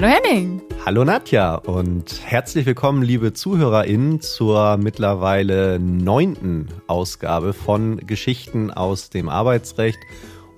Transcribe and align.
Hallo 0.00 0.14
Henning. 0.14 0.62
Hallo 0.86 1.04
Nadja 1.04 1.56
und 1.56 2.20
herzlich 2.24 2.66
willkommen, 2.66 3.02
liebe 3.02 3.32
ZuhörerInnen, 3.32 4.20
zur 4.20 4.76
mittlerweile 4.76 5.80
neunten 5.80 6.68
Ausgabe 6.86 7.52
von 7.52 7.96
Geschichten 8.06 8.70
aus 8.70 9.10
dem 9.10 9.28
Arbeitsrecht, 9.28 9.98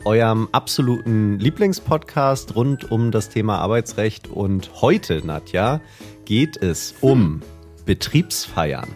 eurem 0.05 0.51
absoluten 0.53 1.39
Lieblingspodcast 1.39 2.55
rund 2.55 2.93
um 2.93 3.13
das 3.13 3.31
Thema 3.31 3.61
Arbeitsrecht. 3.61 4.29
Und 4.29 4.83
heute, 4.83 5.27
Nadja, 5.27 5.81
geht 6.27 6.59
es 6.59 6.97
um 7.01 7.41
Betriebsfeiern, 7.87 8.91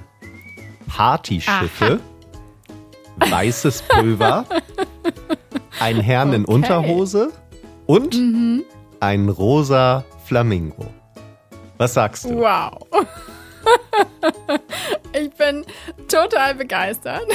Partyschiffe, 0.88 2.00
Aha. 3.18 3.30
weißes 3.30 3.84
Pulver, 3.88 4.44
ein 5.80 6.00
Herrn 6.00 6.28
okay. 6.28 6.36
in 6.36 6.44
Unterhose 6.44 7.32
und 7.86 8.14
mhm. 8.14 8.62
ein 9.00 9.30
rosa 9.30 10.04
Flamingo. 10.24 10.86
Was 11.78 11.94
sagst 11.94 12.24
du? 12.24 12.36
Wow. 12.36 12.86
ich 15.12 15.30
bin 15.30 15.64
total 16.08 16.54
begeistert. 16.54 17.26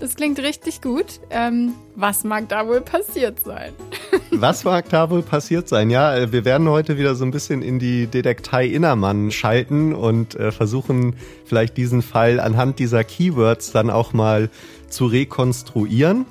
Das 0.00 0.14
klingt 0.14 0.38
richtig 0.38 0.80
gut. 0.80 1.20
Ähm, 1.30 1.74
was 1.94 2.24
mag 2.24 2.48
da 2.48 2.66
wohl 2.66 2.80
passiert 2.80 3.40
sein? 3.40 3.72
Was 4.30 4.64
mag 4.64 4.88
da 4.88 5.10
wohl 5.10 5.22
passiert 5.22 5.68
sein? 5.68 5.90
Ja, 5.90 6.14
äh, 6.14 6.32
wir 6.32 6.44
werden 6.44 6.68
heute 6.68 6.96
wieder 6.96 7.14
so 7.14 7.24
ein 7.24 7.30
bisschen 7.30 7.62
in 7.62 7.78
die 7.78 8.06
Detektei 8.06 8.66
Innermann 8.66 9.30
schalten 9.30 9.94
und 9.94 10.34
äh, 10.36 10.52
versuchen 10.52 11.16
vielleicht 11.44 11.76
diesen 11.76 12.02
Fall 12.02 12.38
anhand 12.38 12.78
dieser 12.78 13.04
Keywords 13.04 13.72
dann 13.72 13.90
auch 13.90 14.12
mal 14.12 14.50
zu 14.88 15.06
rekonstruieren. 15.06 16.26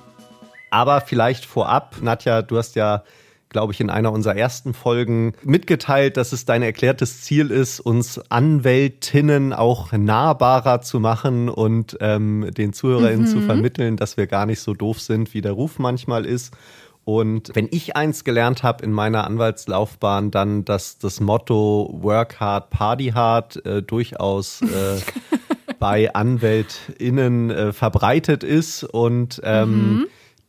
Aber 0.69 1.01
vielleicht 1.01 1.45
vorab, 1.45 1.97
Nadja, 2.01 2.41
du 2.41 2.57
hast 2.57 2.75
ja 2.75 3.03
glaube 3.49 3.73
ich, 3.73 3.79
in 3.79 3.89
einer 3.89 4.11
unserer 4.11 4.35
ersten 4.35 4.73
Folgen 4.73 5.33
mitgeteilt, 5.43 6.17
dass 6.17 6.33
es 6.33 6.45
dein 6.45 6.61
erklärtes 6.61 7.21
Ziel 7.21 7.51
ist, 7.51 7.79
uns 7.79 8.19
Anwältinnen 8.29 9.53
auch 9.53 9.91
nahbarer 9.91 10.81
zu 10.81 10.99
machen 10.99 11.49
und 11.49 11.97
ähm, 12.01 12.49
den 12.55 12.73
ZuhörerInnen 12.73 13.25
mhm. 13.25 13.31
zu 13.31 13.41
vermitteln, 13.41 13.95
dass 13.97 14.17
wir 14.17 14.27
gar 14.27 14.45
nicht 14.45 14.59
so 14.59 14.73
doof 14.73 14.99
sind, 14.99 15.33
wie 15.33 15.41
der 15.41 15.53
Ruf 15.53 15.79
manchmal 15.79 16.25
ist. 16.25 16.53
Und 17.05 17.51
wenn 17.53 17.69
ich 17.71 17.95
eins 17.95 18.25
gelernt 18.25 18.63
habe 18.63 18.83
in 18.83 18.91
meiner 18.91 19.23
Anwaltslaufbahn, 19.23 20.29
dann, 20.29 20.65
dass 20.65 20.97
das 20.97 21.21
Motto 21.21 21.89
Work 22.01 22.41
Hard, 22.41 22.69
Party 22.69 23.11
Hard 23.15 23.65
äh, 23.65 23.81
durchaus 23.81 24.61
äh, 24.61 24.99
bei 25.79 26.13
AnwältInnen 26.13 27.49
äh, 27.49 27.71
verbreitet 27.71 28.43
ist 28.43 28.83
und 28.83 29.39
ähm, 29.45 29.99
mhm 29.99 30.07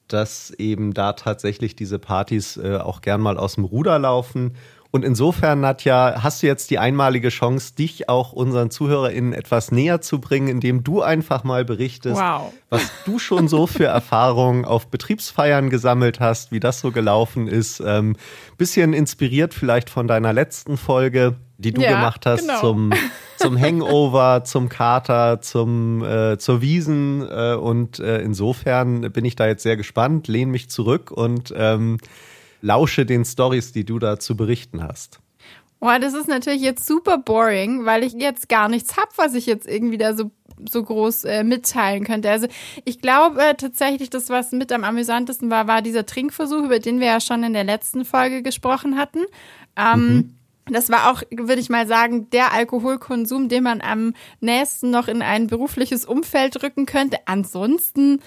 dass 0.08 0.50
eben 0.50 0.94
da 0.94 1.12
tatsächlich 1.12 1.76
diese 1.76 1.98
Partys 1.98 2.56
äh, 2.56 2.76
auch 2.76 3.00
gern 3.00 3.20
mal 3.20 3.38
aus 3.38 3.54
dem 3.54 3.64
Ruder 3.64 3.98
laufen. 3.98 4.56
Und 4.90 5.04
insofern, 5.04 5.60
Nadja, 5.60 6.22
hast 6.22 6.42
du 6.42 6.46
jetzt 6.46 6.70
die 6.70 6.78
einmalige 6.78 7.28
Chance, 7.28 7.74
dich 7.74 8.08
auch 8.08 8.32
unseren 8.32 8.70
ZuhörerInnen 8.70 9.34
etwas 9.34 9.70
näher 9.70 10.00
zu 10.00 10.18
bringen, 10.18 10.48
indem 10.48 10.82
du 10.82 11.02
einfach 11.02 11.44
mal 11.44 11.66
berichtest, 11.66 12.16
wow. 12.16 12.52
was 12.70 12.90
du 13.04 13.18
schon 13.18 13.48
so 13.48 13.66
für 13.66 13.84
Erfahrungen 13.86 14.64
auf 14.64 14.86
Betriebsfeiern 14.86 15.68
gesammelt 15.68 16.20
hast, 16.20 16.52
wie 16.52 16.60
das 16.60 16.80
so 16.80 16.90
gelaufen 16.90 17.48
ist. 17.48 17.82
Ähm, 17.84 18.16
bisschen 18.56 18.94
inspiriert 18.94 19.52
vielleicht 19.52 19.90
von 19.90 20.08
deiner 20.08 20.32
letzten 20.32 20.78
Folge, 20.78 21.36
die 21.58 21.72
du 21.72 21.82
ja, 21.82 21.90
gemacht 21.90 22.24
hast 22.24 22.46
genau. 22.46 22.60
zum, 22.60 22.92
zum 23.36 23.58
Hangover, 23.60 24.44
zum 24.44 24.70
Kater, 24.70 25.42
zum, 25.42 26.02
äh, 26.02 26.38
zur 26.38 26.62
Wiesen. 26.62 27.28
Äh, 27.28 27.56
und 27.56 27.98
äh, 27.98 28.22
insofern 28.22 29.12
bin 29.12 29.26
ich 29.26 29.36
da 29.36 29.46
jetzt 29.46 29.64
sehr 29.64 29.76
gespannt, 29.76 30.28
lehne 30.28 30.50
mich 30.50 30.70
zurück 30.70 31.10
und 31.10 31.52
ähm, 31.54 31.98
lausche 32.60 33.06
den 33.06 33.24
Stories, 33.24 33.72
die 33.72 33.84
du 33.84 33.98
da 33.98 34.18
zu 34.18 34.36
berichten 34.36 34.82
hast. 34.82 35.20
Boah, 35.80 35.98
das 35.98 36.14
ist 36.14 36.28
natürlich 36.28 36.62
jetzt 36.62 36.86
super 36.86 37.18
boring, 37.18 37.84
weil 37.84 38.02
ich 38.02 38.14
jetzt 38.14 38.48
gar 38.48 38.68
nichts 38.68 38.96
hab, 38.96 39.16
was 39.16 39.34
ich 39.34 39.46
jetzt 39.46 39.68
irgendwie 39.68 39.98
da 39.98 40.14
so 40.14 40.30
so 40.68 40.82
groß 40.82 41.24
äh, 41.24 41.44
mitteilen 41.44 42.04
könnte. 42.04 42.30
Also 42.30 42.48
ich 42.84 43.00
glaube 43.00 43.40
äh, 43.40 43.54
tatsächlich, 43.54 44.10
das, 44.10 44.28
was 44.28 44.52
mit 44.52 44.72
am 44.72 44.82
amüsantesten 44.84 45.50
war, 45.50 45.68
war 45.68 45.82
dieser 45.82 46.06
Trinkversuch, 46.06 46.64
über 46.64 46.78
den 46.78 47.00
wir 47.00 47.06
ja 47.06 47.20
schon 47.20 47.44
in 47.44 47.52
der 47.52 47.64
letzten 47.64 48.04
Folge 48.04 48.42
gesprochen 48.42 48.98
hatten. 48.98 49.20
Ähm, 49.76 50.14
mhm. 50.14 50.34
Das 50.70 50.90
war 50.90 51.10
auch, 51.10 51.22
würde 51.30 51.60
ich 51.60 51.70
mal 51.70 51.86
sagen, 51.86 52.28
der 52.30 52.52
Alkoholkonsum, 52.52 53.48
den 53.48 53.62
man 53.62 53.80
am 53.80 54.14
nächsten 54.40 54.90
noch 54.90 55.08
in 55.08 55.22
ein 55.22 55.46
berufliches 55.46 56.04
Umfeld 56.04 56.62
rücken 56.62 56.84
könnte. 56.84 57.18
Ansonsten 57.26 58.20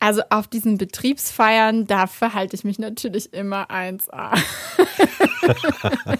also 0.00 0.22
auf 0.30 0.48
diesen 0.48 0.78
Betriebsfeiern, 0.78 1.86
da 1.86 2.06
verhalte 2.06 2.56
ich 2.56 2.64
mich 2.64 2.78
natürlich 2.78 3.32
immer 3.34 3.70
1A. 3.70 4.36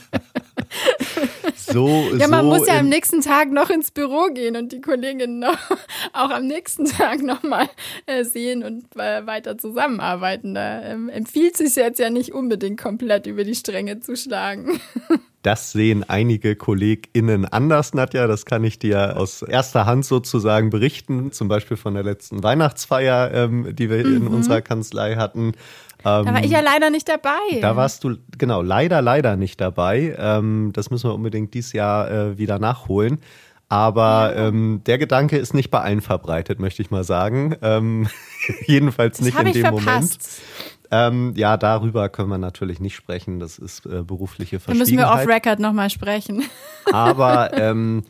so, 1.56 1.88
ja, 2.16 2.28
man 2.28 2.44
so 2.44 2.50
muss 2.50 2.68
ja 2.68 2.78
am 2.78 2.88
nächsten 2.88 3.22
Tag 3.22 3.50
noch 3.50 3.70
ins 3.70 3.90
Büro 3.90 4.26
gehen 4.32 4.56
und 4.56 4.72
die 4.72 4.80
Kolleginnen 4.80 5.38
noch, 5.38 5.58
auch 6.12 6.30
am 6.30 6.46
nächsten 6.46 6.84
Tag 6.84 7.22
nochmal 7.22 7.68
äh, 8.06 8.24
sehen 8.24 8.62
und 8.62 8.84
äh, 8.96 9.26
weiter 9.26 9.56
zusammenarbeiten. 9.56 10.54
Da 10.54 10.82
ähm, 10.82 11.08
empfiehlt 11.08 11.56
sich 11.56 11.74
jetzt 11.74 11.98
ja 11.98 12.10
nicht 12.10 12.32
unbedingt 12.32 12.80
komplett 12.80 13.26
über 13.26 13.44
die 13.44 13.54
Stränge 13.54 14.00
zu 14.00 14.16
schlagen. 14.16 14.80
Das 15.42 15.72
sehen 15.72 16.04
einige 16.06 16.54
KollegInnen 16.54 17.46
anders, 17.46 17.94
Nadja. 17.94 18.26
Das 18.26 18.44
kann 18.44 18.62
ich 18.62 18.78
dir 18.78 19.16
aus 19.16 19.40
erster 19.40 19.86
Hand 19.86 20.04
sozusagen 20.04 20.68
berichten. 20.68 21.32
Zum 21.32 21.48
Beispiel 21.48 21.78
von 21.78 21.94
der 21.94 22.02
letzten 22.02 22.42
Weihnachtsfeier, 22.42 23.32
ähm, 23.32 23.74
die 23.74 23.88
wir 23.88 24.06
mhm. 24.06 24.16
in 24.16 24.26
unserer 24.28 24.60
Kanzlei 24.60 25.16
hatten. 25.16 25.54
Ähm, 26.04 26.24
da 26.26 26.34
war 26.34 26.44
ich 26.44 26.50
ja 26.50 26.60
leider 26.60 26.90
nicht 26.90 27.08
dabei. 27.08 27.60
Da 27.60 27.74
warst 27.74 28.04
du, 28.04 28.16
genau, 28.36 28.60
leider, 28.60 29.00
leider 29.00 29.36
nicht 29.36 29.60
dabei. 29.60 30.14
Ähm, 30.18 30.72
das 30.74 30.90
müssen 30.90 31.08
wir 31.08 31.14
unbedingt 31.14 31.54
dieses 31.54 31.72
Jahr 31.72 32.10
äh, 32.10 32.38
wieder 32.38 32.58
nachholen. 32.58 33.20
Aber 33.70 34.34
ähm, 34.36 34.82
der 34.84 34.98
Gedanke 34.98 35.38
ist 35.38 35.54
nicht 35.54 35.70
bei 35.70 35.80
allen 35.80 36.00
verbreitet, 36.00 36.58
möchte 36.58 36.82
ich 36.82 36.90
mal 36.90 37.04
sagen. 37.04 37.54
Ähm, 37.62 38.08
jedenfalls 38.66 39.18
das 39.18 39.26
nicht 39.26 39.38
in 39.38 39.52
dem 39.52 39.62
verpasst. 39.62 39.82
Moment. 39.86 40.79
Ähm, 40.90 41.34
ja, 41.36 41.56
darüber 41.56 42.08
können 42.08 42.28
wir 42.28 42.38
natürlich 42.38 42.80
nicht 42.80 42.96
sprechen. 42.96 43.38
Das 43.38 43.58
ist 43.58 43.86
äh, 43.86 44.02
berufliche 44.02 44.58
Verschwiegenheit. 44.60 45.04
Da 45.04 45.14
müssen 45.14 45.26
wir 45.26 45.32
off-Record 45.32 45.60
nochmal 45.60 45.90
sprechen. 45.90 46.42
Aber 46.92 47.52
ähm, 47.56 48.02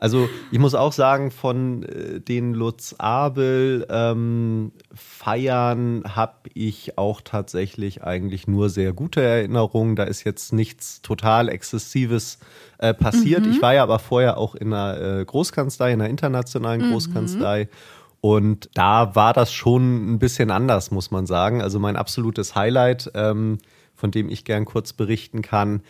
also 0.00 0.30
ich 0.50 0.58
muss 0.58 0.74
auch 0.74 0.94
sagen, 0.94 1.30
von 1.30 1.82
äh, 1.82 2.20
den 2.20 2.54
Lutz 2.54 2.94
Abel 2.96 3.86
ähm, 3.90 4.72
Feiern 4.94 6.04
habe 6.16 6.48
ich 6.54 6.96
auch 6.96 7.20
tatsächlich 7.20 8.02
eigentlich 8.02 8.48
nur 8.48 8.70
sehr 8.70 8.94
gute 8.94 9.20
Erinnerungen. 9.20 9.96
Da 9.96 10.04
ist 10.04 10.24
jetzt 10.24 10.54
nichts 10.54 11.02
total 11.02 11.50
Exzessives 11.50 12.38
äh, 12.78 12.94
passiert. 12.94 13.44
Mhm. 13.44 13.52
Ich 13.52 13.60
war 13.60 13.74
ja 13.74 13.82
aber 13.82 13.98
vorher 13.98 14.38
auch 14.38 14.54
in 14.54 14.72
einer 14.72 15.18
äh, 15.20 15.24
Großkanzlei, 15.26 15.92
in 15.92 16.00
einer 16.00 16.08
internationalen 16.08 16.86
mhm. 16.86 16.92
Großkanzlei. 16.92 17.64
Mhm. 17.64 17.68
Und 18.20 18.68
da 18.74 19.14
war 19.14 19.32
das 19.32 19.52
schon 19.52 20.12
ein 20.12 20.18
bisschen 20.18 20.50
anders, 20.50 20.90
muss 20.90 21.10
man 21.10 21.26
sagen. 21.26 21.62
Also 21.62 21.78
mein 21.78 21.96
absolutes 21.96 22.54
Highlight, 22.54 23.10
ähm, 23.14 23.58
von 23.94 24.10
dem 24.10 24.28
ich 24.28 24.44
gern 24.44 24.64
kurz 24.64 24.92
berichten 24.92 25.42
kann, 25.42 25.82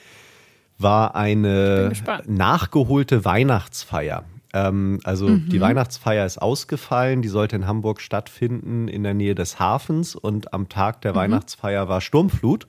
war 0.78 1.14
eine 1.14 1.92
nachgeholte 2.26 3.24
Weihnachtsfeier. 3.24 4.24
Ähm, 4.52 5.00
also 5.04 5.28
mhm. 5.28 5.48
die 5.48 5.60
Weihnachtsfeier 5.60 6.26
ist 6.26 6.38
ausgefallen, 6.38 7.22
die 7.22 7.28
sollte 7.28 7.56
in 7.56 7.66
Hamburg 7.66 8.00
stattfinden 8.00 8.88
in 8.88 9.02
der 9.02 9.14
Nähe 9.14 9.34
des 9.34 9.60
Hafens 9.60 10.14
und 10.14 10.52
am 10.54 10.68
Tag 10.68 11.02
der 11.02 11.12
mhm. 11.12 11.16
Weihnachtsfeier 11.16 11.88
war 11.88 12.00
Sturmflut. 12.00 12.66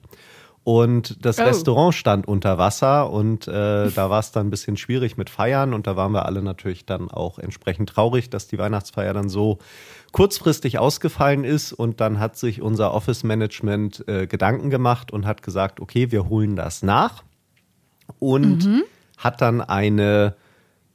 Und 0.64 1.24
das 1.24 1.40
oh. 1.40 1.42
Restaurant 1.42 1.92
stand 1.92 2.28
unter 2.28 2.56
Wasser 2.56 3.10
und 3.10 3.48
äh, 3.48 3.90
da 3.90 4.10
war 4.10 4.20
es 4.20 4.30
dann 4.30 4.46
ein 4.46 4.50
bisschen 4.50 4.76
schwierig 4.76 5.16
mit 5.16 5.28
Feiern 5.28 5.74
und 5.74 5.88
da 5.88 5.96
waren 5.96 6.12
wir 6.12 6.24
alle 6.24 6.40
natürlich 6.40 6.86
dann 6.86 7.10
auch 7.10 7.40
entsprechend 7.40 7.88
traurig, 7.88 8.30
dass 8.30 8.46
die 8.46 8.58
Weihnachtsfeier 8.58 9.12
dann 9.12 9.28
so 9.28 9.58
kurzfristig 10.12 10.78
ausgefallen 10.78 11.42
ist 11.42 11.72
und 11.72 12.00
dann 12.00 12.20
hat 12.20 12.36
sich 12.36 12.62
unser 12.62 12.94
Office 12.94 13.24
Management 13.24 14.06
äh, 14.06 14.28
Gedanken 14.28 14.70
gemacht 14.70 15.12
und 15.12 15.26
hat 15.26 15.42
gesagt, 15.42 15.80
okay, 15.80 16.12
wir 16.12 16.28
holen 16.28 16.54
das 16.54 16.84
nach 16.84 17.24
und 18.20 18.64
mhm. 18.64 18.84
hat 19.18 19.40
dann 19.40 19.62
eine 19.62 20.36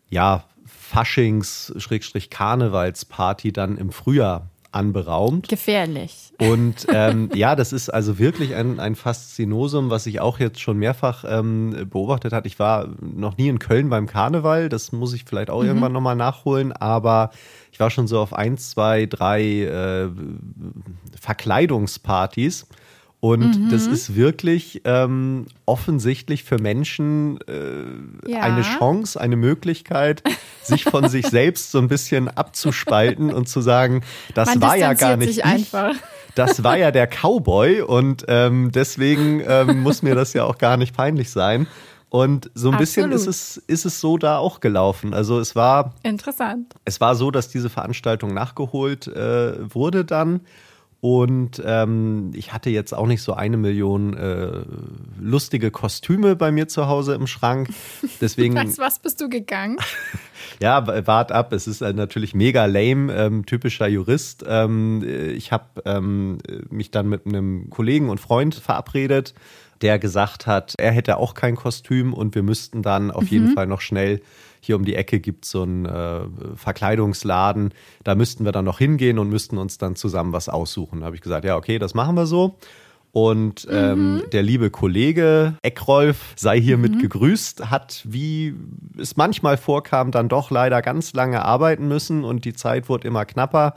ja 0.10 0.46
Faschings-Karnevalsparty 0.66 3.52
dann 3.52 3.78
im 3.78 3.92
Frühjahr 3.92 4.48
anberaumt. 4.72 5.48
Gefährlich. 5.48 6.34
Und 6.40 6.88
ähm, 6.94 7.30
ja, 7.36 7.56
das 7.56 7.74
ist 7.74 7.90
also 7.90 8.20
wirklich 8.20 8.56
ein, 8.56 8.80
ein 8.80 8.96
Faszinosum, 8.96 9.90
was 9.90 10.06
ich 10.06 10.20
auch 10.20 10.40
jetzt 10.40 10.60
schon 10.60 10.78
mehrfach 10.78 11.24
ähm, 11.28 11.88
beobachtet 11.90 12.34
hat. 12.34 12.46
Ich 12.46 12.60
war 12.60 12.90
noch 13.02 13.38
nie 13.38 13.48
in 13.48 13.60
Köln 13.60 13.90
beim 13.90 14.08
Karneval, 14.08 14.70
das 14.70 14.92
muss 14.92 15.14
ich 15.14 15.26
vielleicht 15.26 15.50
auch 15.50 15.62
mhm. 15.62 15.68
irgendwann 15.68 15.94
nochmal 15.94 16.16
nachholen, 16.16 16.72
aber 16.72 17.32
ich 17.72 17.80
war 17.80 17.90
schon 17.90 18.08
so 18.08 18.20
auf 18.20 18.34
eins, 18.34 18.72
zwei, 18.72 19.06
drei 19.06 19.64
äh, 19.64 20.10
Verkleidungspartys. 21.20 22.68
Und 23.20 23.60
mhm. 23.60 23.70
das 23.72 23.88
ist 23.88 24.16
wirklich 24.16 24.82
ähm, 24.86 25.48
offensichtlich 25.66 26.44
für 26.44 26.60
Menschen 26.60 27.40
äh, 27.48 28.32
ja. 28.32 28.42
eine 28.42 28.62
Chance, 28.62 29.20
eine 29.20 29.36
Möglichkeit, 29.36 30.22
sich 30.62 30.84
von 30.84 31.10
sich 31.10 31.26
selbst 31.30 31.72
so 31.72 31.80
ein 31.80 31.88
bisschen 31.88 32.30
abzuspalten 32.30 33.34
und 33.34 33.50
zu 33.50 33.62
sagen, 33.62 34.04
das 34.36 34.50
Man 34.50 34.62
war 34.62 34.78
ja 34.78 34.94
gar 34.94 35.18
nicht 35.18 35.40
ich. 35.40 35.46
Einfach. 35.46 35.96
Das 36.36 36.64
war 36.64 36.78
ja 36.78 36.92
der 36.92 37.08
Cowboy 37.08 37.82
und 37.82 38.26
ähm, 38.28 38.72
deswegen 38.72 39.42
ähm, 39.48 39.82
muss 39.82 40.04
mir 40.04 40.14
das 40.14 40.34
ja 40.34 40.44
auch 40.44 40.60
gar 40.60 40.78
nicht 40.78 40.96
peinlich 40.96 41.32
sein. 41.32 41.66
Und 42.10 42.52
so 42.54 42.70
ein 42.70 42.76
Absolut. 42.76 42.80
bisschen 42.80 43.12
ist 43.12 43.28
es, 43.28 43.58
ist 43.68 43.86
es 43.86 44.00
so 44.00 44.18
da 44.18 44.38
auch 44.38 44.60
gelaufen. 44.60 45.14
Also 45.14 45.40
es 45.40 45.56
war. 45.56 45.94
Interessant. 46.04 46.76
Es 46.86 47.02
war 47.02 47.16
so, 47.16 47.32
dass 47.32 47.50
diese 47.50 47.70
Veranstaltung 47.70 48.34
nachgeholt 48.34 49.08
äh, 49.08 49.74
wurde 49.74 50.06
dann. 50.06 50.42
Und 51.00 51.62
ähm, 51.64 52.32
ich 52.34 52.54
hatte 52.54 52.72
jetzt 52.72 52.94
auch 52.94 53.06
nicht 53.06 53.22
so 53.22 53.34
eine 53.34 53.58
Million 53.58 54.16
äh, 54.16 54.64
lustige 55.20 55.70
Kostüme 55.70 56.36
bei 56.36 56.52
mir 56.52 56.68
zu 56.68 56.88
Hause 56.88 57.14
im 57.14 57.28
Schrank. 57.28 57.70
Deswegen. 58.20 58.56
Was, 58.68 58.80
was 58.80 59.00
bist 59.00 59.22
du 59.22 59.30
gegangen? 59.30 59.78
Ja, 60.62 60.88
wart 61.06 61.32
ab. 61.32 61.52
Es 61.52 61.68
ist 61.68 61.82
äh, 61.82 61.94
natürlich 61.94 62.34
mega 62.34 62.66
lame, 62.66 63.14
ähm, 63.14 63.46
typischer 63.46 63.88
Jurist. 63.88 64.46
Ähm, 64.48 65.04
ich 65.36 65.52
habe 65.52 65.66
ähm, 65.86 66.38
mich 66.70 66.90
dann 66.90 67.10
mit 67.10 67.26
einem 67.26 67.70
Kollegen 67.70 68.10
und 68.10 68.20
Freund 68.20 68.56
verabredet, 68.56 69.34
der 69.82 70.00
gesagt 70.00 70.48
hat, 70.48 70.74
er 70.78 70.92
hätte 70.92 71.18
auch 71.18 71.34
kein 71.34 71.56
Kostüm 71.56 72.14
und 72.14 72.34
wir 72.34 72.44
müssten 72.44 72.82
dann 72.82 73.12
auf 73.12 73.28
jeden 73.28 73.54
Fall 73.54 73.68
noch 73.68 73.82
schnell 73.82 74.22
hier 74.68 74.76
um 74.76 74.86
die 74.86 74.96
Ecke 74.96 75.20
gibt 75.20 75.46
es 75.46 75.52
so 75.52 75.64
einen 75.64 75.86
äh, 75.86 76.22
Verkleidungsladen. 76.56 77.74
Da 78.04 78.14
müssten 78.16 78.46
wir 78.46 78.52
dann 78.52 78.66
noch 78.66 78.78
hingehen 78.78 79.18
und 79.18 79.30
müssten 79.30 79.58
uns 79.58 79.78
dann 79.80 79.96
zusammen 79.96 80.34
was 80.34 80.50
aussuchen. 80.50 81.00
Da 81.00 81.08
habe 81.08 81.16
ich 81.16 81.22
gesagt, 81.22 81.46
ja, 81.46 81.56
okay, 81.56 81.80
das 81.80 81.96
machen 81.96 82.16
wir 82.16 82.28
so. 82.28 82.58
Und 83.14 83.68
ähm, 83.72 84.22
der 84.32 84.44
liebe 84.44 84.70
Kollege 84.70 85.56
Eckrolf 85.64 86.34
sei 86.36 86.62
hiermit 86.62 87.00
gegrüßt, 87.02 87.72
hat, 87.72 88.04
wie 88.08 88.54
es 89.00 89.16
manchmal 89.18 89.58
vorkam, 89.58 90.12
dann 90.12 90.30
doch 90.30 90.52
leider 90.52 90.82
ganz 90.84 91.14
lange 91.14 91.44
arbeiten 91.44 91.88
müssen 91.88 92.24
und 92.24 92.46
die 92.46 92.54
Zeit 92.54 92.90
wurde 92.90 93.08
immer 93.08 93.26
knapper. 93.26 93.74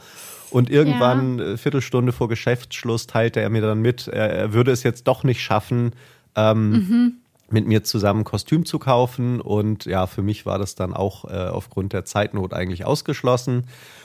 Und 0.51 0.69
irgendwann, 0.69 1.39
äh, 1.39 1.57
Viertelstunde 1.57 2.13
vor 2.13 2.29
Geschäftsschluss, 2.29 3.07
teilte 3.07 3.41
er 3.41 3.49
mir 3.49 3.63
dann 3.63 3.81
mit, 3.81 4.09
er, 4.09 4.31
er 4.31 4.53
würde 4.53 4.73
es 4.73 4.83
jetzt 4.83 5.07
doch 5.07 5.23
nicht 5.23 5.41
schaffen, 5.41 5.93
ähm, 6.35 7.21
mit 7.53 7.67
mir 7.67 7.85
zusammen 7.85 8.25
Kostüm 8.25 8.65
zu 8.65 8.79
kaufen. 8.79 9.41
Und 9.41 9.85
ja, 9.85 10.07
für 10.07 10.23
mich 10.23 10.47
war 10.47 10.59
das 10.59 10.75
dann 10.75 10.95
auch 10.95 11.25
äh, 11.25 11.49
aufgrund 11.49 11.93
der 11.93 12.05
Zeitnot 12.05 12.53
eigentlich 12.53 12.85
ausgeschlossen. 12.85 13.65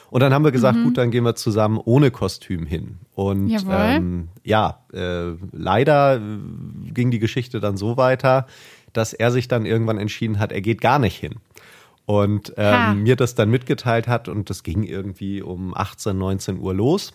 Und 0.10 0.22
dann 0.22 0.34
haben 0.34 0.46
wir 0.46 0.52
gesagt, 0.52 0.78
gut, 0.82 0.98
dann 0.98 1.12
gehen 1.12 1.24
wir 1.24 1.36
zusammen 1.36 1.80
ohne 1.84 2.12
Kostüm 2.12 2.66
hin. 2.66 3.00
Und 3.16 3.50
ähm, 3.70 4.30
ja, 4.44 4.80
äh, 4.94 5.32
leider 5.52 6.18
äh, 6.18 6.92
ging 6.92 7.12
die 7.12 7.20
Geschichte 7.20 7.60
dann 7.60 7.76
so 7.76 7.98
weiter, 7.98 8.48
dass 8.94 9.14
er 9.14 9.32
sich 9.32 9.48
dann 9.48 9.66
irgendwann 9.66 9.98
entschieden 9.98 10.40
hat, 10.40 10.52
er 10.52 10.62
geht 10.62 10.80
gar 10.80 11.00
nicht 11.00 11.18
hin. 11.18 11.36
Und 12.06 12.54
ähm, 12.56 13.04
mir 13.04 13.16
das 13.16 13.34
dann 13.34 13.50
mitgeteilt 13.50 14.08
hat 14.08 14.30
und 14.30 14.50
das 14.52 14.62
ging 14.62 14.84
irgendwie 14.84 15.42
um 15.42 15.76
18, 15.76 16.16
19 16.16 16.60
Uhr 16.60 16.74
los. 16.74 17.14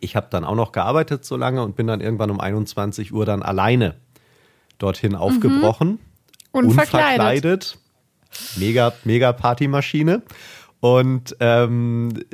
Ich 0.00 0.16
habe 0.16 0.28
dann 0.30 0.44
auch 0.44 0.54
noch 0.54 0.72
gearbeitet 0.72 1.24
so 1.24 1.36
lange 1.36 1.62
und 1.62 1.76
bin 1.76 1.86
dann 1.86 2.00
irgendwann 2.00 2.30
um 2.30 2.40
21 2.40 3.12
Uhr 3.12 3.26
dann 3.26 3.42
alleine 3.42 3.96
dorthin 4.82 5.14
aufgebrochen. 5.14 5.98
Unverkleidet. 6.52 7.18
Unverkleidet. 7.18 7.78
Mega, 8.56 8.92
mega 9.04 9.32
Partymaschine. 9.32 10.22
Und 10.80 11.36
ähm, 11.40 12.24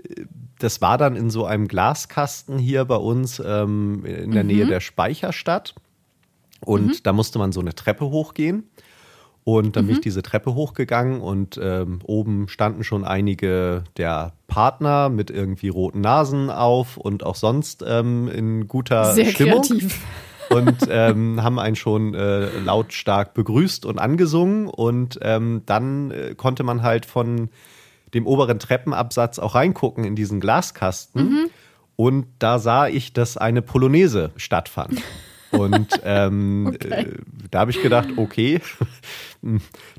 das 0.59 0.81
war 0.81 0.99
dann 0.99 1.17
in 1.17 1.31
so 1.31 1.45
einem 1.45 1.69
Glaskasten 1.69 2.59
hier 2.59 2.85
bei 2.85 2.97
uns 2.97 3.43
ähm, 3.45 4.05
in 4.05 4.31
der 4.31 4.45
Nähe 4.45 4.67
der 4.67 4.81
Speicherstadt. 4.81 5.75
Und 6.61 7.07
da 7.07 7.13
musste 7.13 7.39
man 7.39 7.53
so 7.53 7.61
eine 7.61 7.75
Treppe 7.75 8.07
hochgehen. 8.07 8.65
Und 9.45 9.77
dann 9.77 9.87
bin 9.87 9.95
ich 9.95 10.01
diese 10.01 10.23
Treppe 10.23 10.57
hochgegangen 10.57 11.21
und 11.21 11.57
ähm, 11.63 12.01
oben 12.03 12.49
standen 12.49 12.83
schon 12.83 13.05
einige 13.05 13.85
der 13.97 14.33
Partner 14.49 15.09
mit 15.09 15.31
irgendwie 15.31 15.69
roten 15.69 16.01
Nasen 16.01 16.51
auf 16.51 16.97
und 16.97 17.23
auch 17.23 17.37
sonst 17.37 17.85
ähm, 17.87 18.27
in 18.27 18.67
guter 18.67 19.15
Sehr 19.15 19.27
Stimmung 19.27 19.63
kreativ. 19.63 20.01
Und 20.51 20.87
ähm, 20.91 21.43
haben 21.43 21.59
einen 21.59 21.77
schon 21.77 22.15
äh, 22.15 22.47
lautstark 22.59 23.35
begrüßt 23.35 23.85
und 23.87 23.99
angesungen. 23.99 24.69
Und 24.69 25.19
ähm, 25.23 25.63
dann 25.67 26.11
äh, 26.11 26.35
konnte 26.37 26.63
man 26.63 26.83
halt 26.83 27.07
von 27.07 27.49
dem 28.15 28.27
oberen 28.27 28.59
Treppenabsatz 28.59 29.39
auch 29.39 29.55
reingucken 29.55 30.05
in 30.05 30.15
diesen 30.17 30.41
Glaskasten. 30.41 31.51
Und 31.97 32.27
da 32.39 32.59
sah 32.59 32.89
ich, 32.89 33.13
dass 33.13 33.37
eine 33.37 33.63
Polonaise 33.63 34.31
stattfand. 34.37 35.03
Und 35.51 36.01
ähm, 36.05 36.67
Okay. 36.75 36.89
äh, 36.89 37.15
da 37.51 37.61
habe 37.61 37.71
ich 37.71 37.81
gedacht, 37.83 38.09
okay, 38.17 38.61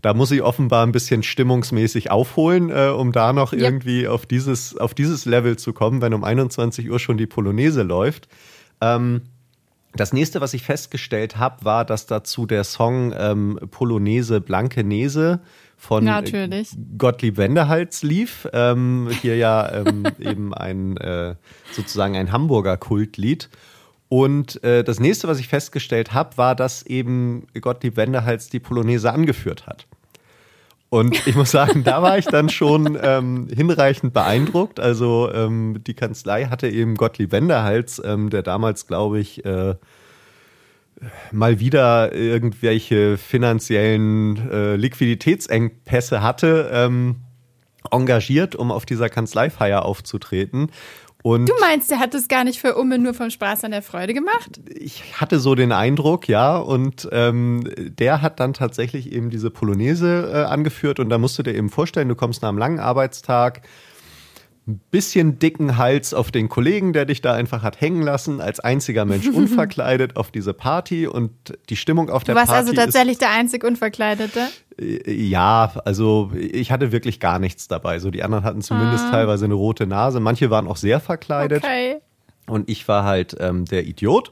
da 0.02 0.14
muss 0.14 0.32
ich 0.32 0.42
offenbar 0.42 0.86
ein 0.86 0.92
bisschen 0.92 1.24
stimmungsmäßig 1.24 2.12
aufholen, 2.12 2.70
äh, 2.70 2.90
um 2.90 3.12
da 3.12 3.34
noch 3.34 3.54
Ja. 3.54 3.60
irgendwie 3.60 4.08
auf 4.08 4.26
dieses, 4.26 4.78
auf 4.78 4.94
dieses 4.94 5.26
Level 5.26 5.58
zu 5.58 5.74
kommen, 5.74 6.02
wenn 6.02 6.14
um 6.14 6.24
21 6.24 6.90
Uhr 6.90 7.00
schon 7.00 7.18
die 7.18 7.28
Polonaise 7.28 7.84
läuft. 7.84 8.28
Ähm, 8.82 9.22
das 10.00 10.14
nächste, 10.14 10.42
was 10.42 10.54
ich 10.54 10.64
festgestellt 10.64 11.38
habe, 11.38 11.66
war, 11.66 11.86
dass 11.86 12.06
dazu 12.06 12.46
der 12.46 12.64
Song 12.64 13.14
ähm, 13.18 13.60
Polonaise 13.72 14.42
Blanke 14.42 14.84
Nese 14.84 15.42
von 15.76 16.04
Natürlich. 16.04 16.74
äh, 16.74 16.78
Gottlieb 16.98 17.38
Wendehals 17.38 18.04
lief. 18.04 18.48
Ähm, 18.54 19.10
hier 19.22 19.38
ja 19.38 19.72
ähm, 19.72 20.04
eben 20.20 20.54
ein 20.54 20.98
äh, 20.98 21.36
sozusagen 21.72 22.16
ein 22.16 22.32
Hamburger 22.32 22.78
Kultlied. 22.78 23.50
Und 24.10 24.64
äh, 24.64 24.84
das 24.84 25.00
nächste, 25.00 25.28
was 25.28 25.40
ich 25.40 25.48
festgestellt 25.48 26.14
habe, 26.14 26.38
war, 26.38 26.56
dass 26.56 26.84
eben 26.84 27.48
Gottlieb 27.60 27.98
Wendehals 27.98 28.50
die 28.50 28.60
Polonaise 28.60 29.12
angeführt 29.12 29.68
hat. 29.68 29.86
Und 30.90 31.28
ich 31.28 31.36
muss 31.36 31.52
sagen, 31.52 31.84
da 31.84 32.02
war 32.02 32.18
ich 32.18 32.26
dann 32.26 32.50
schon 32.50 32.98
ähm, 33.02 33.48
hinreichend 33.54 34.14
beeindruckt. 34.14 34.80
Also 34.80 35.30
ähm, 35.34 35.84
die 35.86 35.94
Kanzlei 35.94 36.46
hatte 36.46 36.70
eben 36.70 36.96
Gottlieb 36.96 37.32
Wendehals, 37.32 38.02
ähm, 38.04 38.30
der 38.30 38.42
damals, 38.42 38.88
glaube 38.88 39.20
ich, 39.20 39.44
äh, 39.44 39.76
mal 41.32 41.60
wieder 41.60 42.14
irgendwelche 42.14 43.18
finanziellen 43.18 44.50
äh, 44.50 44.76
Liquiditätsengpässe 44.78 46.22
hatte, 46.22 46.70
ähm, 46.72 47.18
engagiert, 47.92 48.56
um 48.56 48.72
auf 48.72 48.86
dieser 48.86 49.10
Kanzleifeier 49.10 49.84
aufzutreten. 49.84 50.72
Und 51.24 51.50
Du 51.50 51.54
meinst, 51.60 51.90
der 51.92 52.00
hat 52.00 52.14
das 52.14 52.28
gar 52.28 52.44
nicht 52.44 52.60
für 52.60 52.76
Umme 52.76 53.00
nur 53.00 53.14
vom 53.14 53.30
Spaß 53.30 53.64
an 53.64 53.72
der 53.72 53.82
Freude 53.82 54.14
gemacht? 54.14 54.60
ich 54.70 55.20
hatte 55.20 55.40
so 55.40 55.56
den 55.56 55.72
Eindruck, 55.72 56.28
ja, 56.28 56.58
und 56.58 57.10
ähm, 57.12 57.70
der 57.78 58.22
hat 58.22 58.40
dann 58.40 58.54
tatsächlich 58.54 59.12
eben 59.12 59.30
diese 59.30 59.50
Polonaise 59.50 60.32
äh, 60.32 60.38
angeführt 60.44 61.00
und 61.00 61.10
da 61.10 61.18
musst 61.18 61.38
du 61.40 61.44
dir 61.44 61.56
eben 61.56 61.70
vorstellen, 61.70 62.08
du 62.08 62.16
kommst 62.16 62.42
nach 62.42 62.50
einem 62.50 62.58
langen 62.58 62.80
Arbeitstag, 62.80 63.62
ein 64.68 64.82
bisschen 64.92 65.40
dicken 65.40 65.78
Hals 65.78 66.14
auf 66.14 66.30
den 66.30 66.50
Kollegen, 66.50 66.92
der 66.92 67.06
dich 67.06 67.22
da 67.22 67.34
einfach 67.34 67.64
hat 67.64 67.80
hängen 67.80 68.02
lassen, 68.02 68.42
als 68.42 68.60
einziger 68.60 69.06
Mensch 69.06 69.28
unverkleidet 69.34 70.18
auf 70.18 70.30
diese 70.30 70.54
Party 70.54 71.08
und 71.08 71.32
die 71.70 71.78
Stimmung 71.78 72.10
auf 72.10 72.24
Du 72.24 72.28
der 72.28 72.36
warst 72.36 72.52
Party 72.52 72.70
also 72.70 72.74
tatsächlich 72.74 73.18
der 73.18 73.32
einzig 73.32 73.64
Unverkleidete? 73.64 74.48
Ja, 74.80 75.72
also 75.86 76.32
ich 76.36 76.72
hatte 76.72 76.92
wirklich 76.92 77.20
gar 77.20 77.40
nichts 77.40 77.68
dabei. 77.68 78.00
So 78.00 78.12
die 78.12 78.24
anderen 78.24 78.44
hatten 78.44 78.62
zumindest 78.62 79.10
teilweise 79.10 79.46
eine 79.46 79.56
rote 79.56 79.88
Nase, 79.88 80.20
manche 80.20 80.50
waren 80.50 80.68
auch 80.68 80.78
sehr 80.78 81.00
verkleidet. 81.00 81.64
Okay. 81.64 81.98
Und 82.48 82.70
ich 82.70 82.88
war 82.88 83.04
halt 83.04 83.36
ähm, 83.40 83.66
der 83.66 83.86
Idiot. 83.86 84.32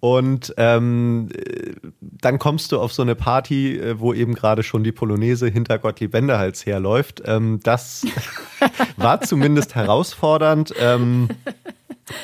Und 0.00 0.52
ähm, 0.56 1.28
äh, 1.32 1.74
dann 2.00 2.40
kommst 2.40 2.72
du 2.72 2.80
auf 2.80 2.92
so 2.92 3.02
eine 3.02 3.14
Party, 3.14 3.78
äh, 3.78 4.00
wo 4.00 4.12
eben 4.12 4.34
gerade 4.34 4.64
schon 4.64 4.82
die 4.82 4.90
Polonaise 4.90 5.46
hinter 5.46 5.78
Gottlieb 5.78 6.12
Wendehals 6.12 6.66
herläuft. 6.66 7.22
Ähm, 7.24 7.60
das 7.62 8.04
war 8.96 9.20
zumindest 9.20 9.76
herausfordernd. 9.76 10.74
Ähm, 10.80 11.28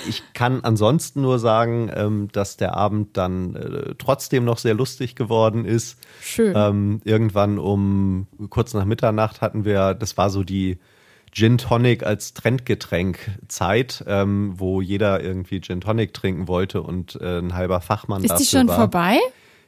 ich 0.08 0.22
kann 0.32 0.64
ansonsten 0.64 1.22
nur 1.22 1.38
sagen, 1.38 1.90
ähm, 1.94 2.28
dass 2.32 2.56
der 2.56 2.74
Abend 2.74 3.16
dann 3.16 3.54
äh, 3.54 3.94
trotzdem 3.96 4.44
noch 4.44 4.58
sehr 4.58 4.74
lustig 4.74 5.14
geworden 5.14 5.64
ist. 5.64 5.98
Schön. 6.20 6.54
Ähm, 6.56 7.00
irgendwann 7.04 7.58
um 7.58 8.26
kurz 8.50 8.74
nach 8.74 8.84
Mitternacht 8.84 9.40
hatten 9.40 9.64
wir, 9.64 9.94
das 9.94 10.16
war 10.16 10.30
so 10.30 10.42
die 10.42 10.78
Gin 11.30 11.58
Tonic 11.58 12.04
als 12.04 12.34
Trendgetränk 12.34 13.18
Zeit, 13.48 14.02
ähm, 14.06 14.54
wo 14.56 14.80
jeder 14.80 15.22
irgendwie 15.22 15.60
Gin 15.60 15.80
Tonic 15.80 16.14
trinken 16.14 16.48
wollte 16.48 16.82
und 16.82 17.18
äh, 17.20 17.38
ein 17.38 17.54
halber 17.54 17.80
Fachmann 17.80 18.22
Ist 18.22 18.30
dafür 18.30 18.44
die 18.44 18.50
schon 18.50 18.68
war. 18.68 18.76
vorbei? 18.76 19.18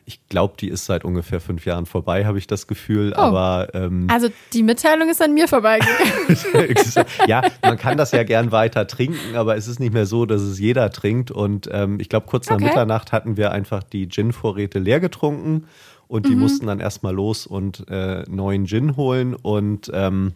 Ich 0.07 0.27
glaube, 0.29 0.55
die 0.59 0.69
ist 0.69 0.87
seit 0.87 1.05
ungefähr 1.05 1.41
fünf 1.41 1.67
Jahren 1.67 1.87
vorbei, 1.87 2.25
habe 2.27 2.39
ich 2.39 2.47
das 2.47 2.67
Gefühl. 2.67 3.13
Oh. 3.17 3.21
Aber 3.21 3.69
ähm, 3.75 4.07
Also 4.11 4.29
die 4.53 4.63
Mitteilung 4.63 5.09
ist 5.09 5.23
an 5.23 5.35
mir 5.35 5.47
vorbeigegangen. 5.47 7.07
ja, 7.29 7.43
man 7.63 7.77
kann 7.79 7.97
das 7.97 8.11
ja 8.13 8.25
gern 8.25 8.51
weiter 8.51 8.87
trinken, 8.87 9.37
aber 9.37 9.57
es 9.57 9.69
ist 9.69 9.79
nicht 9.79 9.93
mehr 9.93 10.07
so, 10.07 10.27
dass 10.27 10.43
es 10.43 10.59
jeder 10.59 10.91
trinkt. 10.91 11.31
Und 11.31 11.69
ähm, 11.73 12.01
ich 12.01 12.09
glaube, 12.09 12.27
kurz 12.27 12.49
nach 12.49 12.57
Okay. 12.57 12.65
Mitternacht 12.65 13.13
hatten 13.13 13.37
wir 13.37 13.53
einfach 13.53 13.83
die 13.85 14.09
Gin-Vorräte 14.09 14.79
leer 14.79 15.01
getrunken 15.01 15.67
und 16.09 16.25
Mhm. 16.27 16.31
die 16.31 16.37
mussten 16.37 16.67
dann 16.67 16.81
erstmal 16.81 17.15
los 17.15 17.47
und 17.47 17.89
äh, 17.89 18.25
neuen 18.29 18.67
Gin 18.67 18.97
holen. 18.97 19.35
Und 19.35 19.91
ähm, 19.95 20.33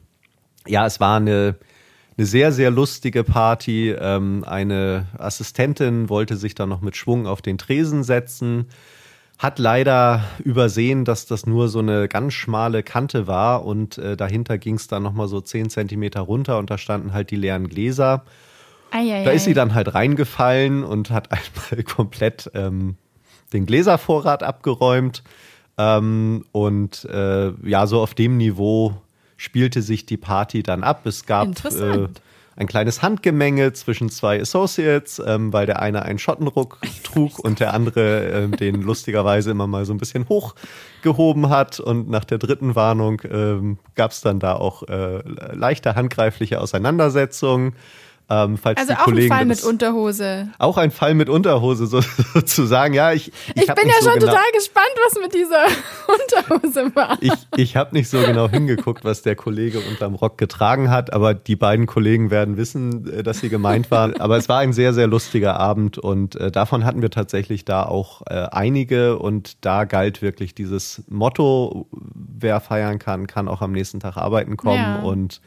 ja, 0.68 0.86
es 0.86 1.00
war 1.00 1.16
eine, 1.16 1.56
eine 2.16 2.26
sehr, 2.26 2.52
sehr 2.52 2.70
lustige 2.70 3.24
Party. 3.24 3.90
Ähm, 3.90 4.44
eine 4.46 5.08
Assistentin 5.18 6.08
wollte 6.08 6.36
sich 6.36 6.54
dann 6.54 6.68
noch 6.68 6.80
mit 6.80 6.96
Schwung 6.96 7.26
auf 7.26 7.42
den 7.42 7.58
Tresen 7.58 8.04
setzen. 8.04 8.66
Hat 9.38 9.58
leider 9.58 10.24
übersehen, 10.44 11.04
dass 11.04 11.26
das 11.26 11.44
nur 11.46 11.68
so 11.68 11.80
eine 11.80 12.08
ganz 12.08 12.34
schmale 12.34 12.82
Kante 12.82 13.26
war 13.26 13.64
und 13.64 13.98
äh, 13.98 14.16
dahinter 14.16 14.58
ging 14.58 14.76
es 14.76 14.86
dann 14.86 15.02
nochmal 15.02 15.26
so 15.26 15.40
10 15.40 15.70
Zentimeter 15.70 16.20
runter 16.20 16.58
und 16.58 16.70
da 16.70 16.78
standen 16.78 17.12
halt 17.12 17.30
die 17.30 17.36
leeren 17.36 17.68
Gläser. 17.68 18.24
Eieiei. 18.92 19.24
Da 19.24 19.32
ist 19.32 19.44
sie 19.44 19.54
dann 19.54 19.74
halt 19.74 19.92
reingefallen 19.92 20.84
und 20.84 21.10
hat 21.10 21.30
einmal 21.32 21.82
komplett 21.84 22.50
ähm, 22.54 22.96
den 23.52 23.66
Gläservorrat 23.66 24.42
abgeräumt. 24.42 25.24
Ähm, 25.76 26.44
und 26.52 27.04
äh, 27.06 27.50
ja, 27.68 27.86
so 27.86 28.00
auf 28.00 28.14
dem 28.14 28.36
Niveau 28.36 28.94
spielte 29.36 29.82
sich 29.82 30.06
die 30.06 30.16
Party 30.16 30.62
dann 30.62 30.84
ab. 30.84 31.06
Es 31.06 31.26
gab 31.26 31.48
äh, 31.64 32.08
ein 32.56 32.66
kleines 32.66 33.02
Handgemenge 33.02 33.72
zwischen 33.72 34.08
zwei 34.08 34.40
Associates, 34.40 35.20
ähm, 35.24 35.52
weil 35.52 35.66
der 35.66 35.80
eine 35.80 36.02
einen 36.02 36.18
Schottenruck 36.18 36.80
trug 37.02 37.38
und 37.38 37.60
der 37.60 37.74
andere 37.74 38.44
äh, 38.44 38.48
den 38.48 38.82
lustigerweise 38.82 39.50
immer 39.50 39.66
mal 39.66 39.84
so 39.84 39.92
ein 39.92 39.98
bisschen 39.98 40.28
hochgehoben 40.28 41.48
hat. 41.48 41.80
Und 41.80 42.08
nach 42.08 42.24
der 42.24 42.38
dritten 42.38 42.74
Warnung 42.74 43.20
ähm, 43.30 43.78
gab 43.94 44.12
es 44.12 44.20
dann 44.20 44.38
da 44.38 44.54
auch 44.54 44.82
äh, 44.84 45.22
leichte 45.54 45.94
handgreifliche 45.94 46.60
Auseinandersetzungen. 46.60 47.74
Ähm, 48.30 48.56
falls 48.56 48.78
also 48.78 48.94
die 48.94 48.98
auch 48.98 49.04
Kollegen 49.04 49.32
ein 49.32 49.36
Fall 49.36 49.44
mit 49.44 49.62
Unterhose. 49.62 50.48
Auch 50.58 50.78
ein 50.78 50.90
Fall 50.90 51.14
mit 51.14 51.28
Unterhose 51.28 51.86
so, 51.86 52.00
sozusagen. 52.34 52.94
Ja, 52.94 53.12
ich, 53.12 53.28
ich, 53.54 53.68
ich 53.68 53.74
bin 53.74 53.86
ja 53.86 53.94
so 54.00 54.10
schon 54.10 54.18
genau, 54.18 54.32
total 54.32 54.50
gespannt, 54.54 54.92
was 55.04 55.22
mit 55.22 55.34
dieser 55.34 55.66
Unterhose 56.48 56.96
war. 56.96 57.18
Ich, 57.20 57.32
ich 57.56 57.76
habe 57.76 57.94
nicht 57.94 58.08
so 58.08 58.18
genau 58.20 58.48
hingeguckt, 58.48 59.04
was 59.04 59.20
der 59.20 59.36
Kollege 59.36 59.80
unterm 59.80 60.14
Rock 60.14 60.38
getragen 60.38 60.90
hat, 60.90 61.12
aber 61.12 61.34
die 61.34 61.56
beiden 61.56 61.84
Kollegen 61.84 62.30
werden 62.30 62.56
wissen, 62.56 63.12
äh, 63.12 63.22
dass 63.22 63.40
sie 63.40 63.50
gemeint 63.50 63.90
waren. 63.90 64.16
Aber 64.24 64.38
es 64.38 64.48
war 64.48 64.60
ein 64.60 64.72
sehr, 64.72 64.94
sehr 64.94 65.06
lustiger 65.06 65.60
Abend 65.60 65.98
und 65.98 66.36
äh, 66.36 66.50
davon 66.50 66.84
hatten 66.84 67.02
wir 67.02 67.10
tatsächlich 67.10 67.66
da 67.66 67.82
auch 67.82 68.22
äh, 68.26 68.46
einige 68.50 69.18
und 69.18 69.64
da 69.64 69.84
galt 69.84 70.22
wirklich 70.22 70.54
dieses 70.54 71.02
Motto, 71.08 71.88
wer 71.92 72.60
feiern 72.60 72.98
kann, 72.98 73.26
kann 73.26 73.48
auch 73.48 73.60
am 73.60 73.72
nächsten 73.72 74.00
Tag 74.00 74.16
arbeiten 74.16 74.56
kommen 74.56 74.76
ja. 74.76 75.00
und 75.00 75.40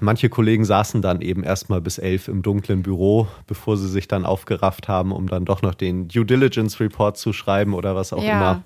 Manche 0.00 0.28
Kollegen 0.28 0.64
saßen 0.64 1.02
dann 1.02 1.20
eben 1.20 1.44
erstmal 1.44 1.80
bis 1.80 1.98
elf 1.98 2.28
im 2.28 2.42
dunklen 2.42 2.82
Büro, 2.82 3.28
bevor 3.46 3.76
sie 3.76 3.88
sich 3.88 4.08
dann 4.08 4.24
aufgerafft 4.24 4.88
haben, 4.88 5.12
um 5.12 5.28
dann 5.28 5.44
doch 5.44 5.62
noch 5.62 5.74
den 5.74 6.08
Due 6.08 6.24
Diligence 6.24 6.80
Report 6.80 7.18
zu 7.18 7.32
schreiben 7.32 7.74
oder 7.74 7.94
was 7.94 8.12
auch 8.12 8.22
ja. 8.22 8.32
immer. 8.32 8.62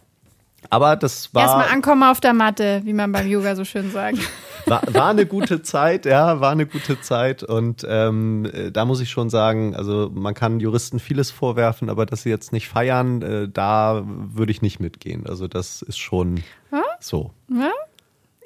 Aber 0.69 0.97
das 0.97 1.35
war. 1.35 1.43
Erstmal 1.43 1.69
ankommen 1.69 2.03
auf 2.03 2.21
der 2.21 2.35
Matte, 2.35 2.83
wie 2.85 2.93
man 2.93 3.11
beim 3.13 3.27
Yoga 3.27 3.57
so 3.57 3.65
schön 3.65 3.91
sagt. 3.91 4.19
War, 4.67 4.83
war 4.93 5.09
eine 5.09 5.25
gute 5.25 5.63
Zeit, 5.63 6.05
ja, 6.05 6.39
war 6.41 6.53
eine 6.53 6.67
gute 6.67 7.01
Zeit. 7.01 7.43
Und 7.43 7.85
ähm, 7.89 8.47
da 8.71 8.85
muss 8.85 9.01
ich 9.01 9.09
schon 9.09 9.31
sagen, 9.31 9.75
also 9.75 10.11
man 10.13 10.35
kann 10.35 10.61
Juristen 10.61 10.99
vieles 10.99 11.31
vorwerfen, 11.31 11.89
aber 11.89 12.05
dass 12.05 12.25
sie 12.25 12.29
jetzt 12.29 12.53
nicht 12.53 12.69
feiern, 12.69 13.23
äh, 13.23 13.49
da 13.49 14.03
würde 14.05 14.53
ich 14.53 14.61
nicht 14.61 14.79
mitgehen. 14.79 15.27
Also 15.27 15.49
das 15.49 15.81
ist 15.81 15.99
schon 15.99 16.43
ja? 16.71 16.83
so. 17.01 17.31
Ja? 17.49 17.71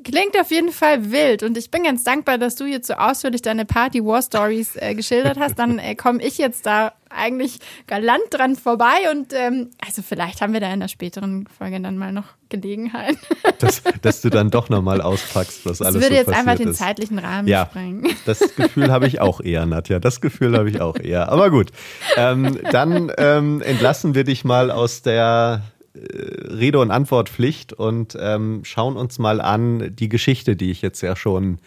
Klingt 0.05 0.39
auf 0.39 0.51
jeden 0.51 0.71
Fall 0.71 1.11
wild 1.11 1.43
und 1.43 1.57
ich 1.57 1.71
bin 1.71 1.85
ganz 1.85 2.05
dankbar, 2.05 2.39
dass 2.39 2.55
du 2.57 2.65
jetzt 2.67 2.87
so 2.87 2.95
ausführlich 2.95 3.43
deine 3.43 3.65
Party 3.65 4.05
War 4.05 4.23
Stories 4.23 4.77
äh, 4.77 4.95
geschildert 4.95 5.39
hast. 5.39 5.59
Dann 5.59 5.79
äh, 5.79 5.95
komme 5.95 6.23
ich 6.23 6.39
jetzt 6.39 6.67
da 6.67 6.93
eigentlich 7.09 7.59
galant 7.87 8.23
dran 8.31 8.57
vorbei 8.57 9.11
und 9.11 9.33
ähm, 9.33 9.71
also 9.85 10.03
vielleicht 10.03 10.41
haben 10.41 10.53
wir 10.53 10.61
da 10.61 10.73
in 10.73 10.81
der 10.81 10.89
späteren 10.89 11.47
Folge 11.47 11.81
dann 11.81 11.97
mal 11.97 12.13
noch 12.13 12.27
Gelegenheit. 12.49 13.17
dass, 13.59 13.83
dass 14.03 14.21
du 14.21 14.31
dann 14.31 14.51
doch 14.51 14.69
nochmal 14.69 15.01
auspackst, 15.01 15.65
was 15.65 15.79
das 15.79 15.87
alles 15.87 15.95
Das 15.95 16.03
würde 16.03 16.15
so 16.17 16.31
jetzt 16.31 16.39
einfach 16.39 16.57
den 16.57 16.71
ist. 16.71 16.79
zeitlichen 16.79 17.19
Rahmen 17.19 17.49
ja, 17.49 17.67
sprengen. 17.67 18.09
Das 18.27 18.41
Gefühl 18.57 18.91
habe 18.91 19.07
ich 19.07 19.21
auch 19.21 19.41
eher, 19.41 19.65
Nadja. 19.67 19.99
Das 19.99 20.21
Gefühl 20.21 20.57
habe 20.57 20.69
ich 20.69 20.81
auch 20.81 20.97
eher. 20.97 21.31
Aber 21.31 21.51
gut, 21.51 21.71
ähm, 22.17 22.59
dann 22.71 23.13
ähm, 23.17 23.63
entlassen 23.63 24.15
wir 24.15 24.25
dich 24.25 24.45
mal 24.45 24.71
aus 24.71 25.03
der 25.03 25.63
Rede- 25.95 26.81
und 26.81 26.91
Antwortpflicht 26.91 27.73
und 27.73 28.17
ähm, 28.21 28.61
schauen 28.65 28.97
uns 28.97 29.19
mal 29.19 29.41
an 29.41 29.95
die 29.95 30.09
Geschichte, 30.09 30.57
die 30.57 30.71
ich 30.71 30.83
jetzt 30.83 31.01
ja 31.03 31.15
schon 31.15 31.59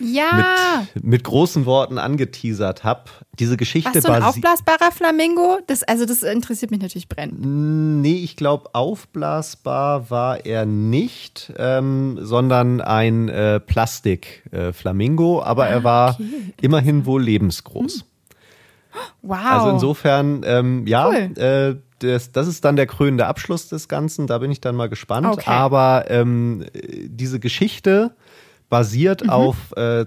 ja. 0.00 0.84
mit, 0.94 1.04
mit 1.04 1.24
großen 1.24 1.66
Worten 1.66 1.98
angeteasert 1.98 2.84
habe. 2.84 3.04
Diese 3.38 3.56
Geschichte 3.56 3.94
Was, 3.94 4.04
so 4.04 4.12
ein 4.12 4.22
aufblasbarer 4.22 4.92
Flamingo? 4.92 5.58
Das, 5.66 5.82
also 5.82 6.04
das 6.04 6.22
interessiert 6.22 6.70
mich 6.70 6.80
natürlich 6.80 7.08
brennend. 7.08 7.40
Nee, 8.02 8.16
ich 8.22 8.36
glaube, 8.36 8.70
aufblasbar 8.74 10.10
war 10.10 10.44
er 10.44 10.66
nicht, 10.66 11.52
ähm, 11.56 12.18
sondern 12.20 12.80
ein 12.80 13.28
äh, 13.28 13.60
Plastik-Flamingo, 13.60 15.40
äh, 15.40 15.44
aber 15.44 15.68
er 15.68 15.84
war 15.84 16.14
okay. 16.14 16.54
immerhin 16.60 17.06
wohl 17.06 17.22
lebensgroß. 17.22 17.94
Hm. 17.94 18.02
Wow. 19.22 19.38
Also 19.38 19.70
insofern, 19.70 20.42
ähm, 20.44 20.84
ja, 20.84 21.06
cool. 21.06 21.38
äh, 21.38 21.76
das, 22.00 22.32
das 22.32 22.46
ist 22.48 22.64
dann 22.64 22.76
der 22.76 22.86
krönende 22.86 23.26
Abschluss 23.26 23.68
des 23.68 23.88
Ganzen. 23.88 24.26
Da 24.26 24.38
bin 24.38 24.50
ich 24.50 24.60
dann 24.60 24.76
mal 24.76 24.88
gespannt. 24.88 25.26
Okay. 25.26 25.44
Aber 25.46 26.06
ähm, 26.08 26.64
diese 26.74 27.40
Geschichte 27.40 28.14
basiert 28.68 29.24
mhm. 29.24 29.30
auf 29.30 29.56
äh, 29.76 30.06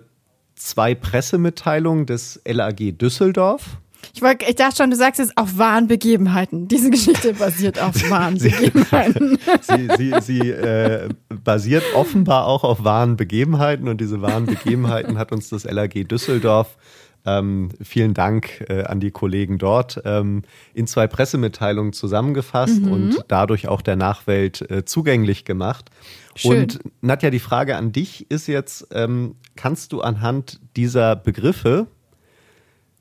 zwei 0.55 0.95
Pressemitteilungen 0.95 2.05
des 2.05 2.41
LAG 2.45 2.97
Düsseldorf. 2.97 3.77
Ich, 4.13 4.21
wollt, 4.21 4.43
ich 4.47 4.55
dachte 4.55 4.77
schon, 4.77 4.89
du 4.89 4.97
sagst 4.97 5.19
jetzt 5.19 5.37
auf 5.37 5.57
wahren 5.57 5.87
Begebenheiten. 5.87 6.67
Diese 6.67 6.89
Geschichte 6.89 7.33
basiert 7.33 7.81
auf 7.81 7.95
wahren 8.09 8.37
Begebenheiten. 8.37 9.39
sie, 9.61 9.87
sie, 9.97 10.13
sie 10.21 10.49
äh, 10.49 11.09
basiert 11.43 11.83
offenbar 11.95 12.45
auch 12.45 12.63
auf 12.63 12.83
wahren 12.83 13.15
Begebenheiten 13.15 13.87
und 13.87 14.01
diese 14.01 14.21
wahren 14.21 14.45
Begebenheiten 14.45 15.17
hat 15.17 15.31
uns 15.31 15.49
das 15.49 15.63
LAG 15.63 16.07
Düsseldorf 16.07 16.77
ähm, 17.25 17.69
vielen 17.81 18.13
Dank 18.13 18.65
äh, 18.69 18.83
an 18.83 18.99
die 18.99 19.11
Kollegen 19.11 19.57
dort. 19.57 20.01
Ähm, 20.05 20.43
in 20.73 20.87
zwei 20.87 21.07
Pressemitteilungen 21.07 21.93
zusammengefasst 21.93 22.81
mhm. 22.81 22.91
und 22.91 23.25
dadurch 23.27 23.67
auch 23.67 23.81
der 23.81 23.95
Nachwelt 23.95 24.69
äh, 24.69 24.85
zugänglich 24.85 25.45
gemacht. 25.45 25.89
Schön. 26.35 26.63
Und 26.63 26.79
Nadja, 27.01 27.29
die 27.29 27.39
Frage 27.39 27.77
an 27.77 27.91
dich 27.91 28.29
ist 28.29 28.47
jetzt, 28.47 28.87
ähm, 28.91 29.35
kannst 29.55 29.93
du 29.93 30.01
anhand 30.01 30.59
dieser 30.75 31.15
Begriffe 31.15 31.87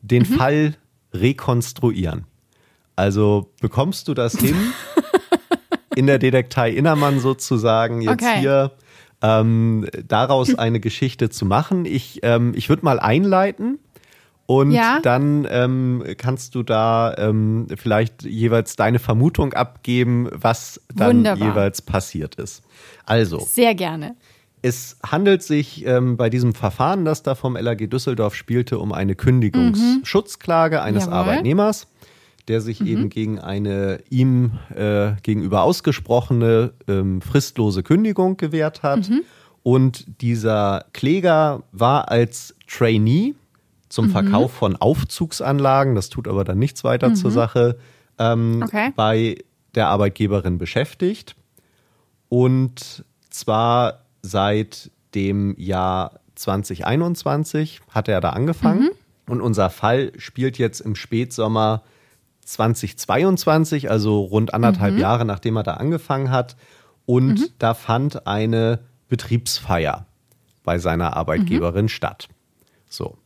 den 0.03 0.23
mhm. 0.23 0.37
Fall 0.37 0.75
rekonstruieren? 1.13 2.25
Also 2.95 3.51
bekommst 3.61 4.07
du 4.07 4.15
das 4.15 4.39
hin, 4.39 4.57
in 5.97 6.07
der 6.07 6.19
Detektei 6.19 6.71
Innermann 6.71 7.21
sozusagen 7.21 8.03
jetzt 8.03 8.23
okay. 8.23 8.41
hier 8.41 8.73
ähm, 9.23 9.89
daraus 10.07 10.55
eine 10.55 10.79
Geschichte 10.79 11.31
zu 11.31 11.45
machen? 11.47 11.87
Ich, 11.87 12.21
ähm, 12.23 12.53
ich 12.55 12.69
würde 12.69 12.85
mal 12.85 13.01
einleiten 13.01 13.79
und 14.53 14.73
ja. 14.73 15.01
dann 15.03 15.47
ähm, 15.51 16.05
kannst 16.19 16.55
du 16.55 16.63
da 16.63 17.15
ähm, 17.17 17.69
vielleicht 17.75 18.23
jeweils 18.23 18.77
deine 18.77 18.99
Vermutung 18.99 19.55
abgeben, 19.55 20.29
was 20.31 20.79
dann 20.95 21.19
Wunderbar. 21.19 21.49
jeweils 21.49 21.81
passiert 21.81 22.35
ist. 22.35 22.63
Also. 23.07 23.41
Sehr 23.41 23.75
gerne. 23.75 24.15
Es 24.61 24.99
handelt 25.05 25.43
sich 25.43 25.87
ähm, 25.87 26.19
bei 26.19 26.29
diesem 26.29 26.55
Verfahren, 26.55 27.07
das 27.07 27.23
da 27.23 27.35
vom 27.35 27.57
LAG 27.57 27.89
Düsseldorf 27.89 28.35
spielte, 28.35 28.79
um 28.79 28.93
eine 28.93 29.15
Kündigungsschutzklage 29.15 30.77
mhm. 30.77 30.83
eines 30.83 31.05
Jawohl. 31.05 31.17
Arbeitnehmers, 31.17 31.87
der 32.47 32.61
sich 32.61 32.81
mhm. 32.81 32.87
eben 32.87 33.09
gegen 33.09 33.39
eine 33.39 34.01
ihm 34.11 34.59
äh, 34.77 35.13
gegenüber 35.23 35.63
ausgesprochene 35.63 36.75
ähm, 36.89 37.23
fristlose 37.23 37.83
Kündigung 37.83 38.37
gewehrt 38.37 38.83
hat. 38.83 39.09
Mhm. 39.09 39.23
Und 39.63 40.21
dieser 40.21 40.85
Kläger 40.93 41.63
war 41.73 42.11
als 42.11 42.55
Trainee 42.69 43.35
zum 43.93 44.07
mhm. 44.07 44.13
Verkauf 44.13 44.53
von 44.53 44.77
Aufzugsanlagen, 44.77 45.95
das 45.95 46.09
tut 46.09 46.27
aber 46.27 46.45
dann 46.45 46.59
nichts 46.59 46.83
weiter 46.83 47.11
mhm. 47.11 47.15
zur 47.15 47.31
Sache, 47.31 47.77
ähm, 48.19 48.63
okay. 48.65 48.91
bei 48.97 49.37
der 49.75 49.89
Arbeitgeberin 49.89 50.57
beschäftigt. 50.57 51.37
Und 52.31 53.05
zwar 53.29 54.07
seit 54.23 54.91
dem 55.15 55.55
Jahr 55.59 56.21
2021 56.37 57.83
hat 57.91 58.09
er 58.09 58.23
da 58.23 58.31
angefangen. 58.31 58.85
Mhm. 58.85 58.91
Und 59.29 59.41
unser 59.43 59.69
Fall 59.69 60.13
spielt 60.17 60.57
jetzt 60.57 60.81
im 60.81 60.95
Spätsommer 60.95 61.83
2022, 62.47 63.91
also 63.91 64.21
rund 64.23 64.55
anderthalb 64.55 64.95
mhm. 64.95 65.01
Jahre 65.01 65.27
nachdem 65.27 65.57
er 65.57 65.65
da 65.65 65.75
angefangen 65.75 66.31
hat. 66.31 66.57
Und 67.05 67.41
mhm. 67.41 67.49
da 67.59 67.75
fand 67.75 68.27
eine 68.27 68.79
Betriebsfeier 69.11 70.07
bei 70.65 70.79
seiner 70.79 71.15
Arbeitgeberin 71.15 71.85
mhm. 71.85 71.91
statt. 71.91 72.29
So. 72.89 73.19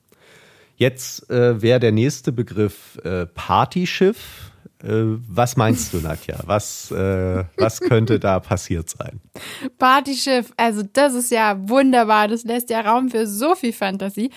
Jetzt 0.77 1.29
äh, 1.31 1.61
wäre 1.61 1.81
der 1.81 1.93
nächste 1.93 2.33
Begriff 2.33 2.99
äh, 3.03 3.27
Partyschiff. 3.27 4.53
Äh, 4.83 5.17
was 5.27 5.57
meinst 5.57 5.93
du, 5.95 5.99
Nadja? 5.99 6.39
Was, 6.45 6.91
äh, 6.91 7.45
was 7.57 7.81
könnte 7.81 8.21
da 8.21 8.41
passiert 8.41 8.91
sein? 8.91 9.21
Partyschiff, 9.79 10.53
also 10.57 10.83
das 10.93 11.15
ist 11.15 11.31
ja 11.31 11.57
wunderbar. 11.59 12.29
Das 12.29 12.45
lässt 12.45 12.69
ja 12.69 12.83
Raum 12.83 13.09
für 13.09 13.27
so 13.27 13.55
viel 13.55 13.73
Fantasie. 13.73 14.31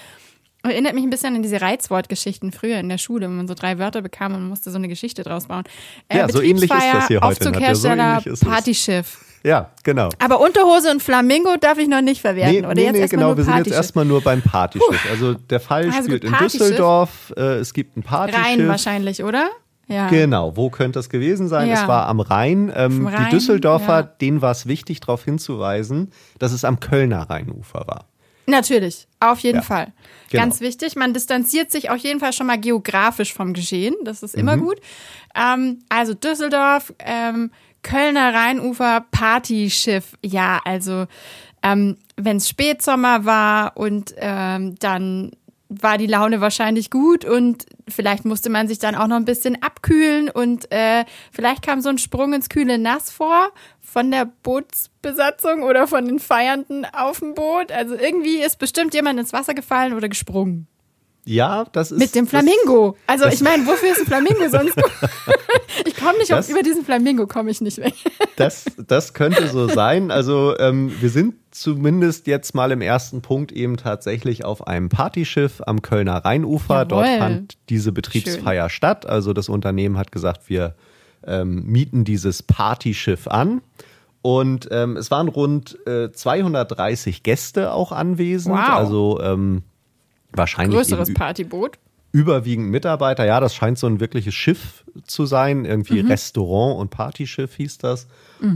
Erinnert 0.64 0.94
mich 0.94 1.04
ein 1.04 1.10
bisschen 1.10 1.36
an 1.36 1.42
diese 1.42 1.62
Reizwortgeschichten 1.62 2.52
früher 2.52 2.80
in 2.80 2.90
der 2.90 2.98
Schule, 2.98 3.28
wenn 3.28 3.36
man 3.38 3.48
so 3.48 3.54
drei 3.54 3.78
Wörter 3.78 4.02
bekam 4.02 4.34
und 4.34 4.48
musste 4.48 4.72
so 4.72 4.78
eine 4.78 4.88
Geschichte 4.90 5.24
draus 5.24 5.48
bauen. 5.48 5.64
Äh, 6.10 6.18
ja, 6.20 6.30
so 6.30 6.42
ähnlich 6.42 6.70
ist 6.70 6.84
das 6.84 7.08
hier 7.08 7.22
heute. 7.22 7.50
Aufzughersteller, 7.50 8.22
so 8.26 8.46
Partyschiff. 8.46 9.26
Ja, 9.44 9.72
genau. 9.84 10.10
Aber 10.20 10.42
Unterhose 10.42 10.92
und 10.92 11.02
Flamingo 11.02 11.56
darf 11.60 11.78
ich 11.78 11.88
noch 11.88 12.02
nicht 12.02 12.22
verwerten, 12.22 12.54
nee, 12.54 12.60
oder? 12.60 12.74
Nee, 12.74 12.86
jetzt 12.86 12.94
nee, 12.94 13.08
genau. 13.08 13.38
Wir 13.38 13.44
sind 13.44 13.58
jetzt 13.58 13.72
erstmal 13.72 14.06
nur 14.06 14.22
beim 14.22 14.42
Partyschiff. 14.42 15.04
Puh. 15.04 15.10
Also 15.10 15.34
der 15.34 15.60
Fall 15.60 15.86
also 15.86 16.04
spielt 16.04 16.24
in 16.24 16.34
Düsseldorf. 16.34 17.34
Äh, 17.38 17.60
es 17.60 17.74
gibt 17.74 17.96
ein 17.96 18.04
Partyschiff. 18.04 18.46
Rhein 18.46 18.68
wahrscheinlich, 18.68 19.24
oder? 19.24 19.50
Ja. 19.88 20.08
Genau, 20.08 20.56
wo 20.56 20.70
könnte 20.70 21.00
das 21.00 21.10
gewesen 21.10 21.48
sein? 21.48 21.68
Ja. 21.68 21.82
Es 21.82 21.88
war 21.88 22.08
am 22.08 22.20
Rhein. 22.20 22.72
Ähm, 22.76 23.08
Rhein 23.08 23.26
die 23.26 23.36
Düsseldorfer, 23.36 23.96
ja. 23.96 24.04
denen 24.04 24.42
war 24.42 24.52
es 24.52 24.68
wichtig, 24.68 25.00
darauf 25.00 25.24
hinzuweisen, 25.24 26.12
dass 26.38 26.52
es 26.52 26.64
am 26.64 26.80
Kölner 26.80 27.30
Rheinufer 27.30 27.86
war. 27.88 28.06
Natürlich, 28.46 29.08
auf 29.20 29.40
jeden 29.40 29.60
Ja. 29.60 29.64
Fall. 29.64 29.94
Genau. 30.30 30.44
Ganz 30.44 30.60
wichtig, 30.60 30.96
man 30.96 31.14
distanziert 31.14 31.72
sich 31.72 31.90
auf 31.90 31.98
jeden 31.98 32.20
Fall 32.20 32.34
schon 32.34 32.48
mal 32.48 32.60
geografisch 32.60 33.34
vom 33.34 33.54
Geschehen. 33.54 33.96
Das 34.04 34.24
ist 34.24 34.36
immer 34.36 34.58
gut. 34.58 34.80
Ähm, 35.36 35.80
also 35.90 36.14
Düsseldorf, 36.14 36.94
ähm, 37.00 37.52
Kölner 37.84 38.34
Rheinufer, 38.34 39.06
Partyschiff. 39.12 40.18
Ja, 40.24 40.60
also 40.64 41.06
ähm, 41.64 41.98
wenn 42.16 42.38
es 42.38 42.50
Spätsommer 42.50 43.26
war 43.26 43.78
und 43.78 44.14
ähm, 44.18 44.76
dann 44.80 45.32
war 45.70 46.00
die 46.00 46.08
Laune 46.08 46.42
wahrscheinlich 46.42 46.90
gut 46.90 47.26
und 47.26 47.66
vielleicht 47.88 48.26
musste 48.26 48.50
man 48.50 48.68
sich 48.68 48.80
dann 48.80 48.96
auch 48.96 49.08
noch 49.08 49.18
ein 49.18 49.26
bisschen 49.26 49.62
abkühlen 49.62 50.30
und 50.30 50.72
äh, 50.72 51.06
vielleicht 51.32 51.62
kam 51.64 51.82
so 51.82 51.90
ein 51.90 52.00
Sprung 52.00 52.34
ins 52.34 52.50
kühle 52.50 52.80
Nass 52.80 53.12
vor 53.12 53.52
von 53.80 54.10
der 54.10 54.26
Bootsbesatzung 54.26 55.62
oder 55.62 55.88
von 55.88 56.06
den 56.06 56.20
Feiernden 56.20 56.86
auf 56.86 57.20
dem 57.20 57.36
Boot. 57.36 57.72
Also 57.72 57.96
irgendwie 57.96 58.42
ist 58.42 58.58
bestimmt 58.58 58.96
jemand 58.96 59.20
ins 59.20 59.32
Wasser 59.32 59.54
gefallen 59.54 59.94
oder 59.94 60.10
gesprungen. 60.10 60.68
Ja, 61.30 61.66
das 61.72 61.92
ist. 61.92 62.00
Mit 62.00 62.16
dem 62.16 62.26
das- 62.26 62.30
Flamingo. 62.32 62.98
Also 63.08 63.26
das- 63.26 63.36
ich 63.36 63.42
meine, 63.42 63.66
wofür 63.66 63.92
ist 63.92 64.00
ein 64.02 64.06
Flamingo 64.08 64.50
sonst 64.52 64.76
ich 65.86 65.96
komme 65.96 66.18
nicht 66.18 66.32
Das- 66.32 66.46
auf, 66.48 66.52
über 66.52 66.64
diesen 66.64 66.84
Flamingo 66.84 67.28
komme 67.28 67.52
ich 67.52 67.62
nicht 67.62 67.78
weg. 67.78 67.94
Das, 68.36 68.64
das 68.88 69.14
könnte 69.14 69.50
so 69.50 69.68
sein. 69.68 70.12
Also 70.12 70.58
ähm, 70.60 70.94
wir 71.02 71.10
sind 71.10 71.36
zumindest 71.52 72.26
jetzt 72.26 72.56
mal 72.56 72.72
im 72.72 72.80
ersten 72.80 73.22
Punkt 73.22 73.52
eben 73.52 73.76
tatsächlich 73.76 74.46
auf 74.46 74.66
einem 74.66 74.88
Partyschiff 74.88 75.62
am 75.66 75.82
Kölner 75.82 76.24
Rheinufer. 76.24 76.86
Dort 76.86 77.06
Jawohl. 77.06 77.20
fand 77.20 77.58
diese 77.68 77.92
Betriebsfeier 77.92 78.70
statt. 78.70 79.06
Also 79.06 79.34
das 79.34 79.50
Unternehmen 79.50 79.98
hat 79.98 80.14
gesagt, 80.14 80.44
wir 80.50 80.76
ähm, 81.28 81.66
mieten 81.66 82.06
dieses 82.06 82.42
Partyschiff 82.44 83.28
an. 83.28 83.62
Und 84.22 84.70
ähm, 84.72 84.96
es 84.96 85.12
waren 85.12 85.28
rund 85.28 85.78
äh, 85.86 86.12
230 86.14 87.24
Gäste 87.24 87.74
auch 87.74 87.92
anwesend. 87.92 88.56
Wow. 88.56 88.70
Also 88.70 89.20
ähm, 89.22 89.64
wahrscheinlich 90.34 90.78
Größeres 90.78 91.14
Partyboot. 91.14 91.78
überwiegend 92.12 92.70
Mitarbeiter. 92.70 93.26
Ja, 93.26 93.40
das 93.40 93.54
scheint 93.56 93.78
so 93.78 93.88
ein 93.88 94.00
wirkliches 94.00 94.34
Schiff 94.34 94.84
zu 95.06 95.26
sein. 95.26 95.66
Irgendwie 95.66 96.02
Mhm. 96.04 96.10
Restaurant 96.10 96.80
und 96.80 96.90
Partyschiff 96.90 97.56
hieß 97.56 97.78
das. 97.80 98.08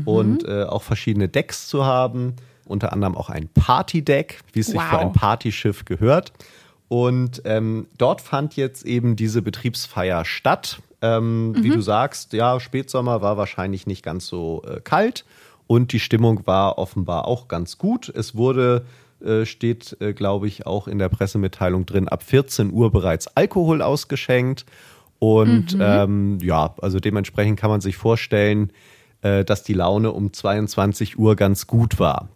Und 0.05 0.45
äh, 0.47 0.63
auch 0.63 0.81
verschiedene 0.83 1.27
Decks 1.27 1.67
zu 1.67 1.85
haben. 1.85 2.35
Unter 2.65 2.93
anderem 2.93 3.15
auch 3.17 3.29
ein 3.29 3.49
Partydeck, 3.49 4.39
wie 4.53 4.61
es 4.61 4.67
sich 4.67 4.75
Wow. 4.79 4.89
für 4.89 4.99
ein 4.99 5.11
Partyschiff 5.13 5.83
gehört. 5.85 6.31
Und 6.87 7.41
ähm, 7.45 7.87
dort 7.97 8.21
fand 8.21 8.55
jetzt 8.55 8.85
eben 8.85 9.15
diese 9.15 9.41
Betriebsfeier 9.41 10.23
statt. 10.25 10.79
Ähm, 11.01 11.53
Wie 11.59 11.69
Mhm. 11.69 11.73
du 11.73 11.81
sagst, 11.81 12.31
ja, 12.33 12.59
Spätsommer 12.61 13.21
war 13.21 13.35
wahrscheinlich 13.35 13.85
nicht 13.87 14.03
ganz 14.03 14.27
so 14.27 14.61
äh, 14.65 14.79
kalt 14.79 15.25
und 15.67 15.91
die 15.91 15.99
Stimmung 15.99 16.47
war 16.47 16.77
offenbar 16.77 17.27
auch 17.27 17.49
ganz 17.49 17.77
gut. 17.77 18.07
Es 18.09 18.35
wurde, 18.35 18.85
äh, 19.23 19.45
steht, 19.45 19.97
äh, 19.99 20.13
glaube 20.13 20.47
ich, 20.47 20.65
auch 20.65 20.87
in 20.87 20.99
der 20.99 21.09
Pressemitteilung 21.09 21.85
drin, 21.85 22.07
ab 22.07 22.23
14 22.23 22.71
Uhr 22.71 22.91
bereits 22.91 23.27
Alkohol 23.27 23.81
ausgeschenkt. 23.81 24.65
Und 25.19 25.77
ähm, 25.79 26.39
ja, 26.41 26.75
also 26.81 26.99
dementsprechend 26.99 27.59
kann 27.59 27.69
man 27.69 27.81
sich 27.81 27.95
vorstellen, 27.95 28.71
äh, 29.21 29.45
dass 29.45 29.63
die 29.63 29.73
Laune 29.73 30.11
um 30.11 30.33
22 30.33 31.17
Uhr 31.17 31.35
ganz 31.35 31.67
gut 31.67 31.99
war. 31.99 32.29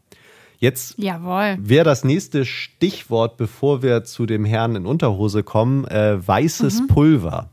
Jetzt 0.60 0.98
Jawohl. 0.98 1.58
wäre 1.60 1.86
das 1.86 2.04
nächste 2.04 2.46
Stichwort, 2.46 3.38
bevor 3.38 3.84
wir 3.84 4.04
zu 4.04 4.26
dem 4.26 4.46
Herrn 4.46 4.76
in 4.76 4.86
Unterhose 4.86 5.44
kommen, 5.44 5.86
äh, 5.86 6.26
weißes 6.26 6.88
Pulver. 6.88 7.50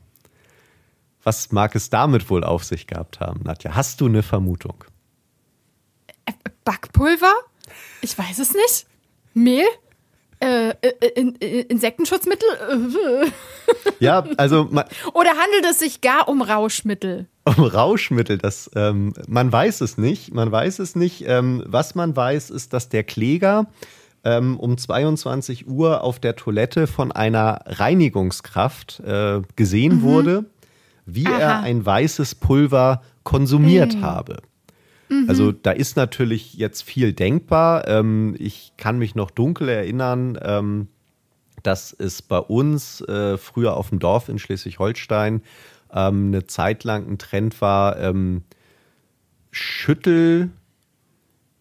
Was 1.23 1.53
mag 1.53 1.75
es 1.75 1.91
damit 1.91 2.31
wohl 2.31 2.45
auf 2.45 2.65
sich 2.65 2.87
gehabt 2.87 3.21
haben, 3.21 3.41
Nadja? 3.45 3.75
Hast 3.75 4.01
du 4.01 4.07
eine 4.07 4.23
Vermutung? 4.23 4.85
Backpulver? 6.65 7.33
Ich 8.01 8.17
weiß 8.17 8.39
es 8.39 8.55
nicht. 8.55 8.87
Mehl? 9.35 9.65
Äh, 10.41 10.71
äh, 10.83 11.09
in, 11.15 11.41
äh, 11.41 11.61
Insektenschutzmittel? 11.63 12.49
Äh. 12.71 13.31
Ja, 14.01 14.25
also 14.37 14.69
Oder 15.15 15.31
handelt 15.31 15.65
es 15.71 15.79
sich 15.79 16.01
gar 16.01 16.29
um 16.29 16.43
Rauschmittel? 16.43 17.27
um 17.45 17.65
Rauschmittel, 17.65 18.39
das, 18.39 18.71
ähm, 18.75 19.13
man 19.29 19.53
weiß 19.53 19.81
es 19.83 19.97
nicht. 19.99 20.33
Man 20.35 20.51
weiß 20.51 20.79
es 20.81 20.97
nicht. 20.97 21.25
Ähm, 21.27 21.63
was 21.67 21.95
man 21.95 22.17
weiß, 22.17 22.51
ist, 22.51 22.73
dass 22.73 22.89
der 22.89 23.05
Kläger 23.05 23.67
ähm, 24.25 24.59
um 24.59 24.77
22 24.79 25.69
Uhr 25.69 26.03
auf 26.03 26.19
der 26.21 26.37
Toilette 26.37 26.87
von 26.87 27.13
einer 27.13 27.61
Reinigungskraft 27.67 29.01
äh, 29.01 29.43
gesehen 29.57 30.03
wurde, 30.03 30.47
wie 31.07 31.25
er 31.25 31.31
Mhm. 31.31 31.43
Aha. 31.43 31.61
ein 31.61 31.85
weißes 31.87 32.35
Pulver 32.37 33.03
konsumiert 33.25 33.99
habe. 34.01 34.39
Also 35.29 35.53
da 35.53 35.71
ist 35.71 35.97
natürlich 35.97 36.55
jetzt 36.55 36.83
viel 36.83 37.13
denkbar. 37.13 37.87
Ähm, 37.89 38.35
ich 38.39 38.73
kann 38.77 38.99
mich 38.99 39.15
noch 39.15 39.31
dunkel 39.31 39.69
erinnern, 39.69 40.39
ähm, 40.43 40.89
dass 41.63 41.93
es 41.93 42.23
bei 42.23 42.39
uns 42.39 43.01
äh, 43.03 43.37
früher 43.39 43.77
auf 43.77 43.91
dem 43.91 43.99
Dorf 43.99 44.29
in 44.29 44.39
Schleswig-Holstein 44.39 45.43
ähm, 45.93 46.29
eine 46.29 46.47
Zeit 46.47 46.85
lang 46.85 47.09
ein 47.09 47.19
Trend 47.19 47.61
war, 47.61 47.99
ähm, 47.99 48.43
Schüttel, 49.51 50.51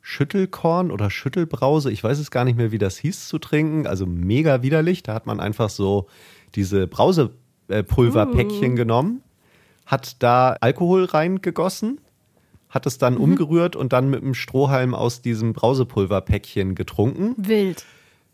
Schüttelkorn 0.02 0.92
oder 0.92 1.10
Schüttelbrause, 1.10 1.92
ich 1.92 2.04
weiß 2.04 2.20
es 2.20 2.32
gar 2.32 2.44
nicht 2.44 2.58
mehr, 2.58 2.72
wie 2.72 2.78
das 2.78 2.98
hieß, 2.98 3.28
zu 3.30 3.40
trinken. 3.40 3.88
Also 3.88 4.06
mega 4.06 4.62
widerlich. 4.62 5.04
Da 5.04 5.14
hat 5.14 5.26
man 5.26 5.40
einfach 5.40 5.70
so 5.70 6.08
diese 6.56 6.88
Brausepulverpäckchen 6.88 8.76
genommen, 8.76 9.22
hat 9.86 10.22
da 10.22 10.58
Alkohol 10.60 11.06
reingegossen, 11.06 12.02
hat 12.74 12.88
es 12.88 12.98
dann 12.98 13.18
umgerührt 13.18 13.76
und 13.76 13.94
dann 13.94 14.10
mit 14.10 14.24
einem 14.24 14.34
Strohhalm 14.34 14.96
aus 14.96 15.22
diesem 15.22 15.54
Brausepulverpäckchen 15.54 16.74
getrunken. 16.74 17.36
Wild. 17.38 17.86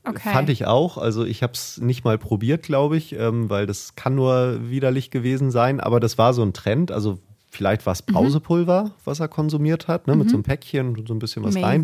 Okay. 0.06 0.30
Fand 0.32 0.49
ich 0.49 0.65
auch. 0.65 0.97
Also 0.97 1.25
ich 1.25 1.43
habe 1.43 1.54
es 1.54 1.78
nicht 1.80 2.06
mal 2.06 2.17
probiert, 2.17 2.63
glaube 2.63 2.95
ich, 2.95 3.13
ähm, 3.13 3.49
weil 3.49 3.65
das 3.65 3.95
kann 3.95 4.15
nur 4.15 4.69
widerlich 4.69 5.12
gewesen 5.12 5.52
sein. 5.52 5.82
Aber 5.82 5.99
das 5.99 6.17
war 6.17 6.34
so 6.34 6.41
ein 6.41 6.54
Trend. 6.54 6.89
Also 6.91 7.19
vielleicht 7.52 7.86
war 7.86 7.91
es 7.93 8.08
Mhm. 8.08 8.13
Brausepulver, 8.13 8.91
was 9.04 9.19
er 9.19 9.28
konsumiert 9.28 9.89
hat, 9.89 10.08
ne, 10.08 10.15
mit 10.15 10.30
so 10.30 10.38
einem 10.38 10.43
Päckchen 10.43 10.97
und 10.97 11.08
so 11.08 11.13
ein 11.13 11.19
bisschen 11.19 11.43
was 11.43 11.56
rein. 11.58 11.84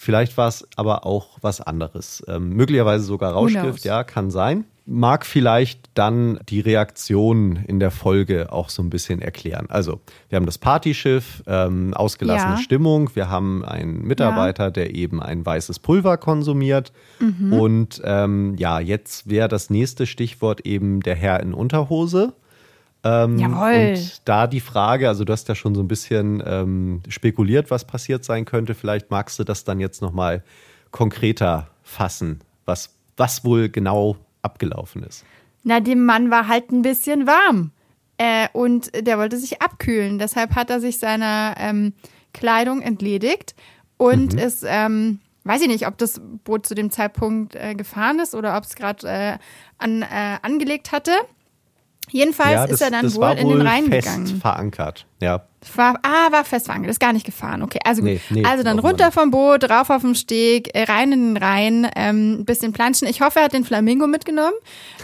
Vielleicht 0.00 0.36
war 0.38 0.46
es 0.46 0.64
aber 0.76 1.04
auch 1.04 1.38
was 1.40 1.60
anderes. 1.60 2.22
Ähm, 2.28 2.50
möglicherweise 2.50 3.02
sogar 3.02 3.32
Rauschgift, 3.32 3.84
ja, 3.84 4.04
kann 4.04 4.30
sein. 4.30 4.64
Mag 4.86 5.26
vielleicht 5.26 5.90
dann 5.94 6.38
die 6.48 6.60
Reaktion 6.60 7.56
in 7.66 7.80
der 7.80 7.90
Folge 7.90 8.52
auch 8.52 8.68
so 8.68 8.80
ein 8.80 8.90
bisschen 8.90 9.20
erklären. 9.20 9.66
Also, 9.68 10.00
wir 10.28 10.36
haben 10.36 10.46
das 10.46 10.56
Partyschiff, 10.56 11.42
ähm, 11.48 11.94
ausgelassene 11.94 12.54
Ja. 12.54 12.58
Stimmung. 12.58 13.10
Wir 13.14 13.28
haben 13.28 13.64
einen 13.64 14.06
Mitarbeiter, 14.06 14.70
der 14.70 14.94
eben 14.94 15.20
ein 15.20 15.44
weißes 15.44 15.80
Pulver 15.80 16.16
konsumiert. 16.16 16.92
Mhm. 17.18 17.52
Und 17.52 18.00
ähm, 18.04 18.54
ja, 18.56 18.78
jetzt 18.78 19.28
wäre 19.28 19.48
das 19.48 19.68
nächste 19.68 20.06
Stichwort 20.06 20.60
eben 20.60 21.00
der 21.00 21.16
Herr 21.16 21.40
in 21.40 21.54
Unterhose. 21.54 22.34
Ähm, 23.04 23.38
Jawohl. 23.38 23.92
Und 23.94 24.28
da 24.28 24.46
die 24.46 24.60
Frage, 24.60 25.08
also 25.08 25.24
du 25.24 25.32
hast 25.32 25.48
ja 25.48 25.54
schon 25.54 25.74
so 25.74 25.80
ein 25.82 25.88
bisschen 25.88 26.42
ähm, 26.44 27.00
spekuliert, 27.08 27.70
was 27.70 27.84
passiert 27.86 28.24
sein 28.24 28.44
könnte. 28.44 28.74
Vielleicht 28.74 29.10
magst 29.10 29.38
du 29.38 29.44
das 29.44 29.64
dann 29.64 29.78
jetzt 29.80 30.02
nochmal 30.02 30.42
konkreter 30.90 31.68
fassen, 31.82 32.40
was, 32.64 32.90
was 33.16 33.44
wohl 33.44 33.68
genau 33.68 34.16
abgelaufen 34.42 35.02
ist. 35.02 35.24
Na, 35.62 35.80
dem 35.80 36.04
Mann 36.04 36.30
war 36.30 36.48
halt 36.48 36.70
ein 36.72 36.82
bisschen 36.82 37.26
warm. 37.26 37.70
Äh, 38.16 38.48
und 38.52 38.90
der 39.06 39.18
wollte 39.18 39.36
sich 39.36 39.62
abkühlen. 39.62 40.18
Deshalb 40.18 40.56
hat 40.56 40.70
er 40.70 40.80
sich 40.80 40.98
seiner 40.98 41.54
ähm, 41.58 41.92
Kleidung 42.32 42.82
entledigt 42.82 43.54
und 43.96 44.32
Mhm. 44.32 44.38
ist, 44.38 44.64
ähm, 44.66 45.20
weiß 45.44 45.62
ich 45.62 45.68
nicht, 45.68 45.86
ob 45.86 45.98
das 45.98 46.20
Boot 46.44 46.66
zu 46.66 46.74
dem 46.74 46.90
Zeitpunkt 46.90 47.54
äh, 47.54 47.74
gefahren 47.74 48.18
ist 48.18 48.34
oder 48.34 48.56
ob 48.56 48.64
es 48.64 48.74
gerade 48.74 49.06
äh, 49.06 49.38
an, 49.78 50.02
äh, 50.02 50.38
angelegt 50.42 50.90
hatte. 50.90 51.12
Jedenfalls 52.10 52.70
ist 52.70 52.80
er 52.80 52.90
dann 52.90 53.14
wohl, 53.14 53.32
in 53.32 53.48
den 53.48 53.62
Rhein 53.62 53.86
fest 53.86 54.06
gegangen. 54.06 54.40
verankert. 54.40 55.06
Ja, 55.20 55.46
War, 55.74 55.98
ah, 56.02 56.30
war 56.30 56.44
fest 56.44 56.66
verankert, 56.66 56.90
ist 56.90 57.00
gar 57.00 57.12
nicht 57.12 57.26
gefahren. 57.26 57.62
Okay, 57.62 57.80
also 57.84 58.02
gut. 58.02 58.10
Nee, 58.10 58.20
nee, 58.30 58.44
also 58.44 58.62
dann 58.62 58.78
runter 58.78 59.10
vom 59.10 59.30
Boot, 59.30 59.68
rauf 59.68 59.90
auf 59.90 60.02
den 60.02 60.14
Steg, 60.14 60.74
äh, 60.74 60.84
rein 60.84 61.12
in 61.12 61.34
den 61.34 61.42
Rhein, 61.42 61.90
ähm, 61.96 62.44
bisschen 62.44 62.72
planschen. 62.72 63.08
Ich 63.08 63.20
hoffe, 63.20 63.40
er 63.40 63.46
hat 63.46 63.52
den 63.52 63.64
Flamingo 63.64 64.06
mitgenommen. 64.06 64.54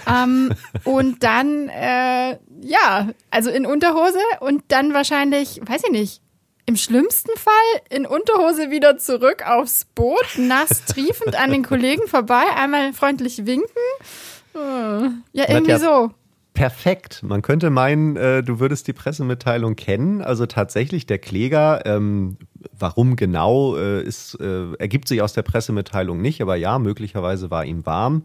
Ähm, 0.06 0.52
und 0.84 1.22
dann, 1.22 1.68
äh, 1.68 2.38
ja, 2.60 3.08
also 3.30 3.50
in 3.50 3.66
Unterhose 3.66 4.18
und 4.40 4.62
dann 4.68 4.94
wahrscheinlich, 4.94 5.60
weiß 5.64 5.82
ich 5.84 5.90
nicht, 5.90 6.20
im 6.66 6.76
schlimmsten 6.76 7.36
Fall 7.36 7.82
in 7.90 8.06
Unterhose 8.06 8.70
wieder 8.70 8.96
zurück 8.96 9.46
aufs 9.46 9.84
Boot, 9.94 10.38
nass 10.38 10.84
triefend 10.86 11.36
an 11.38 11.50
den 11.50 11.62
Kollegen 11.62 12.06
vorbei, 12.08 12.42
einmal 12.56 12.92
freundlich 12.94 13.44
winken. 13.46 13.68
Äh, 14.54 15.10
Ja, 15.32 15.48
irgendwie 15.48 15.76
so. 15.78 16.10
Perfekt. 16.54 17.24
Man 17.24 17.42
könnte 17.42 17.68
meinen, 17.68 18.16
äh, 18.16 18.44
du 18.44 18.60
würdest 18.60 18.86
die 18.86 18.92
Pressemitteilung 18.92 19.74
kennen. 19.74 20.22
Also 20.22 20.46
tatsächlich 20.46 21.04
der 21.04 21.18
Kläger, 21.18 21.84
ähm, 21.84 22.36
warum 22.78 23.16
genau, 23.16 23.76
äh, 23.76 24.02
ist, 24.02 24.40
äh, 24.40 24.72
ergibt 24.74 25.08
sich 25.08 25.20
aus 25.20 25.32
der 25.32 25.42
Pressemitteilung 25.42 26.22
nicht, 26.22 26.40
aber 26.40 26.54
ja, 26.54 26.78
möglicherweise 26.78 27.50
war 27.50 27.64
ihm 27.64 27.84
warm. 27.86 28.22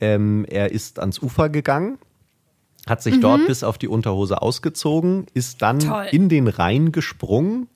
Ähm, 0.00 0.44
er 0.48 0.70
ist 0.70 1.00
ans 1.00 1.18
Ufer 1.20 1.48
gegangen, 1.48 1.98
hat 2.86 3.02
sich 3.02 3.18
dort 3.18 3.46
bis 3.48 3.64
auf 3.64 3.76
die 3.76 3.88
Unterhose 3.88 4.40
ausgezogen, 4.40 5.26
ist 5.34 5.60
dann 5.60 5.80
Toll. 5.80 6.06
in 6.12 6.28
den 6.28 6.46
Rhein 6.46 6.92
gesprungen, 6.92 7.68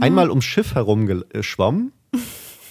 einmal 0.00 0.30
ums 0.30 0.44
Schiff 0.46 0.74
herum 0.74 1.06
geschwommen 1.06 1.92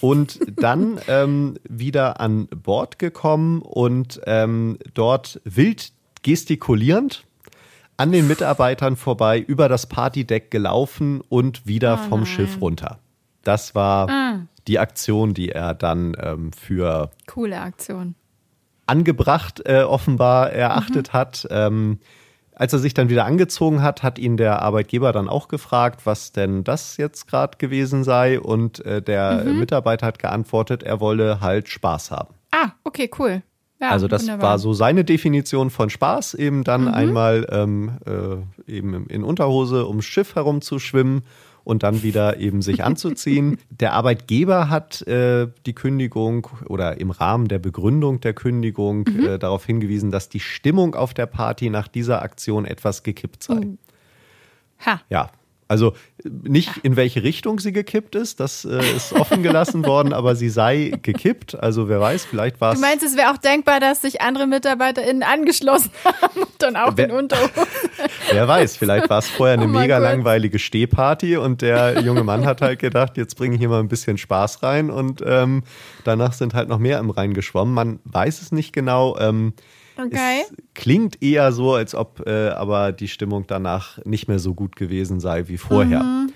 und 0.01 0.39
dann 0.55 0.99
ähm, 1.07 1.55
wieder 1.67 2.19
an 2.19 2.47
Bord 2.47 2.99
gekommen 2.99 3.61
und 3.61 4.21
ähm, 4.25 4.77
dort 4.93 5.41
wild 5.43 5.91
gestikulierend 6.25 7.23
an 7.97 8.11
den 8.11 8.27
Mitarbeitern 8.27 8.95
vorbei, 8.95 9.39
über 9.39 9.69
das 9.69 9.85
Partydeck 9.87 10.49
gelaufen 10.51 11.21
und 11.29 11.65
wieder 11.67 11.93
Oh 12.03 12.09
vom 12.09 12.19
nein. 12.21 12.25
Schiff 12.25 12.59
runter. 12.59 12.97
Das 13.43 13.75
war 13.75 14.09
Ah. 14.09 14.39
die 14.67 14.79
Aktion, 14.79 15.33
die 15.35 15.49
er 15.49 15.75
dann 15.75 16.17
ähm, 16.19 16.51
für 16.51 17.11
Coole 17.27 17.61
Aktion. 17.61 18.15
angebracht 18.87 19.61
äh, 19.65 19.83
offenbar 19.83 20.51
erachtet 20.51 21.09
Mhm. 21.09 21.13
hat. 21.17 21.47
Ähm, 21.51 21.99
als 22.55 22.73
er 22.73 22.79
sich 22.79 22.93
dann 22.95 23.09
wieder 23.09 23.25
angezogen 23.25 23.81
hat, 23.83 24.01
hat 24.01 24.17
ihn 24.17 24.35
der 24.37 24.61
Arbeitgeber 24.61 25.11
dann 25.11 25.29
auch 25.29 25.47
gefragt, 25.47 26.05
was 26.05 26.31
denn 26.31 26.63
das 26.63 26.97
jetzt 26.97 27.27
gerade 27.27 27.57
gewesen 27.59 28.03
sei. 28.03 28.39
Und 28.39 28.83
äh, 28.85 29.01
der 29.01 29.43
Mhm. 29.45 29.59
Mitarbeiter 29.59 30.07
hat 30.07 30.19
geantwortet, 30.19 30.81
er 30.81 30.99
wolle 30.99 31.39
halt 31.41 31.69
Spaß 31.69 32.09
haben. 32.11 32.33
Ah, 32.51 32.71
okay, 32.83 33.11
cool. 33.19 33.43
Ja, 33.85 33.91
also 33.91 34.07
das 34.07 34.23
wunderbar. 34.23 34.51
war 34.51 34.59
so 34.59 34.73
seine 34.73 35.03
Definition 35.03 35.69
von 35.69 35.89
Spaß, 35.89 36.33
eben 36.35 36.63
dann 36.63 36.83
Mhm. 36.83 36.87
einmal 36.93 37.47
ähm, 37.51 37.91
äh, 38.05 38.71
eben 38.71 39.07
in 39.07 39.23
Unterhose 39.23 39.87
ums 39.87 40.05
Schiff 40.05 40.35
herumzuschwimmen 40.35 41.23
und 41.63 41.81
dann 41.81 42.03
wieder 42.03 42.37
eben 42.37 42.61
sich 42.61 42.83
anzuziehen. 42.85 43.57
Der 43.69 43.93
Arbeitgeber 43.93 44.69
hat 44.69 45.01
äh, 45.07 45.47
die 45.65 45.73
Kündigung 45.73 46.47
oder 46.67 46.99
im 46.99 47.09
Rahmen 47.11 47.47
der 47.47 47.59
Begründung 47.59 48.19
der 48.21 48.33
Kündigung 48.33 49.05
Mhm. 49.09 49.25
äh, 49.25 49.39
darauf 49.39 49.65
hingewiesen, 49.65 50.11
dass 50.11 50.29
die 50.29 50.39
Stimmung 50.39 50.93
auf 50.95 51.13
der 51.13 51.25
Party 51.25 51.69
nach 51.69 51.87
dieser 51.87 52.21
Aktion 52.21 52.65
etwas 52.65 53.01
gekippt 53.03 53.41
sei. 53.43 53.61
Oh. 53.65 53.77
Ha. 54.85 55.01
Ja. 55.09 55.29
Also 55.67 55.93
nicht 56.23 56.69
in 56.83 56.95
welche 56.95 57.23
Richtung 57.23 57.59
sie 57.59 57.71
gekippt 57.71 58.13
ist, 58.13 58.39
das 58.39 58.65
äh, 58.65 58.77
ist 58.95 59.13
offen 59.13 59.41
gelassen 59.41 59.83
worden, 59.87 60.13
aber 60.13 60.35
sie 60.35 60.49
sei 60.49 60.91
gekippt. 61.01 61.55
Also 61.59 61.89
wer 61.89 61.99
weiß, 61.99 62.25
vielleicht 62.25 62.61
war 62.61 62.71
Du 62.71 62.75
es 62.75 62.81
meinst, 62.81 63.03
es 63.03 63.17
wäre 63.17 63.31
auch 63.31 63.37
denkbar, 63.37 63.79
dass 63.79 64.03
sich 64.03 64.21
andere 64.21 64.45
MitarbeiterInnen 64.45 65.23
angeschlossen 65.23 65.89
haben 66.05 66.41
und 66.43 66.49
dann 66.59 66.75
auch 66.75 66.93
Wer- 66.95 67.05
in 67.09 67.11
Unterhose. 67.15 67.49
Wer 68.31 68.47
weiß, 68.47 68.77
vielleicht 68.77 69.09
war 69.09 69.19
es 69.19 69.27
vorher 69.29 69.53
eine 69.55 69.65
Oh 69.65 69.67
mega 69.67 69.97
Gott. 69.99 70.03
langweilige 70.07 70.59
Stehparty 70.59 71.37
und 71.37 71.61
der 71.63 71.99
junge 72.01 72.23
Mann 72.23 72.45
hat 72.45 72.61
halt 72.61 72.77
gedacht, 72.79 73.17
jetzt 73.17 73.35
bringe 73.35 73.55
ich 73.55 73.59
hier 73.59 73.69
mal 73.69 73.79
ein 73.79 73.87
bisschen 73.87 74.17
Spaß 74.19 74.61
rein 74.61 74.91
und 74.91 75.23
ähm, 75.25 75.63
danach 76.03 76.33
sind 76.33 76.53
halt 76.53 76.69
noch 76.69 76.79
mehr 76.79 76.99
im 76.99 77.09
Rhein 77.09 77.33
geschwommen. 77.33 77.73
Man 77.73 77.99
weiß 78.05 78.41
es 78.41 78.51
nicht 78.51 78.71
genau. 78.73 79.17
Ähm, 79.19 79.53
Okay. 79.97 80.41
Es 80.41 80.53
klingt 80.73 81.21
eher 81.21 81.51
so, 81.51 81.73
als 81.73 81.95
ob 81.95 82.25
äh, 82.25 82.49
aber 82.49 82.91
die 82.91 83.07
Stimmung 83.07 83.45
danach 83.47 84.03
nicht 84.05 84.27
mehr 84.27 84.39
so 84.39 84.53
gut 84.53 84.75
gewesen 84.75 85.19
sei 85.19 85.47
wie 85.47 85.57
vorher. 85.57 86.03
Mhm. 86.03 86.33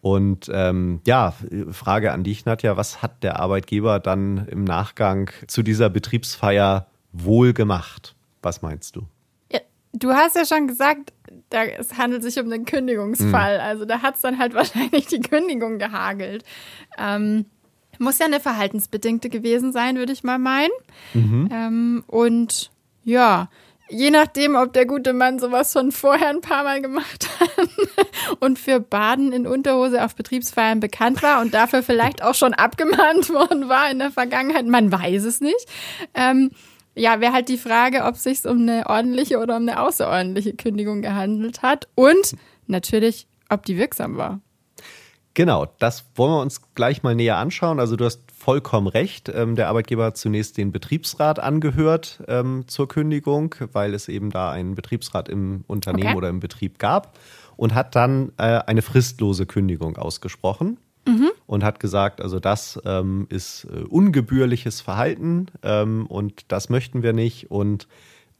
Und 0.00 0.50
ähm, 0.52 1.00
ja, 1.06 1.32
Frage 1.70 2.12
an 2.12 2.24
dich, 2.24 2.44
Nadja, 2.44 2.76
was 2.76 3.02
hat 3.02 3.22
der 3.22 3.38
Arbeitgeber 3.38 4.00
dann 4.00 4.48
im 4.48 4.64
Nachgang 4.64 5.30
zu 5.46 5.62
dieser 5.62 5.90
Betriebsfeier 5.90 6.88
wohl 7.12 7.52
gemacht? 7.52 8.16
Was 8.42 8.62
meinst 8.62 8.96
du? 8.96 9.02
Ja, 9.52 9.60
du 9.92 10.10
hast 10.10 10.34
ja 10.34 10.44
schon 10.44 10.66
gesagt, 10.66 11.12
da, 11.50 11.62
es 11.64 11.98
handelt 11.98 12.24
sich 12.24 12.38
um 12.40 12.50
einen 12.50 12.64
Kündigungsfall. 12.64 13.60
Also 13.60 13.84
da 13.84 14.02
hat 14.02 14.16
es 14.16 14.22
dann 14.22 14.38
halt 14.38 14.54
wahrscheinlich 14.54 15.06
die 15.06 15.20
Kündigung 15.20 15.78
gehagelt. 15.78 16.42
Ähm, 16.98 17.44
muss 17.98 18.18
ja 18.18 18.26
eine 18.26 18.40
verhaltensbedingte 18.40 19.28
gewesen 19.28 19.72
sein, 19.72 19.96
würde 19.96 20.12
ich 20.12 20.24
mal 20.24 20.38
meinen. 20.38 20.72
Ähm, 21.14 22.02
und 22.08 22.72
ja, 23.04 23.48
je 23.92 24.10
nachdem, 24.10 24.56
ob 24.56 24.72
der 24.72 24.86
gute 24.86 25.12
Mann 25.12 25.38
sowas 25.38 25.72
schon 25.72 25.92
vorher 25.92 26.28
ein 26.28 26.40
paar 26.40 26.64
Mal 26.64 26.80
gemacht 26.80 27.28
hat 27.38 27.68
und 28.40 28.58
für 28.58 28.80
Baden 28.80 29.32
in 29.32 29.46
Unterhose 29.46 30.04
auf 30.04 30.14
Betriebsfeiern 30.14 30.80
bekannt 30.80 31.22
war 31.22 31.40
und 31.40 31.54
dafür 31.54 31.82
vielleicht 31.82 32.22
auch 32.22 32.34
schon 32.34 32.54
abgemahnt 32.54 33.28
worden 33.32 33.68
war 33.68 33.90
in 33.90 33.98
der 33.98 34.10
Vergangenheit, 34.10 34.66
man 34.66 34.90
weiß 34.90 35.24
es 35.24 35.40
nicht. 35.40 35.66
Ähm, 36.14 36.50
ja, 36.94 37.20
wäre 37.20 37.32
halt 37.32 37.48
die 37.48 37.58
Frage, 37.58 38.04
ob 38.04 38.16
es 38.16 38.22
sich 38.22 38.44
um 38.44 38.62
eine 38.62 38.86
ordentliche 38.86 39.38
oder 39.38 39.56
um 39.56 39.62
eine 39.62 39.80
außerordentliche 39.80 40.54
Kündigung 40.54 41.02
gehandelt 41.02 41.62
hat 41.62 41.88
und 41.94 42.36
natürlich, 42.66 43.26
ob 43.48 43.64
die 43.64 43.76
wirksam 43.76 44.16
war. 44.16 44.40
Genau, 45.34 45.66
das 45.78 46.04
wollen 46.14 46.32
wir 46.32 46.40
uns 46.42 46.60
gleich 46.74 47.02
mal 47.02 47.14
näher 47.14 47.38
anschauen. 47.38 47.80
Also 47.80 47.96
du 47.96 48.04
hast 48.04 48.20
vollkommen 48.42 48.88
recht. 48.88 49.30
Ähm, 49.32 49.54
der 49.54 49.68
Arbeitgeber 49.68 50.04
hat 50.06 50.16
zunächst 50.16 50.58
den 50.58 50.72
Betriebsrat 50.72 51.38
angehört 51.38 52.22
ähm, 52.26 52.64
zur 52.66 52.88
Kündigung, 52.88 53.54
weil 53.72 53.94
es 53.94 54.08
eben 54.08 54.30
da 54.30 54.50
einen 54.50 54.74
Betriebsrat 54.74 55.28
im 55.28 55.64
Unternehmen 55.68 56.08
Okay. 56.08 56.16
oder 56.16 56.28
im 56.28 56.40
Betrieb 56.40 56.78
gab 56.80 57.16
und 57.56 57.72
hat 57.72 57.94
dann 57.94 58.32
äh, 58.38 58.58
eine 58.66 58.82
fristlose 58.82 59.46
Kündigung 59.46 59.96
ausgesprochen. 59.96 60.78
Und 61.46 61.64
hat 61.64 61.80
gesagt, 61.80 62.20
also 62.20 62.38
das 62.38 62.80
ähm, 62.84 63.26
ist 63.28 63.64
äh, 63.64 63.80
ungebührliches 63.80 64.80
Verhalten 64.80 65.46
und 66.08 66.44
das 66.46 66.68
möchten 66.68 67.02
wir 67.02 67.12
nicht. 67.12 67.50
Und 67.50 67.88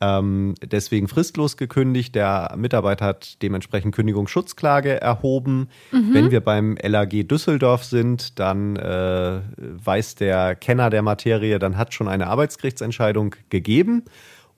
ähm, 0.02 0.54
deswegen 0.60 1.06
fristlos 1.06 1.56
gekündigt. 1.56 2.16
Der 2.16 2.54
Mitarbeiter 2.56 3.06
hat 3.06 3.40
dementsprechend 3.40 3.94
Kündigungsschutzklage 3.94 5.00
erhoben. 5.00 5.68
Wenn 5.92 6.32
wir 6.32 6.40
beim 6.40 6.76
LAG 6.82 7.28
Düsseldorf 7.28 7.84
sind, 7.84 8.40
dann 8.40 8.74
äh, 8.76 9.40
weiß 9.56 10.16
der 10.16 10.56
Kenner 10.56 10.90
der 10.90 11.02
Materie, 11.02 11.60
dann 11.60 11.76
hat 11.76 11.94
schon 11.94 12.08
eine 12.08 12.26
Arbeitsgerichtsentscheidung 12.26 13.36
gegeben. 13.48 14.04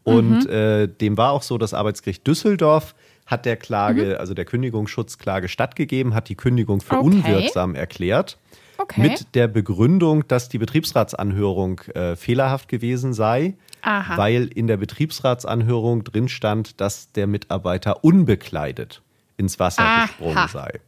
Und 0.03 0.47
äh, 0.47 0.89
dem 0.89 1.17
war 1.19 1.33
auch 1.33 1.43
so, 1.43 1.59
das 1.59 1.75
Arbeitsgericht 1.75 2.27
Düsseldorf 2.27 2.95
hat 3.27 3.45
der 3.47 3.57
Klage, 3.57 4.21
also 4.21 4.35
der 4.35 4.45
Kündigungsschutzklage 4.45 5.49
stattgegeben, 5.49 6.15
hat 6.15 6.29
die 6.29 6.37
Kündigung 6.37 6.81
für 6.81 6.97
Okay. 6.97 7.07
unwirksam 7.07 7.75
erklärt. 7.75 8.39
Okay. 8.79 9.01
Mit 9.03 9.35
der 9.35 9.49
Begründung, 9.49 10.27
dass 10.29 10.49
die 10.49 10.59
Betriebsratsanhörung 10.59 11.81
äh, 11.95 12.17
fehlerhaft 12.17 12.69
gewesen 12.69 13.13
sei, 13.13 13.55
Aha. 13.83 14.17
weil 14.17 14.47
in 14.47 14.67
der 14.67 14.77
Betriebsratsanhörung 14.79 16.05
drin 16.05 16.29
stand, 16.29 16.81
dass 16.81 17.13
der 17.13 17.27
Mitarbeiter 17.27 18.05
unbekleidet 18.05 19.03
ins 19.37 19.59
Wasser 19.61 19.83
Aha. 19.85 20.03
gesprungen 20.07 20.49
sei. 20.49 20.81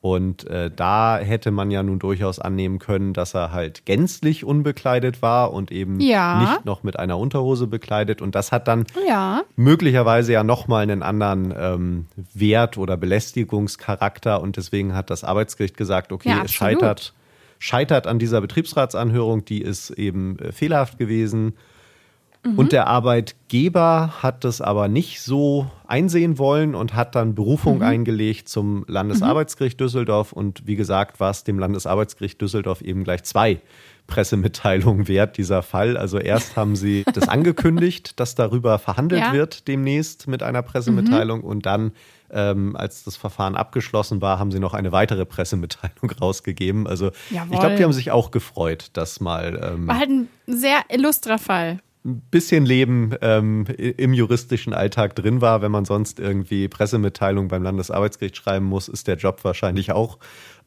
Und 0.00 0.46
äh, 0.46 0.70
da 0.74 1.18
hätte 1.18 1.50
man 1.50 1.72
ja 1.72 1.82
nun 1.82 1.98
durchaus 1.98 2.38
annehmen 2.38 2.78
können, 2.78 3.14
dass 3.14 3.34
er 3.34 3.50
halt 3.52 3.84
gänzlich 3.84 4.44
unbekleidet 4.44 5.22
war 5.22 5.52
und 5.52 5.72
eben 5.72 5.98
Ja. 6.00 6.38
nicht 6.38 6.64
noch 6.64 6.84
mit 6.84 6.96
einer 6.96 7.18
Unterhose 7.18 7.66
bekleidet. 7.66 8.22
Und 8.22 8.36
das 8.36 8.52
hat 8.52 8.68
dann 8.68 8.84
Ja. 9.08 9.42
möglicherweise 9.56 10.32
ja 10.32 10.44
nochmal 10.44 10.84
einen 10.84 11.02
anderen 11.02 11.52
ähm, 11.58 12.06
Wert 12.32 12.78
oder 12.78 12.96
Belästigungscharakter 12.96 14.40
und 14.40 14.56
deswegen 14.56 14.94
hat 14.94 15.10
das 15.10 15.24
Arbeitsgericht 15.24 15.76
gesagt, 15.76 16.12
okay, 16.12 16.28
Ja, 16.30 16.42
es 16.44 16.52
scheitert, 16.52 17.12
scheitert 17.58 18.06
an 18.06 18.18
dieser 18.18 18.40
Betriebsratsanhörung, 18.40 19.44
die 19.44 19.60
ist 19.62 19.90
eben 19.90 20.38
äh, 20.38 20.52
fehlerhaft 20.52 20.98
gewesen. 20.98 21.54
Mhm. 22.44 22.56
Und 22.58 22.70
der 22.72 22.86
Arbeitgeber 22.86 24.14
hat 24.22 24.44
das 24.44 24.60
aber 24.60 24.86
nicht 24.88 25.20
so 25.22 25.68
einsehen 25.88 26.38
wollen 26.38 26.74
und 26.76 26.94
hat 26.94 27.14
dann 27.16 27.34
Berufung 27.34 27.76
Mhm. 27.78 27.82
eingelegt 27.82 28.48
zum 28.48 28.84
Landesarbeitsgericht 28.86 29.80
Düsseldorf. 29.80 30.32
Und 30.32 30.66
wie 30.66 30.76
gesagt, 30.76 31.18
war 31.20 31.30
es 31.30 31.42
dem 31.44 31.58
Landesarbeitsgericht 31.58 32.40
Düsseldorf 32.40 32.80
eben 32.80 33.02
gleich 33.04 33.24
zwei 33.24 33.60
Pressemitteilungen 34.06 35.06
wert, 35.08 35.36
dieser 35.36 35.62
Fall. 35.62 35.96
Also 35.96 36.18
erst 36.18 36.56
haben 36.56 36.76
sie 36.76 37.04
das 37.14 37.28
angekündigt, 37.28 38.18
dass 38.20 38.34
darüber 38.34 38.78
verhandelt 38.78 39.20
Ja. 39.22 39.32
wird 39.32 39.68
demnächst 39.68 40.26
mit 40.28 40.42
einer 40.42 40.62
Pressemitteilung. 40.62 41.42
Und 41.42 41.66
dann, 41.66 41.92
ähm, 42.30 42.76
als 42.76 43.04
das 43.04 43.16
Verfahren 43.16 43.54
abgeschlossen 43.56 44.20
war, 44.20 44.38
haben 44.38 44.50
sie 44.52 44.60
noch 44.60 44.74
eine 44.74 44.92
weitere 44.92 45.24
Pressemitteilung 45.24 46.10
rausgegeben. 46.20 46.86
Also 46.86 47.10
ich 47.30 47.36
Jawohl. 47.36 47.58
glaube, 47.58 47.76
die 47.76 47.84
haben 47.84 47.92
sich 47.92 48.10
auch 48.10 48.30
gefreut, 48.30 48.90
dass 48.92 49.20
mal 49.20 49.58
ähm, 49.74 49.86
War 49.86 49.98
halt 49.98 50.10
ein 50.10 50.28
sehr 50.46 50.80
illustrer 50.88 51.38
Fall. 51.38 51.80
ein 52.04 52.20
bisschen 52.30 52.64
Leben 52.64 53.14
ähm, 53.22 53.64
im 53.76 54.12
juristischen 54.14 54.72
Alltag 54.72 55.14
drin 55.16 55.40
war. 55.40 55.62
Wenn 55.62 55.72
man 55.72 55.84
sonst 55.84 56.20
irgendwie 56.20 56.68
Pressemitteilungen 56.68 57.48
beim 57.48 57.62
Landesarbeitsgericht 57.62 58.36
schreiben 58.36 58.66
muss, 58.66 58.88
ist 58.88 59.08
der 59.08 59.16
Job 59.16 59.44
wahrscheinlich 59.44 59.92
auch 59.92 60.18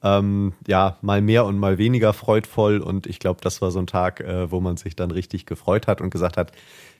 ähm, 0.03 0.53
ja 0.67 0.97
mal 1.01 1.21
mehr 1.21 1.45
und 1.45 1.57
mal 1.57 1.77
weniger 1.77 2.13
freudvoll. 2.13 2.79
Und 2.79 3.07
ich 3.07 3.19
glaube, 3.19 3.41
das 3.41 3.61
war 3.61 3.71
so 3.71 3.79
ein 3.79 3.87
Tag, 3.87 4.19
äh, 4.21 4.51
wo 4.51 4.59
man 4.59 4.77
sich 4.77 4.95
dann 4.95 5.11
richtig 5.11 5.45
gefreut 5.45 5.87
hat 5.87 6.01
und 6.01 6.09
gesagt 6.09 6.37
hat, 6.37 6.51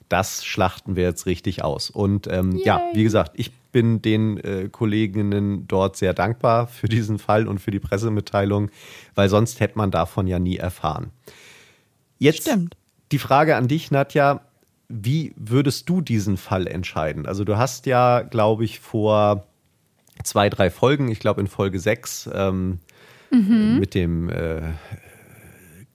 das 0.10 0.44
schlachten 0.44 0.96
wir 0.96 1.04
jetzt 1.04 1.26
richtig 1.26 1.64
aus. 1.64 1.90
Und 1.90 2.28
ähm, 2.28 2.58
ja, 2.58 2.82
wie 2.94 3.04
gesagt, 3.04 3.32
ich 3.36 3.52
bin 3.72 4.02
den 4.02 4.38
äh, 4.38 4.68
Kolleginnen 4.70 5.68
dort 5.68 5.96
sehr 5.96 6.14
dankbar 6.14 6.68
für 6.68 6.90
diesen 6.90 7.18
Fall 7.18 7.48
und 7.48 7.60
für 7.60 7.72
die 7.72 7.80
Pressemitteilung, 7.80 8.70
weil 9.16 9.30
sonst 9.30 9.62
hätte 9.62 9.78
man 9.78 9.90
davon 9.90 10.28
ja 10.28 10.40
nie 10.40 10.58
erfahren. 10.58 11.12
Jetzt 12.20 12.42
Stimmt. 12.42 12.76
die 13.12 13.20
Frage 13.20 13.56
an 13.56 13.68
dich, 13.68 13.90
Nadja. 13.90 14.42
Wie 14.90 15.34
würdest 15.38 15.88
du 15.88 16.02
diesen 16.02 16.36
Fall 16.36 16.68
entscheiden? 16.68 17.26
Also 17.26 17.46
du 17.46 17.58
hast 17.58 17.86
ja, 17.86 18.22
glaube 18.24 18.66
ich, 18.66 18.82
vor 18.82 19.46
zwei, 20.24 20.50
drei 20.50 20.70
Folgen, 20.70 21.10
ich 21.10 21.20
glaube 21.20 21.40
in 21.40 21.48
Folge 21.48 21.80
sechs, 21.80 22.30
ähm, 22.34 22.80
mit 23.32 23.96
dem 23.96 24.30
äh, 24.30 24.62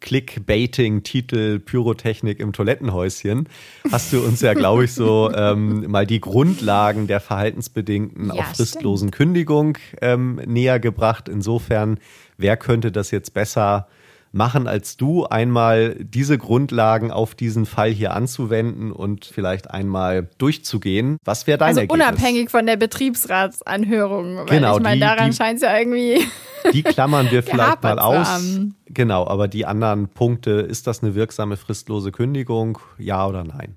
Clickbaiting-Titel 0.00 1.58
Pyrotechnik 1.58 2.38
im 2.40 2.52
Toilettenhäuschen, 2.52 3.48
hast 3.90 4.12
du 4.12 4.20
uns 4.20 4.40
ja, 4.40 4.54
glaube 4.54 4.84
ich, 4.84 4.92
so 4.92 5.32
ähm, 5.34 5.90
mal 5.90 6.06
die 6.06 6.20
Grundlagen 6.20 7.06
der 7.06 7.20
verhaltensbedingten 7.20 8.26
Ja, 8.28 8.34
auf 8.34 8.56
fristlosen 8.56 9.10
Kündigung 9.10 9.78
ähm, 10.00 10.40
näher 10.46 10.78
gebracht. 10.78 11.28
Insofern, 11.28 11.98
wer 12.36 12.56
könnte 12.56 12.92
das 12.92 13.10
jetzt 13.10 13.34
besser 13.34 13.88
machen 14.36 14.68
als 14.68 14.96
du, 14.96 15.24
einmal 15.24 15.96
diese 15.98 16.38
Grundlagen 16.38 17.10
auf 17.10 17.34
diesen 17.34 17.66
Fall 17.66 17.90
hier 17.90 18.14
anzuwenden 18.14 18.92
und 18.92 19.24
vielleicht 19.24 19.70
einmal 19.70 20.28
durchzugehen. 20.38 21.16
Was 21.24 21.46
wäre 21.46 21.58
dein 21.58 21.68
also 21.68 21.80
Ergebnis? 21.80 22.06
unabhängig 22.06 22.50
von 22.50 22.66
der 22.66 22.76
Betriebsratsanhörung. 22.76 24.46
Genau, 24.46 24.76
ich 24.76 24.82
meine, 24.82 25.00
daran 25.00 25.32
scheint 25.32 25.56
es 25.56 25.62
ja 25.62 25.76
irgendwie. 25.76 26.24
Die 26.72 26.82
klammern 26.82 27.30
wir 27.30 27.42
vielleicht 27.42 27.82
mal 27.82 27.98
aus. 27.98 28.28
haben. 28.28 28.76
Genau, 28.86 29.26
aber 29.26 29.48
die 29.48 29.66
anderen 29.66 30.08
Punkte, 30.08 30.50
ist 30.50 30.86
das 30.86 31.02
eine 31.02 31.14
wirksame 31.14 31.56
fristlose 31.56 32.12
Kündigung? 32.12 32.78
Ja 32.98 33.26
oder 33.26 33.44
nein? 33.44 33.76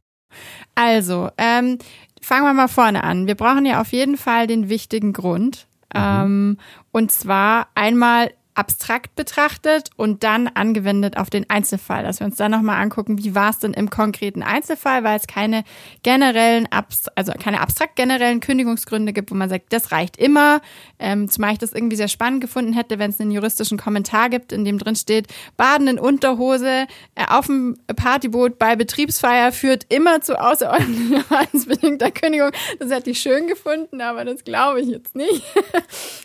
Also, 0.75 1.29
ähm, 1.37 1.77
fangen 2.21 2.45
wir 2.45 2.53
mal 2.53 2.67
vorne 2.67 3.03
an. 3.03 3.27
Wir 3.27 3.35
brauchen 3.35 3.65
ja 3.65 3.81
auf 3.81 3.91
jeden 3.91 4.17
Fall 4.17 4.47
den 4.47 4.69
wichtigen 4.69 5.13
Grund. 5.13 5.67
Ähm, 5.93 6.57
und 6.91 7.11
zwar 7.11 7.67
einmal 7.73 8.31
abstrakt 8.59 9.15
betrachtet 9.15 9.89
und 9.95 10.25
dann 10.25 10.47
angewendet 10.47 11.15
auf 11.15 11.29
den 11.29 11.49
Einzelfall, 11.49 12.03
dass 12.03 12.19
wir 12.19 12.27
uns 12.27 12.35
dann 12.35 12.51
nochmal 12.51 12.81
angucken, 12.81 13.17
wie 13.17 13.33
war 13.33 13.51
es 13.51 13.59
denn 13.59 13.73
im 13.73 13.89
konkreten 13.89 14.43
Einzelfall, 14.43 15.05
weil 15.05 15.17
es 15.17 15.27
keine 15.27 15.63
generellen, 16.03 16.67
also 17.15 17.31
keine 17.41 17.61
abstrakt 17.61 17.95
generellen 17.95 18.41
Kündigungsgründe 18.41 19.13
gibt, 19.13 19.31
wo 19.31 19.35
man 19.35 19.47
sagt, 19.47 19.71
das 19.71 19.93
reicht 19.93 20.17
immer. 20.17 20.59
Ähm, 20.99 21.29
zumal 21.29 21.53
ich 21.53 21.57
das 21.57 21.71
irgendwie 21.71 21.95
sehr 21.95 22.09
spannend 22.09 22.41
gefunden 22.41 22.73
hätte, 22.73 22.99
wenn 22.99 23.11
es 23.11 23.21
einen 23.21 23.31
juristischen 23.31 23.77
Kommentar 23.77 24.29
gibt, 24.29 24.51
in 24.51 24.65
dem 24.65 24.77
drin 24.77 24.97
steht, 24.97 25.27
Baden 25.55 25.87
in 25.87 25.97
Unterhose 25.97 26.85
äh, 27.15 27.25
auf 27.29 27.45
dem 27.45 27.77
Partyboot 27.95 28.59
bei 28.59 28.75
Betriebsfeier 28.75 29.53
führt 29.53 29.85
immer 29.87 30.19
zu 30.19 30.37
außerordentlicher 30.37 31.23
bedingter 31.69 32.11
Kündigung. 32.11 32.51
Das 32.79 32.91
hätte 32.91 33.11
ich 33.11 33.21
schön 33.21 33.47
gefunden, 33.47 34.01
aber 34.01 34.25
das 34.25 34.43
glaube 34.43 34.81
ich 34.81 34.87
jetzt 34.87 35.15
nicht. 35.15 35.43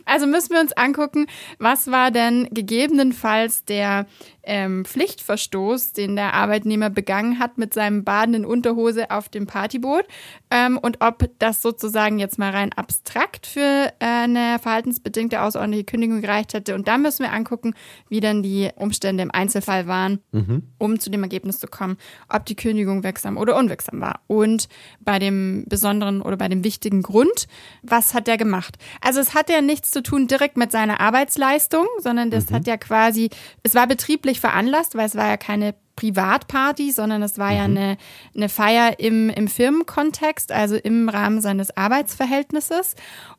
Also 0.06 0.26
müssen 0.26 0.50
wir 0.50 0.60
uns 0.60 0.72
angucken, 0.72 1.26
was 1.58 1.90
war 1.90 2.10
denn 2.24 2.48
gegebenenfalls 2.50 3.64
der 3.64 4.06
ähm, 4.46 4.84
Pflichtverstoß, 4.84 5.92
den 5.92 6.16
der 6.16 6.34
Arbeitnehmer 6.34 6.90
begangen 6.90 7.38
hat 7.38 7.58
mit 7.58 7.74
seinem 7.74 8.04
Baden 8.04 8.34
in 8.34 8.44
Unterhose 8.44 9.10
auf 9.10 9.28
dem 9.28 9.46
Partyboot 9.46 10.04
ähm, 10.50 10.78
und 10.78 10.98
ob 11.00 11.28
das 11.38 11.62
sozusagen 11.62 12.18
jetzt 12.18 12.38
mal 12.38 12.50
rein 12.50 12.72
abstrakt 12.72 13.46
für 13.46 13.60
äh, 13.60 13.92
eine 14.00 14.58
verhaltensbedingte 14.58 15.42
außerordentliche 15.42 15.84
Kündigung 15.84 16.20
gereicht 16.20 16.54
hätte. 16.54 16.74
Und 16.74 16.88
dann 16.88 17.02
müssen 17.02 17.22
wir 17.22 17.32
angucken, 17.32 17.74
wie 18.08 18.20
dann 18.20 18.42
die 18.42 18.70
Umstände 18.76 19.22
im 19.22 19.30
Einzelfall 19.30 19.86
waren, 19.86 20.20
um 20.78 20.98
zu 20.98 21.10
dem 21.10 21.22
Ergebnis 21.22 21.58
zu 21.58 21.66
kommen, 21.66 21.96
ob 22.28 22.46
die 22.46 22.56
Kündigung 22.56 23.02
wirksam 23.02 23.36
oder 23.36 23.56
unwirksam 23.56 24.00
war. 24.00 24.20
Und 24.26 24.68
bei 25.00 25.18
dem 25.18 25.64
besonderen 25.68 26.22
oder 26.22 26.36
bei 26.36 26.48
dem 26.48 26.64
wichtigen 26.64 27.02
Grund, 27.02 27.46
was 27.82 28.14
hat 28.14 28.26
der 28.26 28.36
gemacht? 28.36 28.76
Also 29.00 29.20
es 29.20 29.34
hat 29.34 29.50
ja 29.50 29.60
nichts 29.60 29.90
zu 29.90 30.02
tun 30.02 30.26
direkt 30.26 30.56
mit 30.56 30.72
seiner 30.72 31.00
Arbeitsleistung, 31.00 31.86
sondern 31.98 32.30
das 32.30 32.50
hat 32.50 32.66
ja 32.66 32.76
quasi, 32.76 33.30
es 33.62 33.74
war 33.74 33.86
betrieblich 33.86 34.33
veranlasst, 34.40 34.96
weil 34.96 35.06
es 35.06 35.16
war 35.16 35.28
ja 35.28 35.36
keine 35.36 35.74
Privatparty, 35.96 36.90
sondern 36.90 37.22
es 37.22 37.38
war 37.38 37.52
ja 37.52 37.64
eine, 37.64 37.96
eine 38.34 38.48
Feier 38.48 38.98
im, 38.98 39.30
im 39.30 39.48
Firmenkontext, 39.48 40.50
also 40.50 40.76
im 40.76 41.08
Rahmen 41.08 41.40
seines 41.40 41.76
Arbeitsverhältnisses. 41.76 42.96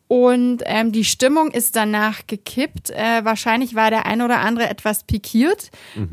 Und 0.08 0.62
ähm, 0.66 0.92
die 0.92 1.04
Stimmung 1.04 1.52
ist 1.52 1.76
danach 1.76 2.28
gekippt. 2.28 2.92
Äh, 2.92 3.26
wahrscheinlich 3.26 3.76
war 3.76 3.90
der 3.90 4.06
ein 4.06 4.22
oder 4.22 4.40
andere 4.40 4.70
etwas 4.70 5.04
pikiert. 5.04 5.72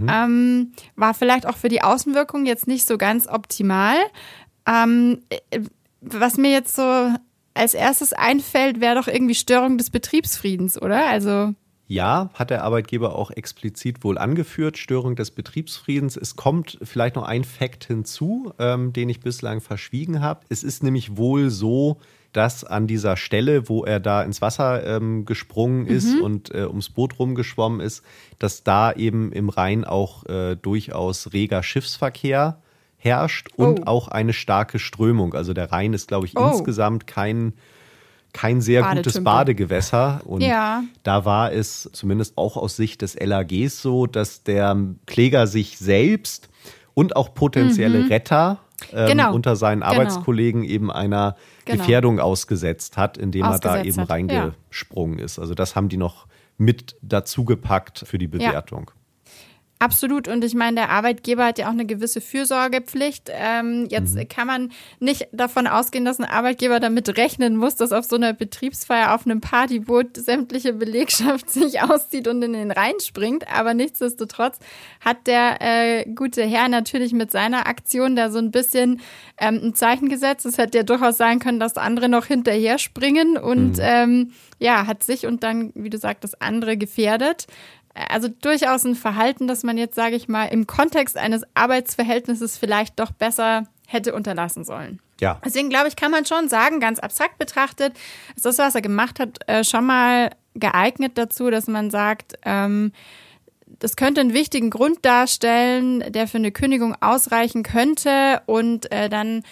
Ähm, 0.09 0.73
war 0.97 1.15
vielleicht 1.15 1.47
auch 1.47 1.57
für 1.57 1.69
die 1.69 1.83
Außenwirkung 1.83 2.47
jetzt 2.47 2.67
nicht 2.67 2.87
so 2.87 2.99
ganz 2.99 3.29
optimal. 3.29 3.97
Ähm, 4.67 5.21
äh, 5.51 5.61
was 6.01 6.37
mir 6.39 6.51
jetzt 6.51 6.75
so 6.75 7.11
als 7.55 7.75
erstes 7.75 8.13
einfällt, 8.13 8.81
wäre 8.81 8.95
doch 8.95 9.09
irgendwie 9.09 9.35
Störung 9.35 9.79
des 9.79 9.91
Betriebsfriedens, 9.91 10.81
oder? 10.81 11.07
Also 11.07 11.55
Ja, 11.93 12.31
hat 12.33 12.49
der 12.49 12.65
Arbeitgeber 12.65 13.15
auch 13.17 13.31
explizit 13.31 14.03
wohl 14.03 14.17
angeführt, 14.17 14.79
Störung 14.79 15.15
des 15.15 15.31
Betriebsfriedens. 15.31 16.17
Es 16.17 16.37
kommt 16.37 16.79
vielleicht 16.83 17.17
noch 17.17 17.25
ein 17.25 17.45
Fakt 17.45 17.85
hinzu, 17.85 18.53
ähm, 18.59 18.95
den 18.95 19.11
ich 19.11 19.21
bislang 19.21 19.61
verschwiegen 19.61 20.23
habe. 20.23 20.41
Es 20.49 20.63
ist 20.65 20.83
nämlich 20.83 21.19
wohl 21.19 21.51
so, 21.51 21.99
dass 22.33 22.65
an 22.65 22.87
dieser 22.87 23.19
Stelle, 23.19 23.69
wo 23.69 23.85
er 23.85 24.01
da 24.01 24.23
ins 24.23 24.41
Wasser 24.41 24.87
ähm, 24.87 25.27
gesprungen 25.27 25.87
ist 25.87 26.19
und 26.19 26.55
äh, 26.55 26.65
ums 26.65 26.89
Boot 26.89 27.19
rumgeschwommen 27.19 27.81
ist, 27.81 28.03
dass 28.39 28.65
da 28.65 28.91
eben 28.93 29.31
im 29.31 29.51
Rhein 29.51 29.85
auch 29.85 30.25
äh, 30.25 30.57
durchaus 30.57 31.35
reger 31.35 31.63
Schiffsverkehr 31.63 32.63
herrscht 32.97 33.49
und 33.57 33.81
Oh. 33.81 33.83
auch 33.85 34.09
eine 34.09 34.33
starke 34.33 34.79
Strömung. 34.79 35.35
Also 35.35 35.53
der 35.53 35.73
Rhein 35.73 35.93
ist, 35.93 36.09
glaube 36.09 36.25
ich, 36.25 36.39
Oh. 36.39 36.49
insgesamt 36.53 37.07
kein, 37.07 37.53
kein 38.33 38.61
sehr 38.61 38.83
gutes. 38.83 39.23
Badegewässer. 39.23 40.21
Und 40.25 40.41
Ja. 40.41 40.83
da 41.03 41.25
war 41.25 41.53
es 41.53 41.89
zumindest 41.93 42.39
auch 42.39 42.57
aus 42.57 42.77
Sicht 42.77 43.03
des 43.03 43.19
LAGs 43.19 43.83
so, 43.83 44.07
dass 44.07 44.43
der 44.43 44.77
Kläger 45.07 45.47
sich 45.47 45.79
selbst 45.79 46.49
und 46.95 47.17
auch 47.17 47.35
potenzielle 47.35 48.09
Retter 48.11 48.59
ähm, 48.93 49.05
Mhm. 49.05 49.09
Genau. 49.09 49.35
unter 49.35 49.55
seinen 49.55 49.81
Genau. 49.81 49.93
Arbeitskollegen 49.93 50.65
eben 50.65 50.91
einer 50.91 51.37
Genau. 51.67 51.79
Gefährdung 51.79 52.19
ausgesetzt 52.21 52.97
hat, 52.97 53.17
indem 53.17 53.45
er 53.45 53.59
da 53.59 53.75
Ausgesetzt 53.75 53.87
eben 53.87 54.01
hat, 54.01 54.09
ja. 54.09 54.15
reingesprungen 54.15 55.19
ist. 55.21 55.39
Also 55.39 55.55
das 55.55 55.77
haben 55.77 55.89
die 55.89 55.97
noch 55.99 56.27
mit 56.59 56.97
dazugepackt 57.03 58.01
für 58.07 58.19
die 58.19 58.27
Bewertung. 58.29 58.91
Absolut. 59.83 60.29
Und 60.29 60.45
ich 60.45 60.55
meine, 60.55 60.77
der 60.77 60.91
Arbeitgeber 60.91 61.45
hat 61.45 61.59
ja 61.59 61.67
auch 61.67 61.73
eine 61.73 61.85
gewisse 61.85 62.21
Fürsorgepflicht. 62.21 63.33
Ähm, 63.33 63.89
jetzt 63.91 64.17
kann 64.29 64.47
man 64.47 64.71
nicht 65.01 65.27
davon 65.33 65.67
ausgehen, 65.67 66.05
dass 66.05 66.21
ein 66.21 66.25
Arbeitgeber 66.25 66.79
damit 66.79 67.17
rechnen 67.17 67.57
muss, 67.57 67.75
dass 67.75 67.91
auf 67.91 68.05
so 68.05 68.15
einer 68.15 68.33
Betriebsfeier 68.33 69.13
auf 69.13 69.27
einem 69.27 69.41
Partyboot 69.41 70.17
sämtliche 70.17 70.73
Belegschaft 70.73 71.51
sich 71.51 71.83
auszieht 71.83 72.29
und 72.29 72.43
in 72.43 72.53
den 72.53 72.71
Rhein 72.71 73.01
springt. 73.01 73.53
Aber 73.53 73.75
nichtsdestotrotz 73.75 74.61
hat 75.01 75.27
der 75.27 75.57
äh, 75.61 76.05
gute 76.15 76.45
Herr 76.45 76.69
natürlich 76.69 77.13
mit 77.13 77.33
seiner 77.33 77.67
Aktion 77.67 78.15
da 78.15 78.31
so 78.31 78.39
ein 78.39 78.53
bisschen 78.53 79.01
ähm, 79.37 79.59
ein 79.65 79.75
Zeichen 79.75 80.09
gesetzt. 80.09 80.47
Es 80.47 80.59
hätte 80.59 80.79
ja 80.79 80.85
durchaus 80.85 81.17
sein 81.17 81.41
können, 81.41 81.59
dass 81.59 81.77
andere 81.77 82.09
noch 82.09 82.27
hinterher 82.27 82.79
springen 82.79 83.37
und 83.37 83.79
ähm, 83.81 84.31
ja, 84.61 84.87
hat 84.87 85.03
sich 85.03 85.27
und 85.27 85.43
dann, 85.43 85.73
wie 85.75 85.91
du 85.91 85.99
sagtest, 85.99 86.41
andere 86.41 86.77
gefährdet. 86.77 87.49
Also 87.95 88.29
durchaus 88.29 88.85
ein 88.85 88.95
Verhalten, 88.95 89.47
das 89.47 89.63
man 89.63 89.77
jetzt, 89.77 89.95
sage 89.95 90.17
ich 90.17 90.29
mal, 90.29 90.47
im 90.47 90.67
Kontext 90.67 91.17
eines 91.17 91.43
Arbeitsverhältnisses 91.55 92.57
vielleicht 92.57 92.99
doch 92.99 93.11
besser 93.11 93.65
hätte 93.87 94.15
unterlassen 94.15 94.65
sollen. 94.65 95.01
Ja. 95.21 95.41
Deswegen 95.45 95.69
glaube 95.69 95.89
ich, 95.89 95.97
kann 95.97 96.11
man 96.11 96.25
schon 96.25 96.49
sagen, 96.49 96.81
ganz 96.81 96.99
abstrakt 96.99 97.39
betrachtet, 97.39 97.95
ist 98.35 98.45
das, 98.45 98.59
was 98.59 98.75
er 98.75 98.83
gemacht 98.83 99.21
hat, 99.21 99.39
äh, 99.47 99.63
schon 99.63 99.85
mal 99.85 100.31
geeignet 100.55 101.13
dazu, 101.17 101.51
dass 101.51 101.67
man 101.67 101.91
sagt, 101.91 102.35
ähm, 102.45 102.93
das 103.79 103.97
könnte 103.97 104.21
einen 104.21 104.35
wichtigen 104.35 104.71
Grund 104.71 105.05
darstellen, 105.05 106.05
der 106.13 106.29
für 106.29 106.39
eine 106.39 106.53
Kündigung 106.53 106.95
ausreichen 107.01 107.63
könnte 107.63 108.43
und 108.47 108.91
äh, 108.93 109.09
dann 109.09 109.43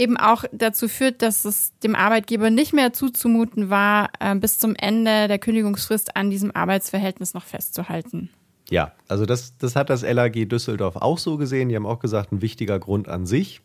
eben 0.00 0.16
auch 0.16 0.44
dazu 0.50 0.88
führt, 0.88 1.20
dass 1.20 1.44
es 1.44 1.72
dem 1.80 1.94
Arbeitgeber 1.94 2.48
nicht 2.48 2.72
mehr 2.72 2.92
zuzumuten 2.92 3.68
war, 3.68 4.08
äh, 4.18 4.34
bis 4.34 4.58
zum 4.58 4.74
Ende 4.74 5.28
der 5.28 5.38
Kündigungsfrist 5.38 6.16
an 6.16 6.30
diesem 6.30 6.50
Arbeitsverhältnis 6.50 7.34
noch 7.34 7.44
festzuhalten. 7.44 8.30
Ja, 8.70 8.92
also 9.08 9.26
das, 9.26 9.58
das 9.58 9.76
hat 9.76 9.90
das 9.90 10.02
LAG 10.02 10.48
Düsseldorf 10.48 10.96
auch 10.96 11.18
so 11.18 11.36
gesehen. 11.36 11.68
Die 11.68 11.76
haben 11.76 11.86
auch 11.86 11.98
gesagt, 11.98 12.32
ein 12.32 12.40
wichtiger 12.40 12.78
Grund 12.78 13.08
an 13.08 13.26
sich 13.26 13.60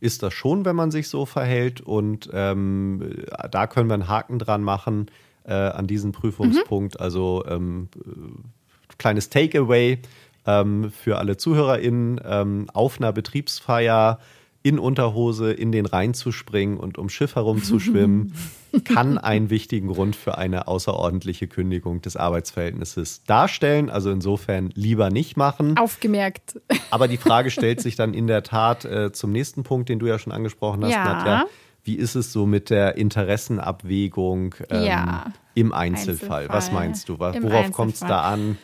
ist 0.00 0.22
das 0.22 0.34
schon, 0.34 0.64
wenn 0.64 0.76
man 0.76 0.90
sich 0.90 1.08
so 1.08 1.24
verhält. 1.24 1.80
Und 1.80 2.28
ähm, 2.32 3.24
da 3.50 3.66
können 3.66 3.88
wir 3.88 3.94
einen 3.94 4.08
Haken 4.08 4.38
dran 4.38 4.62
machen 4.62 5.10
äh, 5.44 5.52
an 5.52 5.86
diesen 5.86 6.12
Prüfungspunkt. 6.12 7.00
Also 7.00 7.44
ähm, 7.48 7.88
äh, 7.96 8.96
kleines 8.98 9.30
Takeaway 9.30 9.98
ähm, 10.46 10.90
für 10.90 11.18
alle 11.18 11.36
ZuhörerInnen. 11.36 12.20
Ähm, 12.24 12.66
auf 12.72 12.98
einer 12.98 13.12
Betriebsfeier 13.12 14.18
in 14.62 14.78
Unterhose 14.78 15.52
in 15.52 15.72
den 15.72 15.86
Rhein 15.86 16.12
zu 16.12 16.32
springen 16.32 16.76
und 16.76 16.98
ums 16.98 17.12
Schiff 17.14 17.34
herumzuschwimmen, 17.34 18.34
kann 18.84 19.16
einen 19.16 19.48
wichtigen 19.48 19.88
Grund 19.88 20.14
für 20.16 20.36
eine 20.36 20.68
außerordentliche 20.68 21.46
Kündigung 21.48 22.02
des 22.02 22.16
Arbeitsverhältnisses 22.16 23.24
darstellen. 23.24 23.88
Also 23.88 24.10
insofern 24.10 24.70
lieber 24.74 25.08
nicht 25.08 25.36
machen. 25.38 25.78
Aufgemerkt. 25.78 26.60
Aber 26.90 27.08
die 27.08 27.16
Frage 27.16 27.50
stellt 27.50 27.80
sich 27.80 27.96
dann 27.96 28.12
in 28.12 28.26
der 28.26 28.42
Tat 28.42 28.84
äh, 28.84 29.12
zum 29.12 29.32
nächsten 29.32 29.62
Punkt, 29.62 29.88
den 29.88 29.98
du 29.98 30.06
ja 30.06 30.18
schon 30.18 30.32
angesprochen 30.32 30.84
hast, 30.84 30.92
Ja. 30.92 31.04
Nadja. 31.04 31.44
Wie 31.82 31.94
ist 31.94 32.14
es 32.14 32.30
so 32.30 32.44
mit 32.44 32.68
der 32.68 32.96
Interessenabwägung 32.96 34.54
ähm, 34.68 34.84
Ja. 34.84 35.32
im 35.54 35.72
Einzelfall? 35.72 36.48
Was 36.48 36.66
Einzelfall. 36.68 36.74
meinst 36.86 37.08
du? 37.08 37.18
Worauf 37.18 37.72
kommt 37.72 37.94
es 37.94 38.00
da 38.00 38.22
an? 38.22 38.58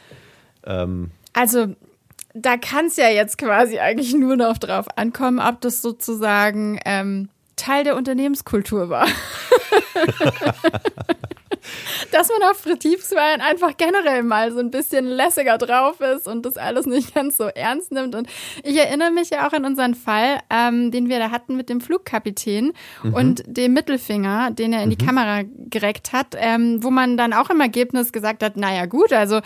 Ähm, 0.65 1.11
Also, 1.33 1.75
da 2.37 2.57
kann 2.57 2.87
es 2.87 2.96
ja 2.96 3.09
jetzt 3.09 3.38
quasi 3.38 3.79
eigentlich 3.79 4.14
nur 4.14 4.37
noch 4.37 4.59
drauf 4.59 4.87
ankommen, 4.96 5.38
ob 5.40 5.61
das 5.61 5.83
sozusagen 5.83 6.79
ähm, 6.85 7.29
Teil 7.57 7.85
der 7.85 7.96
Unternehmenskultur 7.96 8.88
war. 8.88 9.09
Dass 12.12 12.29
man 12.29 12.49
auf 12.49 12.62
Betriebsfeiern 12.62 13.40
einfach 13.40 13.77
generell 13.77 14.22
mal 14.22 14.53
so 14.53 14.61
ein 14.61 14.70
bisschen 14.70 15.05
lässiger 15.05 15.59
drauf 15.59 16.01
ist 16.01 16.29
und 16.29 16.46
das 16.46 16.57
alles 16.57 16.87
nicht 16.87 17.12
ganz 17.14 17.37
so 17.37 17.44
ernst 17.44 17.90
nimmt. 17.90 18.14
Und 18.14 18.29
ich 18.62 18.77
erinnere 18.77 19.11
mich 19.11 19.31
ja 19.31 19.49
auch 19.49 19.53
an 19.53 19.64
unseren 19.64 19.94
Fall, 19.94 20.38
ähm, 20.49 20.92
den 20.92 21.09
wir 21.09 21.18
da 21.18 21.33
hatten 21.33 21.57
mit 21.57 21.68
dem 21.68 21.81
Flugkapitän 21.81 22.72
und 23.03 23.42
dem 23.46 23.72
Mittelfinger, 23.72 24.53
den 24.53 24.72
er 24.72 24.85
in 24.85 24.90
die 24.90 24.99
Kamera 24.99 25.42
gereckt 25.42 26.12
hat, 26.12 26.37
ähm, 26.37 26.85
wo 26.85 26.90
man 26.90 27.16
dann 27.16 27.33
auch 27.33 27.51
im 27.51 27.61
Ergebnis 27.61 28.12
gesagt 28.12 28.44
hat, 28.44 28.57
naja 28.57 28.87
gut, 28.87 29.12
also 29.12 29.40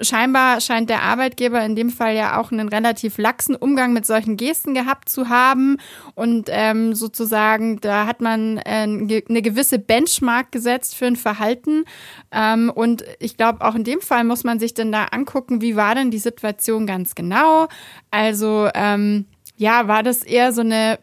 scheinbar 0.00 0.60
scheint 0.60 0.88
der 0.88 1.02
Arbeitgeber 1.02 1.64
in 1.64 1.74
dem 1.74 1.90
Fall 1.90 2.14
ja 2.14 2.40
auch 2.40 2.52
einen 2.52 2.68
relativ 2.68 3.18
laxen 3.18 3.56
Umgang 3.56 3.92
mit 3.92 4.06
solchen 4.06 4.36
Gesten 4.36 4.72
gehabt 4.72 5.08
zu 5.08 5.28
haben. 5.28 5.78
Und 6.14 6.48
ähm, 6.50 6.94
sozusagen, 6.94 7.80
da 7.80 8.06
hat 8.06 8.20
man 8.20 8.58
äh, 8.58 8.86
eine 9.28 9.42
gewisse 9.42 9.78
Benchmark 9.78 10.52
gesetzt 10.52 10.94
für 10.94 11.06
ein 11.06 11.16
Verhalten. 11.16 11.84
Ähm, 12.30 12.70
und 12.72 13.04
ich 13.18 13.36
glaube, 13.36 13.64
auch 13.64 13.74
in 13.74 13.84
dem 13.84 14.00
Fall 14.00 14.24
muss 14.24 14.44
man 14.44 14.60
sich 14.60 14.74
dann 14.74 14.92
da 14.92 15.06
angucken, 15.06 15.60
wie 15.60 15.76
war 15.76 15.94
denn 15.94 16.10
die 16.10 16.18
Situation 16.18 16.86
ganz 16.86 17.14
genau. 17.16 17.66
Also 18.10 18.68
ähm, 18.74 19.26
ja, 19.56 19.88
war 19.88 20.04
das 20.04 20.22
eher 20.22 20.52
so 20.52 20.60
eine 20.60 20.98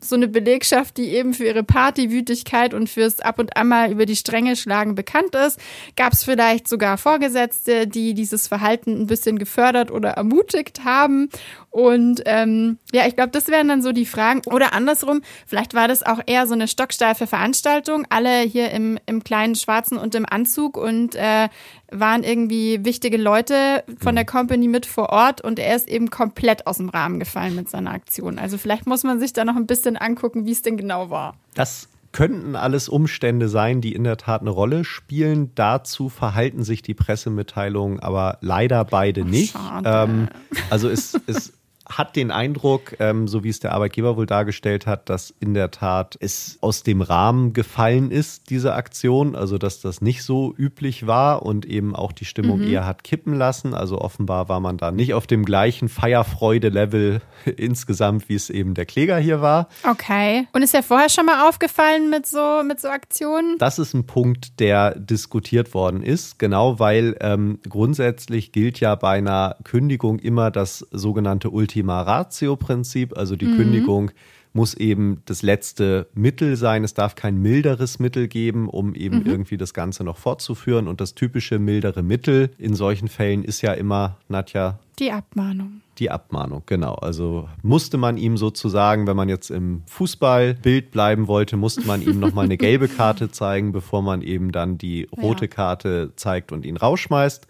so 0.00 0.16
eine 0.16 0.28
Belegschaft, 0.28 0.96
die 0.96 1.08
eben 1.08 1.34
für 1.34 1.44
ihre 1.44 1.64
Partywütigkeit 1.64 2.74
und 2.74 2.88
fürs 2.88 3.20
ab 3.20 3.38
und 3.38 3.56
an 3.56 3.68
mal 3.68 3.90
über 3.90 4.06
die 4.06 4.16
Stränge 4.16 4.56
schlagen 4.56 4.94
bekannt 4.94 5.34
ist. 5.34 5.60
Gab 5.96 6.12
es 6.12 6.24
vielleicht 6.24 6.68
sogar 6.68 6.98
Vorgesetzte, 6.98 7.86
die 7.86 8.14
dieses 8.14 8.48
Verhalten 8.48 9.00
ein 9.00 9.06
bisschen 9.06 9.38
gefördert 9.38 9.90
oder 9.90 10.10
ermutigt 10.10 10.84
haben? 10.84 11.28
Und 11.70 12.22
ähm, 12.24 12.78
ja, 12.92 13.06
ich 13.06 13.14
glaube, 13.14 13.30
das 13.30 13.48
wären 13.48 13.68
dann 13.68 13.82
so 13.82 13.92
die 13.92 14.06
Fragen. 14.06 14.40
Oder 14.46 14.72
andersrum, 14.72 15.20
vielleicht 15.46 15.74
war 15.74 15.86
das 15.86 16.02
auch 16.02 16.20
eher 16.26 16.46
so 16.46 16.54
eine 16.54 16.66
stocksteife 16.66 17.26
Veranstaltung, 17.26 18.06
alle 18.08 18.40
hier 18.40 18.70
im, 18.70 18.98
im 19.06 19.22
kleinen 19.22 19.54
Schwarzen 19.54 19.98
und 19.98 20.14
im 20.14 20.26
Anzug 20.26 20.76
und 20.76 21.14
äh, 21.14 21.48
waren 21.90 22.22
irgendwie 22.22 22.84
wichtige 22.84 23.16
Leute 23.16 23.84
von 23.98 24.14
der 24.14 24.24
Company 24.24 24.68
mit 24.68 24.86
vor 24.86 25.10
Ort 25.10 25.40
und 25.40 25.58
er 25.58 25.74
ist 25.74 25.88
eben 25.88 26.10
komplett 26.10 26.66
aus 26.66 26.76
dem 26.76 26.88
Rahmen 26.88 27.18
gefallen 27.18 27.54
mit 27.54 27.70
seiner 27.70 27.92
Aktion. 27.92 28.38
Also 28.38 28.58
vielleicht 28.58 28.86
muss 28.86 29.04
man 29.04 29.18
sich 29.18 29.32
da 29.32 29.44
noch 29.44 29.56
ein 29.56 29.66
bisschen 29.66 29.87
angucken, 29.96 30.44
wie 30.46 30.52
es 30.52 30.62
denn 30.62 30.76
genau 30.76 31.10
war. 31.10 31.36
Das 31.54 31.88
könnten 32.12 32.56
alles 32.56 32.88
Umstände 32.88 33.48
sein, 33.48 33.80
die 33.80 33.94
in 33.94 34.04
der 34.04 34.16
Tat 34.16 34.40
eine 34.40 34.50
Rolle 34.50 34.84
spielen. 34.84 35.52
Dazu 35.54 36.08
verhalten 36.08 36.64
sich 36.64 36.82
die 36.82 36.94
Pressemitteilungen 36.94 38.00
aber 38.00 38.38
leider 38.40 38.84
beide 38.84 39.24
nicht. 39.24 39.54
Ähm, 39.84 40.28
also 40.70 40.88
es, 40.88 41.18
es 41.26 41.52
hat 41.88 42.16
den 42.16 42.30
Eindruck, 42.30 42.96
ähm, 43.00 43.28
so 43.28 43.44
wie 43.44 43.48
es 43.48 43.60
der 43.60 43.72
Arbeitgeber 43.72 44.16
wohl 44.16 44.26
dargestellt 44.26 44.86
hat, 44.86 45.08
dass 45.08 45.34
in 45.40 45.54
der 45.54 45.70
Tat 45.70 46.16
es 46.20 46.58
aus 46.60 46.82
dem 46.82 47.00
Rahmen 47.00 47.52
gefallen 47.52 48.10
ist, 48.10 48.50
diese 48.50 48.74
Aktion, 48.74 49.34
also 49.34 49.58
dass 49.58 49.80
das 49.80 50.00
nicht 50.00 50.22
so 50.22 50.54
üblich 50.56 51.06
war 51.06 51.42
und 51.42 51.66
eben 51.66 51.96
auch 51.96 52.12
die 52.12 52.24
Stimmung 52.24 52.60
mhm. 52.60 52.68
eher 52.68 52.86
hat 52.86 53.04
kippen 53.04 53.34
lassen. 53.34 53.74
Also 53.74 54.00
offenbar 54.00 54.48
war 54.48 54.60
man 54.60 54.76
da 54.76 54.90
nicht 54.90 55.14
auf 55.14 55.26
dem 55.26 55.44
gleichen 55.44 55.88
Feierfreude-Level 55.88 57.20
insgesamt, 57.56 58.28
wie 58.28 58.34
es 58.34 58.50
eben 58.50 58.74
der 58.74 58.86
Kläger 58.86 59.18
hier 59.18 59.40
war. 59.40 59.68
Okay. 59.88 60.46
Und 60.52 60.62
ist 60.62 60.74
ja 60.74 60.82
vorher 60.82 61.08
schon 61.08 61.26
mal 61.26 61.48
aufgefallen 61.48 62.10
mit 62.10 62.26
so, 62.26 62.62
mit 62.64 62.80
so 62.80 62.88
Aktionen? 62.88 63.56
Das 63.58 63.78
ist 63.78 63.94
ein 63.94 64.06
Punkt, 64.06 64.60
der 64.60 64.98
diskutiert 64.98 65.74
worden 65.74 66.02
ist, 66.02 66.38
genau 66.38 66.78
weil 66.78 67.16
ähm, 67.20 67.60
grundsätzlich 67.68 68.52
gilt 68.52 68.80
ja 68.80 68.94
bei 68.94 69.18
einer 69.18 69.56
Kündigung 69.64 70.18
immer 70.18 70.50
das 70.50 70.86
sogenannte 70.90 71.50
Ultimatum. 71.50 71.77
Ultima 71.78 72.02
Ratio-Prinzip, 72.02 73.16
also 73.16 73.36
die 73.36 73.46
mhm. 73.46 73.56
Kündigung 73.56 74.10
muss 74.52 74.74
eben 74.74 75.22
das 75.26 75.42
letzte 75.42 76.08
Mittel 76.12 76.56
sein. 76.56 76.82
Es 76.82 76.92
darf 76.92 77.14
kein 77.14 77.40
milderes 77.40 78.00
Mittel 78.00 78.26
geben, 78.26 78.68
um 78.68 78.96
eben 78.96 79.20
mhm. 79.20 79.26
irgendwie 79.26 79.56
das 79.56 79.72
Ganze 79.74 80.02
noch 80.02 80.16
fortzuführen. 80.16 80.88
Und 80.88 81.00
das 81.00 81.14
typische 81.14 81.60
mildere 81.60 82.02
Mittel 82.02 82.50
in 82.58 82.74
solchen 82.74 83.06
Fällen 83.06 83.44
ist 83.44 83.62
ja 83.62 83.74
immer, 83.74 84.16
Nadja. 84.28 84.80
Die 84.98 85.12
Abmahnung. 85.12 85.82
Die 85.98 86.10
Abmahnung, 86.10 86.64
genau. 86.66 86.94
Also 86.94 87.48
musste 87.62 87.96
man 87.96 88.16
ihm 88.16 88.36
sozusagen, 88.36 89.06
wenn 89.06 89.16
man 89.16 89.28
jetzt 89.28 89.50
im 89.52 89.82
Fußballbild 89.86 90.90
bleiben 90.90 91.28
wollte, 91.28 91.56
musste 91.56 91.82
man 91.82 92.02
ihm 92.02 92.18
nochmal 92.18 92.46
eine 92.46 92.56
gelbe 92.58 92.88
Karte 92.88 93.30
zeigen, 93.30 93.70
bevor 93.70 94.02
man 94.02 94.22
eben 94.22 94.50
dann 94.50 94.78
die 94.78 95.06
rote 95.16 95.44
ja. 95.44 95.50
Karte 95.52 96.12
zeigt 96.16 96.50
und 96.50 96.66
ihn 96.66 96.76
rausschmeißt. 96.76 97.46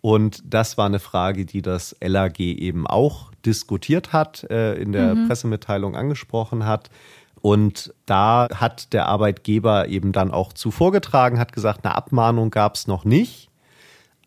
Und 0.00 0.42
das 0.44 0.78
war 0.78 0.86
eine 0.86 0.98
Frage, 0.98 1.44
die 1.44 1.62
das 1.62 1.96
LAG 2.02 2.40
eben 2.40 2.86
auch 2.86 3.30
diskutiert 3.44 4.12
hat, 4.12 4.44
äh, 4.50 4.74
in 4.74 4.92
der 4.92 5.14
mhm. 5.14 5.28
Pressemitteilung 5.28 5.94
angesprochen 5.94 6.64
hat. 6.64 6.90
Und 7.42 7.94
da 8.06 8.48
hat 8.54 8.92
der 8.92 9.06
Arbeitgeber 9.06 9.88
eben 9.88 10.12
dann 10.12 10.30
auch 10.30 10.52
zu 10.52 10.70
vorgetragen, 10.70 11.38
hat 11.38 11.52
gesagt, 11.52 11.84
eine 11.84 11.94
Abmahnung 11.94 12.50
gab 12.50 12.74
es 12.74 12.86
noch 12.86 13.04
nicht. 13.04 13.48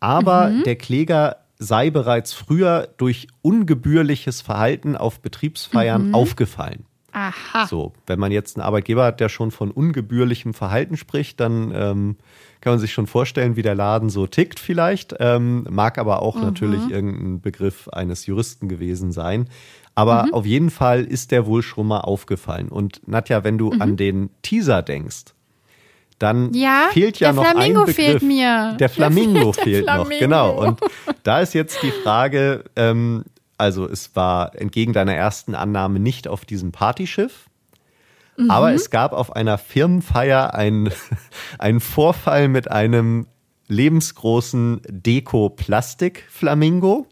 Aber 0.00 0.50
mhm. 0.50 0.64
der 0.64 0.76
Kläger 0.76 1.36
sei 1.58 1.90
bereits 1.90 2.32
früher 2.32 2.88
durch 2.96 3.28
ungebührliches 3.42 4.42
Verhalten 4.42 4.96
auf 4.96 5.20
Betriebsfeiern 5.20 6.08
mhm. 6.08 6.14
aufgefallen. 6.14 6.86
Aha. 7.12 7.66
So, 7.68 7.92
wenn 8.08 8.18
man 8.18 8.32
jetzt 8.32 8.56
einen 8.56 8.66
Arbeitgeber 8.66 9.04
hat, 9.04 9.20
der 9.20 9.28
schon 9.28 9.52
von 9.52 9.70
ungebührlichem 9.70 10.52
Verhalten 10.52 10.96
spricht, 10.96 11.38
dann 11.38 11.72
ähm, 11.72 12.16
kann 12.64 12.72
man 12.72 12.80
sich 12.80 12.92
schon 12.92 13.06
vorstellen, 13.06 13.56
wie 13.56 13.62
der 13.62 13.74
Laden 13.74 14.08
so 14.08 14.26
tickt 14.26 14.58
vielleicht. 14.58 15.14
Ähm, 15.20 15.66
mag 15.70 15.98
aber 15.98 16.22
auch 16.22 16.36
mhm. 16.36 16.42
natürlich 16.42 16.88
irgendein 16.88 17.40
Begriff 17.40 17.88
eines 17.88 18.26
Juristen 18.26 18.68
gewesen 18.68 19.12
sein. 19.12 19.48
Aber 19.94 20.24
mhm. 20.24 20.34
auf 20.34 20.46
jeden 20.46 20.70
Fall 20.70 21.04
ist 21.04 21.30
der 21.30 21.46
wohl 21.46 21.62
schon 21.62 21.86
mal 21.86 22.00
aufgefallen. 22.00 22.68
Und 22.68 23.06
Nadja, 23.06 23.44
wenn 23.44 23.58
du 23.58 23.70
mhm. 23.72 23.82
an 23.82 23.96
den 23.96 24.30
Teaser 24.42 24.82
denkst, 24.82 25.34
dann 26.18 26.52
ja, 26.54 26.88
fehlt 26.92 27.20
ja 27.20 27.32
noch 27.32 27.44
Flamingo 27.44 27.80
ein 27.80 27.86
Begriff. 27.86 28.06
Fehlt 28.06 28.22
mir. 28.22 28.76
Der 28.80 28.88
Flamingo 28.88 29.52
der 29.52 29.64
fehlt 29.64 29.84
Flamingo. 29.84 30.10
noch, 30.10 30.18
genau. 30.18 30.58
Und 30.58 30.80
da 31.22 31.40
ist 31.40 31.54
jetzt 31.54 31.82
die 31.82 31.90
Frage, 31.90 32.64
ähm, 32.76 33.24
also 33.58 33.86
es 33.86 34.16
war 34.16 34.58
entgegen 34.58 34.92
deiner 34.92 35.14
ersten 35.14 35.54
Annahme 35.54 36.00
nicht 36.00 36.28
auf 36.28 36.44
diesem 36.44 36.72
Partyschiff. 36.72 37.46
Mhm. 38.36 38.50
Aber 38.50 38.72
es 38.72 38.90
gab 38.90 39.12
auf 39.12 39.34
einer 39.34 39.58
Firmenfeier 39.58 40.54
einen, 40.54 40.90
einen 41.58 41.80
Vorfall 41.80 42.48
mit 42.48 42.70
einem 42.70 43.26
lebensgroßen 43.68 44.82
Deko-Plastik-Flamingo 44.88 47.06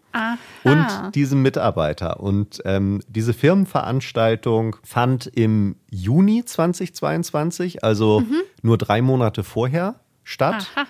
und 0.64 0.86
diesem 1.14 1.40
Mitarbeiter. 1.42 2.20
Und 2.20 2.60
ähm, 2.64 3.00
diese 3.08 3.32
Firmenveranstaltung 3.32 4.76
fand 4.82 5.26
im 5.26 5.76
Juni 5.90 6.44
2022, 6.44 7.82
also 7.82 8.20
mhm. 8.20 8.42
nur 8.60 8.76
drei 8.76 9.00
Monate 9.00 9.44
vorher, 9.44 9.94
statt. 10.24 10.68
Aha. 10.74 10.84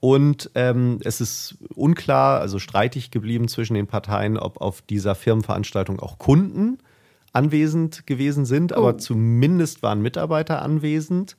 Und 0.00 0.50
ähm, 0.54 0.98
es 1.04 1.20
ist 1.20 1.58
unklar, 1.74 2.40
also 2.40 2.58
streitig 2.58 3.10
geblieben 3.10 3.48
zwischen 3.48 3.74
den 3.74 3.86
Parteien, 3.86 4.38
ob 4.38 4.60
auf 4.60 4.82
dieser 4.82 5.14
Firmenveranstaltung 5.14 6.00
auch 6.00 6.18
Kunden 6.18 6.78
anwesend 7.32 8.06
gewesen 8.06 8.44
sind, 8.44 8.72
oh. 8.72 8.76
aber 8.76 8.98
zumindest 8.98 9.82
waren 9.82 10.02
Mitarbeiter 10.02 10.62
anwesend. 10.62 11.36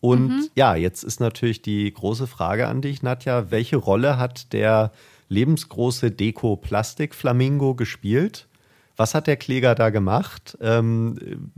Und 0.00 0.28
mhm. 0.28 0.48
ja, 0.54 0.74
jetzt 0.74 1.02
ist 1.02 1.20
natürlich 1.20 1.62
die 1.62 1.92
große 1.92 2.26
Frage 2.26 2.66
an 2.66 2.80
dich, 2.80 3.02
Nadja, 3.02 3.50
welche 3.50 3.76
Rolle 3.76 4.16
hat 4.16 4.52
der 4.52 4.92
lebensgroße 5.28 6.10
Deko-Plastik-Flamingo 6.10 7.74
gespielt? 7.74 8.48
Was 8.96 9.14
hat 9.14 9.26
der 9.26 9.36
Kläger 9.36 9.74
da 9.74 9.90
gemacht? 9.90 10.58
Ähm, 10.60 11.50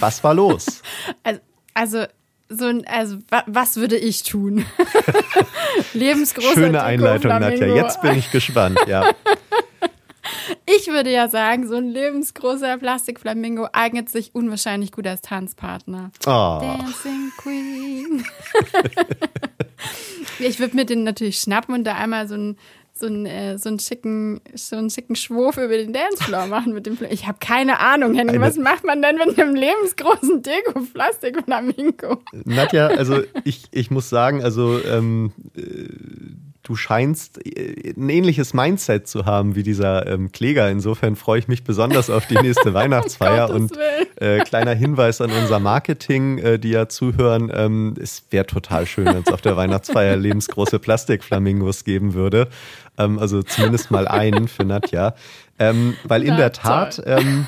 was 0.00 0.24
war 0.24 0.34
los? 0.34 0.82
also, 1.22 1.40
also 1.74 2.04
so 2.48 2.66
ein, 2.66 2.86
also 2.86 3.18
was 3.46 3.76
würde 3.76 3.96
ich 3.96 4.22
tun? 4.22 4.64
Lebensgroßer 5.94 6.54
Schöne 6.54 6.82
Einleitung, 6.82 7.30
Nadja. 7.30 7.74
Jetzt 7.74 8.02
bin 8.02 8.16
ich 8.16 8.30
gespannt, 8.30 8.78
ja. 8.86 9.10
Ich 10.66 10.88
würde 10.88 11.10
ja 11.10 11.28
sagen, 11.28 11.66
so 11.68 11.76
ein 11.76 11.88
lebensgroßer 11.88 12.78
Plastikflamingo 12.78 13.68
eignet 13.72 14.08
sich 14.08 14.34
unwahrscheinlich 14.34 14.92
gut 14.92 15.06
als 15.06 15.22
Tanzpartner. 15.22 16.10
Oh. 16.26 16.58
Dancing 16.60 17.32
Queen. 17.38 18.24
ich 20.38 20.58
würde 20.58 20.76
mir 20.76 20.84
den 20.84 21.04
natürlich 21.04 21.40
schnappen 21.40 21.74
und 21.74 21.84
da 21.84 21.94
einmal 21.94 22.28
so 22.28 22.34
ein 22.34 22.56
so 22.98 23.06
einen, 23.06 23.26
äh, 23.26 23.58
so 23.58 23.68
einen 23.68 23.78
schicken, 23.78 24.40
so 24.54 24.76
einen 24.76 24.88
schicken 24.88 25.16
Schwurf 25.16 25.58
über 25.58 25.76
den 25.76 25.92
Dancefloor 25.92 26.46
machen 26.46 26.72
mit 26.72 26.86
dem. 26.86 26.96
Fl 26.96 27.08
ich 27.10 27.26
habe 27.26 27.36
keine 27.40 27.78
Ahnung, 27.78 28.14
Henry. 28.14 28.40
Was 28.40 28.56
macht 28.56 28.84
man 28.84 29.02
denn 29.02 29.16
mit 29.16 29.38
einem 29.38 29.54
lebensgroßen 29.54 30.42
Deko-Plastik-Flamingo? 30.42 32.22
Nadja, 32.32 32.86
also 32.86 33.22
ich, 33.44 33.64
ich 33.70 33.90
muss 33.90 34.08
sagen, 34.08 34.42
also 34.42 34.82
ähm, 34.82 35.32
äh, 35.54 35.88
du 36.66 36.74
scheinst 36.74 37.44
äh, 37.46 37.94
ein 37.96 38.08
ähnliches 38.08 38.52
Mindset 38.52 39.06
zu 39.06 39.24
haben 39.24 39.54
wie 39.54 39.62
dieser 39.62 40.06
ähm, 40.06 40.32
Kläger. 40.32 40.68
Insofern 40.70 41.16
freue 41.16 41.38
ich 41.38 41.48
mich 41.48 41.64
besonders 41.64 42.10
auf 42.10 42.26
die 42.26 42.34
nächste 42.34 42.74
Weihnachtsfeier. 42.74 43.50
und 43.50 43.72
äh, 44.16 44.40
kleiner 44.40 44.74
Hinweis 44.74 45.20
an 45.20 45.30
unser 45.30 45.60
Marketing, 45.60 46.38
äh, 46.38 46.58
die 46.58 46.70
ja 46.70 46.88
zuhören. 46.88 47.50
Ähm, 47.54 47.94
es 48.00 48.24
wäre 48.30 48.46
total 48.46 48.86
schön, 48.86 49.06
wenn 49.06 49.22
es 49.24 49.32
auf 49.32 49.40
der 49.40 49.56
Weihnachtsfeier 49.56 50.16
lebensgroße 50.16 50.78
Plastikflamingos 50.78 51.84
geben 51.84 52.14
würde. 52.14 52.48
Ähm, 52.98 53.18
also 53.18 53.42
zumindest 53.42 53.90
mal 53.90 54.08
einen 54.08 54.48
für 54.48 54.64
Nadja. 54.64 55.14
Ähm, 55.58 55.94
weil 56.04 56.22
in 56.22 56.30
Na, 56.30 56.36
der 56.36 56.52
Tat 56.52 57.00
ähm, 57.06 57.46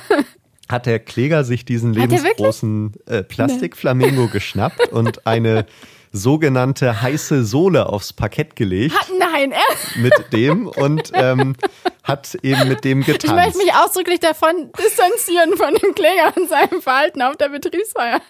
hat 0.68 0.86
der 0.86 1.00
Kläger 1.00 1.44
sich 1.44 1.64
diesen 1.64 1.92
lebensgroßen 1.92 2.92
äh, 3.06 3.22
Plastikflamingo 3.22 4.28
geschnappt 4.32 4.92
und 4.92 5.26
eine 5.26 5.66
sogenannte 6.12 7.00
heiße 7.02 7.44
Sohle 7.44 7.86
aufs 7.86 8.12
Parkett 8.12 8.56
gelegt. 8.56 8.94
Ha, 8.94 9.06
nein, 9.18 9.52
er? 9.52 10.00
Mit 10.00 10.32
dem 10.32 10.66
und 10.66 11.10
ähm, 11.14 11.54
hat 12.02 12.36
eben 12.42 12.68
mit 12.68 12.84
dem 12.84 13.02
getanzt. 13.02 13.24
Ich 13.24 13.32
möchte 13.32 13.58
mich 13.58 13.74
ausdrücklich 13.74 14.20
davon 14.20 14.70
distanzieren 14.78 15.56
von 15.56 15.74
dem 15.74 15.94
Kläger 15.94 16.32
und 16.36 16.48
seinem 16.48 16.82
Verhalten 16.82 17.22
auf 17.22 17.36
der 17.36 17.50
Betriebsfeier. 17.50 18.20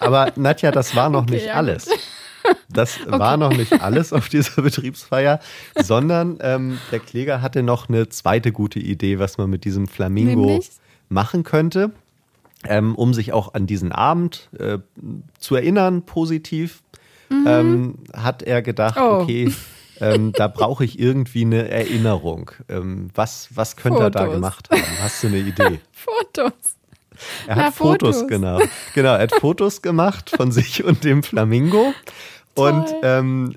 Aber 0.00 0.32
Nadja, 0.36 0.70
das 0.70 0.94
war 0.96 1.08
noch 1.08 1.22
okay, 1.22 1.34
nicht 1.34 1.46
ja. 1.46 1.54
alles. 1.54 1.88
Das 2.68 2.98
okay. 3.00 3.18
war 3.18 3.36
noch 3.36 3.52
nicht 3.52 3.80
alles 3.80 4.12
auf 4.12 4.28
dieser 4.28 4.62
Betriebsfeier, 4.62 5.40
sondern 5.76 6.38
ähm, 6.40 6.78
der 6.90 7.00
Kläger 7.00 7.42
hatte 7.42 7.62
noch 7.62 7.88
eine 7.88 8.08
zweite 8.08 8.52
gute 8.52 8.78
Idee, 8.78 9.18
was 9.18 9.38
man 9.38 9.50
mit 9.50 9.64
diesem 9.64 9.88
Flamingo 9.88 10.46
Nämlich? 10.46 10.70
machen 11.08 11.44
könnte, 11.44 11.92
ähm, 12.64 12.94
um 12.94 13.14
sich 13.14 13.32
auch 13.32 13.54
an 13.54 13.66
diesen 13.66 13.92
Abend 13.92 14.48
äh, 14.58 14.78
zu 15.38 15.56
erinnern, 15.56 16.02
positiv. 16.02 16.82
Mhm. 17.28 17.44
Ähm, 17.46 17.94
hat 18.14 18.42
er 18.42 18.62
gedacht, 18.62 18.98
oh. 18.98 19.20
okay, 19.22 19.52
ähm, 20.00 20.32
da 20.32 20.48
brauche 20.48 20.84
ich 20.84 20.98
irgendwie 20.98 21.42
eine 21.44 21.68
Erinnerung. 21.68 22.50
Ähm, 22.68 23.08
was, 23.14 23.48
was 23.54 23.76
könnte 23.76 23.98
Fotos. 23.98 24.20
er 24.20 24.26
da 24.26 24.32
gemacht 24.32 24.68
haben? 24.70 24.82
Hast 25.00 25.22
du 25.22 25.26
eine 25.28 25.38
Idee? 25.38 25.80
Fotos. 25.92 26.52
Er 27.46 27.56
hat 27.56 27.64
Na, 27.64 27.70
Fotos, 27.72 28.16
Fotos, 28.16 28.28
genau. 28.28 28.60
Genau, 28.94 29.14
er 29.14 29.22
hat 29.22 29.34
Fotos 29.34 29.82
gemacht 29.82 30.30
von 30.30 30.52
sich 30.52 30.84
und 30.84 31.04
dem 31.04 31.22
Flamingo. 31.22 31.92
Und 32.54 32.86
ähm, 33.02 33.54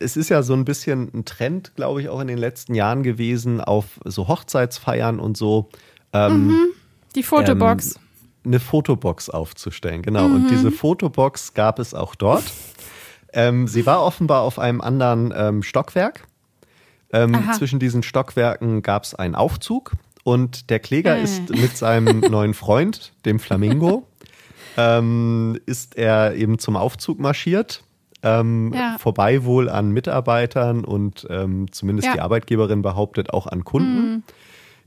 es 0.00 0.16
ist 0.16 0.28
ja 0.28 0.42
so 0.42 0.54
ein 0.54 0.64
bisschen 0.64 1.10
ein 1.14 1.24
Trend, 1.24 1.72
glaube 1.76 2.02
ich, 2.02 2.08
auch 2.08 2.20
in 2.20 2.26
den 2.26 2.38
letzten 2.38 2.74
Jahren 2.74 3.02
gewesen, 3.02 3.60
auf 3.60 4.00
so 4.04 4.26
Hochzeitsfeiern 4.26 5.20
und 5.20 5.36
so. 5.36 5.68
Ähm, 6.12 6.48
mhm. 6.48 6.66
Die 7.14 7.22
Fotobox. 7.22 7.96
Ähm, 7.96 8.00
eine 8.46 8.60
Fotobox 8.60 9.30
aufzustellen, 9.30 10.02
genau. 10.02 10.28
Mhm. 10.28 10.34
Und 10.34 10.50
diese 10.50 10.70
Fotobox 10.70 11.54
gab 11.54 11.78
es 11.78 11.94
auch 11.94 12.14
dort. 12.14 12.44
Ähm, 13.34 13.66
sie 13.66 13.84
war 13.84 14.02
offenbar 14.02 14.42
auf 14.42 14.58
einem 14.58 14.80
anderen 14.80 15.34
ähm, 15.36 15.62
Stockwerk. 15.62 16.26
Ähm, 17.12 17.36
zwischen 17.56 17.78
diesen 17.78 18.02
Stockwerken 18.02 18.82
gab 18.82 19.04
es 19.04 19.14
einen 19.14 19.34
Aufzug 19.34 19.92
und 20.24 20.70
der 20.70 20.80
Kläger 20.80 21.16
äh. 21.16 21.22
ist 21.22 21.50
mit 21.50 21.76
seinem 21.76 22.20
neuen 22.30 22.54
Freund, 22.54 23.12
dem 23.24 23.38
Flamingo, 23.38 24.06
ähm, 24.76 25.58
ist 25.66 25.96
er 25.96 26.34
eben 26.34 26.58
zum 26.58 26.76
Aufzug 26.76 27.20
marschiert. 27.20 27.82
Ähm, 28.22 28.72
ja. 28.74 28.96
Vorbei 28.98 29.44
wohl 29.44 29.68
an 29.68 29.90
Mitarbeitern 29.90 30.84
und 30.84 31.26
ähm, 31.28 31.70
zumindest 31.70 32.06
ja. 32.06 32.14
die 32.14 32.20
Arbeitgeberin 32.20 32.82
behauptet 32.82 33.32
auch 33.32 33.46
an 33.46 33.64
Kunden. 33.64 34.10
Mhm. 34.10 34.22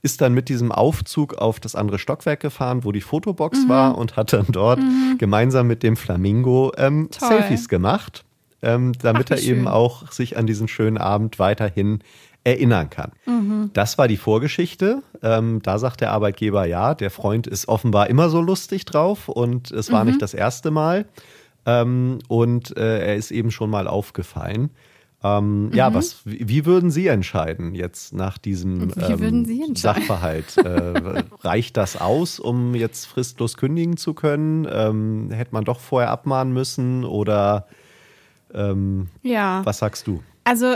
Ist 0.01 0.21
dann 0.21 0.33
mit 0.33 0.49
diesem 0.49 0.71
Aufzug 0.71 1.35
auf 1.35 1.59
das 1.59 1.75
andere 1.75 1.99
Stockwerk 1.99 2.39
gefahren, 2.39 2.83
wo 2.83 2.91
die 2.91 3.01
Fotobox 3.01 3.65
mhm. 3.65 3.69
war 3.69 3.97
und 3.97 4.15
hat 4.15 4.33
dann 4.33 4.47
dort 4.49 4.79
mhm. 4.79 5.17
gemeinsam 5.17 5.67
mit 5.67 5.83
dem 5.83 5.97
Flamingo 5.97 6.71
ähm, 6.77 7.09
Selfies 7.11 7.69
gemacht 7.69 8.23
ähm, 8.61 8.93
damit 9.01 9.27
Ach, 9.31 9.35
er 9.35 9.41
eben 9.41 9.67
auch 9.67 10.11
sich 10.11 10.37
an 10.37 10.47
diesen 10.47 10.67
schönen 10.67 10.97
Abend 10.97 11.39
weiterhin 11.39 11.99
erinnern 12.43 12.89
kann. 12.89 13.11
Mhm. 13.25 13.71
Das 13.73 13.97
war 13.97 14.07
die 14.07 14.17
Vorgeschichte. 14.17 15.03
Ähm, 15.21 15.61
da 15.63 15.79
sagt 15.79 16.01
der 16.01 16.11
Arbeitgeber, 16.11 16.65
ja, 16.65 16.95
der 16.95 17.11
Freund 17.11 17.45
ist 17.45 17.67
offenbar 17.67 18.09
immer 18.09 18.29
so 18.29 18.41
lustig 18.41 18.85
drauf 18.85 19.27
und 19.27 19.71
es 19.71 19.91
war 19.91 20.03
mhm. 20.03 20.11
nicht 20.11 20.21
das 20.21 20.33
erste 20.33 20.71
Mal. 20.71 21.05
Ähm, 21.65 22.19
und 22.29 22.75
äh, 22.77 23.07
er 23.07 23.15
ist 23.17 23.31
eben 23.31 23.51
schon 23.51 23.69
mal 23.69 23.87
aufgefallen. 23.87 24.69
Ähm, 25.23 25.65
mhm. 25.65 25.73
Ja, 25.73 25.93
was, 25.93 26.25
wie, 26.25 26.47
wie, 26.47 26.65
würden 26.65 26.89
Sie 26.89 27.07
entscheiden 27.07 27.75
jetzt 27.75 28.13
nach 28.13 28.37
diesem 28.37 28.93
ähm, 28.97 29.75
Sachverhalt? 29.75 30.57
äh, 30.57 31.23
reicht 31.41 31.75
das 31.75 31.99
aus, 31.99 32.39
um 32.39 32.75
jetzt 32.75 33.07
fristlos 33.07 33.57
kündigen 33.57 33.97
zu 33.97 34.13
können? 34.13 34.65
Ähm, 34.71 35.31
hätte 35.31 35.53
man 35.53 35.65
doch 35.65 35.81
vorher 35.81 36.11
abmahnen 36.11 36.53
müssen 36.53 37.03
oder 37.03 37.67
ähm, 38.53 39.09
ja. 39.21 39.61
Was 39.65 39.79
sagst 39.79 40.07
du? 40.07 40.23
Also, 40.43 40.75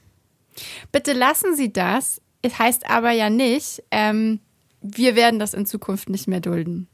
Bitte 0.92 1.14
lassen 1.14 1.56
Sie 1.56 1.72
das. 1.72 2.22
Es 2.42 2.60
heißt 2.60 2.90
aber 2.90 3.12
ja 3.12 3.30
nicht, 3.30 3.84
ähm, 3.92 4.40
wir 4.82 5.16
werden 5.16 5.40
das 5.40 5.54
in 5.54 5.66
Zukunft 5.66 6.10
nicht 6.10 6.28
mehr 6.28 6.42
dulden. 6.42 6.88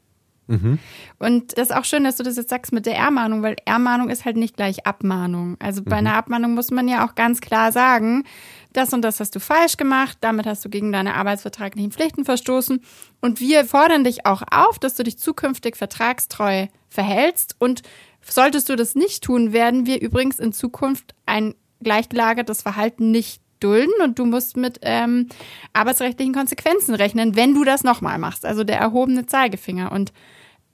Mhm. 0.48 0.78
Und 1.18 1.56
das 1.56 1.68
ist 1.68 1.76
auch 1.76 1.84
schön, 1.84 2.04
dass 2.04 2.16
du 2.16 2.22
das 2.22 2.36
jetzt 2.36 2.50
sagst 2.50 2.72
mit 2.72 2.86
der 2.86 2.96
Ermahnung, 2.96 3.42
weil 3.42 3.56
Ermahnung 3.64 4.08
ist 4.08 4.24
halt 4.24 4.36
nicht 4.36 4.56
gleich 4.56 4.86
Abmahnung. 4.86 5.56
Also 5.60 5.82
bei 5.82 6.00
mhm. 6.00 6.06
einer 6.08 6.16
Abmahnung 6.16 6.54
muss 6.54 6.70
man 6.70 6.88
ja 6.88 7.06
auch 7.06 7.14
ganz 7.14 7.40
klar 7.40 7.70
sagen, 7.70 8.24
das 8.72 8.92
und 8.92 9.02
das 9.02 9.20
hast 9.20 9.34
du 9.36 9.40
falsch 9.40 9.76
gemacht, 9.76 10.18
damit 10.20 10.46
hast 10.46 10.64
du 10.64 10.68
gegen 10.68 10.90
deine 10.90 11.14
arbeitsvertraglichen 11.14 11.92
Pflichten 11.92 12.24
verstoßen. 12.24 12.80
Und 13.20 13.40
wir 13.40 13.64
fordern 13.64 14.04
dich 14.04 14.26
auch 14.26 14.42
auf, 14.50 14.78
dass 14.78 14.94
du 14.94 15.02
dich 15.02 15.18
zukünftig 15.18 15.76
vertragstreu 15.76 16.66
verhältst. 16.88 17.56
Und 17.58 17.82
solltest 18.22 18.68
du 18.68 18.76
das 18.76 18.94
nicht 18.94 19.24
tun, 19.24 19.52
werden 19.52 19.86
wir 19.86 20.00
übrigens 20.00 20.38
in 20.38 20.52
Zukunft 20.52 21.14
ein 21.26 21.54
gleichgelagertes 21.82 22.62
Verhalten 22.62 23.10
nicht 23.10 23.42
dulden 23.60 23.92
und 24.02 24.18
du 24.18 24.24
musst 24.24 24.56
mit 24.56 24.78
ähm, 24.82 25.28
arbeitsrechtlichen 25.72 26.34
Konsequenzen 26.34 26.94
rechnen, 26.94 27.36
wenn 27.36 27.54
du 27.54 27.64
das 27.64 27.84
nochmal 27.84 28.18
machst. 28.18 28.44
Also 28.44 28.64
der 28.64 28.78
erhobene 28.78 29.26
Zeigefinger. 29.26 29.92
Und 29.92 30.12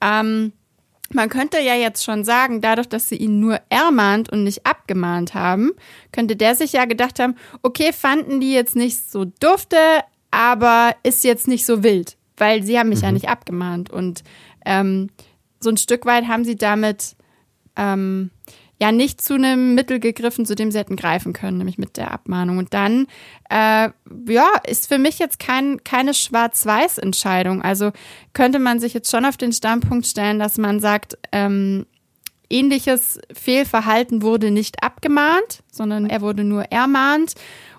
ähm, 0.01 0.53
man 1.13 1.29
könnte 1.29 1.59
ja 1.59 1.75
jetzt 1.75 2.03
schon 2.03 2.23
sagen, 2.23 2.61
dadurch, 2.61 2.87
dass 2.87 3.09
sie 3.09 3.15
ihn 3.15 3.39
nur 3.39 3.59
ermahnt 3.69 4.29
und 4.29 4.43
nicht 4.43 4.65
abgemahnt 4.65 5.33
haben, 5.33 5.71
könnte 6.11 6.35
der 6.35 6.55
sich 6.55 6.73
ja 6.73 6.85
gedacht 6.85 7.19
haben, 7.19 7.35
okay, 7.61 7.93
fanden 7.93 8.39
die 8.39 8.53
jetzt 8.53 8.75
nicht 8.75 9.11
so 9.11 9.25
dufte, 9.25 9.77
aber 10.31 10.95
ist 11.03 11.23
jetzt 11.23 11.47
nicht 11.47 11.65
so 11.65 11.83
wild, 11.83 12.17
weil 12.37 12.63
sie 12.63 12.79
haben 12.79 12.89
mich 12.89 12.99
mhm. 12.99 13.05
ja 13.05 13.11
nicht 13.11 13.29
abgemahnt. 13.29 13.91
Und 13.91 14.23
ähm, 14.65 15.09
so 15.59 15.69
ein 15.69 15.77
Stück 15.77 16.05
weit 16.05 16.27
haben 16.27 16.43
sie 16.43 16.55
damit 16.55 17.15
ähm, 17.75 18.31
ja 18.85 18.91
nicht 18.91 19.21
zu 19.21 19.33
einem 19.33 19.73
Mittel 19.73 19.99
gegriffen, 19.99 20.45
zu 20.45 20.55
dem 20.55 20.71
sie 20.71 20.77
hätten 20.77 20.95
greifen 20.95 21.33
können, 21.33 21.57
nämlich 21.57 21.77
mit 21.77 21.97
der 21.97 22.11
Abmahnung. 22.11 22.59
Und 22.59 22.73
dann, 22.73 23.07
äh, 23.49 23.89
ja, 24.27 24.49
ist 24.67 24.87
für 24.87 24.99
mich 24.99 25.17
jetzt 25.17 25.39
kein, 25.39 25.83
keine 25.83 26.13
Schwarz-Weiß-Entscheidung. 26.13 27.61
Also 27.61 27.91
könnte 28.33 28.59
man 28.59 28.79
sich 28.79 28.93
jetzt 28.93 29.09
schon 29.09 29.25
auf 29.25 29.37
den 29.37 29.53
Standpunkt 29.53 30.05
stellen, 30.05 30.39
dass 30.39 30.57
man 30.57 30.79
sagt, 30.79 31.17
ähm, 31.31 31.87
ähnliches 32.49 33.19
Fehlverhalten 33.33 34.21
wurde 34.21 34.51
nicht 34.51 34.83
abgemahnt, 34.83 35.63
sondern 35.71 36.05
er 36.05 36.21
wurde 36.21 36.43
nur 36.43 36.65
ermahnt. 36.71 37.33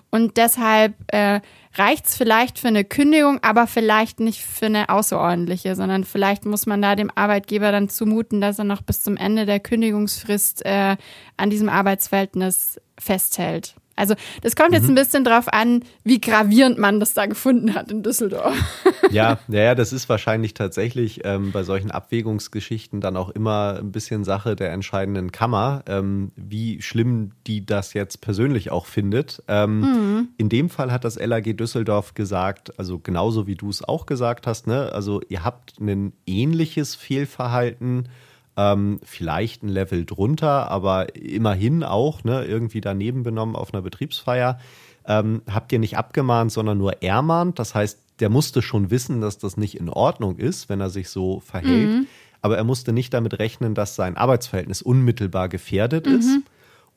Und 0.09 0.35
deshalb 0.35 0.93
äh, 1.13 1.39
reicht 1.77 2.07
es 2.07 2.17
vielleicht 2.17 2.59
für 2.59 2.67
eine 2.67 2.83
Kündigung, 2.83 3.39
aber 3.43 3.67
vielleicht 3.67 4.19
nicht 4.19 4.41
für 4.41 4.67
eine 4.67 4.89
außerordentliche, 4.89 5.75
sondern 5.75 6.03
vielleicht 6.03 6.45
muss 6.45 6.65
man 6.65 6.81
da 6.81 6.95
dem 6.95 7.11
Arbeitgeber 7.13 7.71
dann 7.71 7.89
zumuten, 7.89 8.41
dass 8.41 8.59
er 8.59 8.65
noch 8.65 8.81
bis 8.81 9.03
zum 9.03 9.17
Ende 9.17 9.45
der 9.45 9.59
Kündigungsfrist 9.59 10.65
äh, 10.65 10.97
an 11.37 11.49
diesem 11.49 11.69
Arbeitsverhältnis 11.69 12.79
festhält. 12.99 13.75
Also 13.97 14.15
das 14.41 14.55
kommt 14.55 14.73
jetzt 14.73 14.83
mhm. 14.83 14.91
ein 14.91 14.95
bisschen 14.95 15.23
drauf 15.23 15.51
an, 15.51 15.83
wie 16.03 16.21
gravierend 16.21 16.77
man 16.77 16.99
das 16.99 17.13
da 17.13 17.25
gefunden 17.25 17.73
hat 17.73 17.91
in 17.91 18.03
Düsseldorf. 18.03 18.55
Ja, 19.09 19.39
ja, 19.47 19.73
das 19.73 19.93
ist 19.93 20.09
wahrscheinlich 20.09 20.53
tatsächlich 20.53 21.21
ähm, 21.23 21.53
bei 21.53 21.63
solchen 21.63 21.91
Abwägungsgeschichten 21.91 22.99
dann 22.99 23.15
auch 23.15 23.29
immer 23.29 23.77
ein 23.79 23.93
bisschen 23.93 24.25
Sache 24.25 24.57
der 24.57 24.73
entscheidenden 24.73 25.31
Kammer, 25.31 25.83
ähm, 25.87 26.31
wie 26.35 26.81
schlimm 26.81 27.31
die 27.47 27.65
das 27.65 27.93
jetzt 27.93 28.19
persönlich 28.19 28.69
auch 28.69 28.85
findet. 28.85 29.41
Ähm, 29.47 29.79
mhm. 29.79 30.27
In 30.37 30.49
dem 30.49 30.69
Fall 30.69 30.91
hat 30.91 31.05
das 31.05 31.17
LAG 31.17 31.55
Düsseldorf 31.55 32.15
gesagt, 32.15 32.77
also 32.77 32.99
genauso 32.99 33.47
wie 33.47 33.55
du 33.55 33.69
es 33.69 33.81
auch 33.81 34.05
gesagt 34.05 34.45
hast, 34.45 34.67
ne? 34.67 34.91
also 34.91 35.21
ihr 35.29 35.45
habt 35.45 35.79
ein 35.79 36.11
ähnliches 36.25 36.95
Fehlverhalten 36.95 38.09
ähm, 38.57 38.99
vielleicht 39.03 39.63
ein 39.63 39.69
Level 39.69 40.03
drunter, 40.05 40.69
aber 40.69 41.15
immerhin 41.15 41.83
auch 41.83 42.23
ne, 42.23 42.43
irgendwie 42.43 42.81
daneben 42.81 43.23
benommen 43.23 43.55
auf 43.55 43.73
einer 43.73 43.83
Betriebsfeier. 43.83 44.59
Ähm, 45.05 45.41
habt 45.49 45.71
ihr 45.71 45.79
nicht 45.79 45.97
abgemahnt, 45.97 46.51
sondern 46.51 46.77
nur 46.77 47.01
ermahnt. 47.01 47.59
Das 47.59 47.75
heißt, 47.75 47.99
der 48.19 48.29
musste 48.29 48.61
schon 48.61 48.89
wissen, 48.89 49.21
dass 49.21 49.37
das 49.37 49.55
nicht 49.55 49.79
in 49.79 49.89
Ordnung 49.89 50.37
ist, 50.37 50.69
wenn 50.69 50.81
er 50.81 50.89
sich 50.89 51.09
so 51.09 51.39
verhält. 51.39 51.89
Mhm. 51.89 52.07
Aber 52.41 52.57
er 52.57 52.63
musste 52.63 52.91
nicht 52.91 53.13
damit 53.13 53.39
rechnen, 53.39 53.75
dass 53.75 53.95
sein 53.95 54.17
Arbeitsverhältnis 54.17 54.81
unmittelbar 54.81 55.49
gefährdet 55.49 56.07
mhm. 56.07 56.15
ist. 56.15 56.39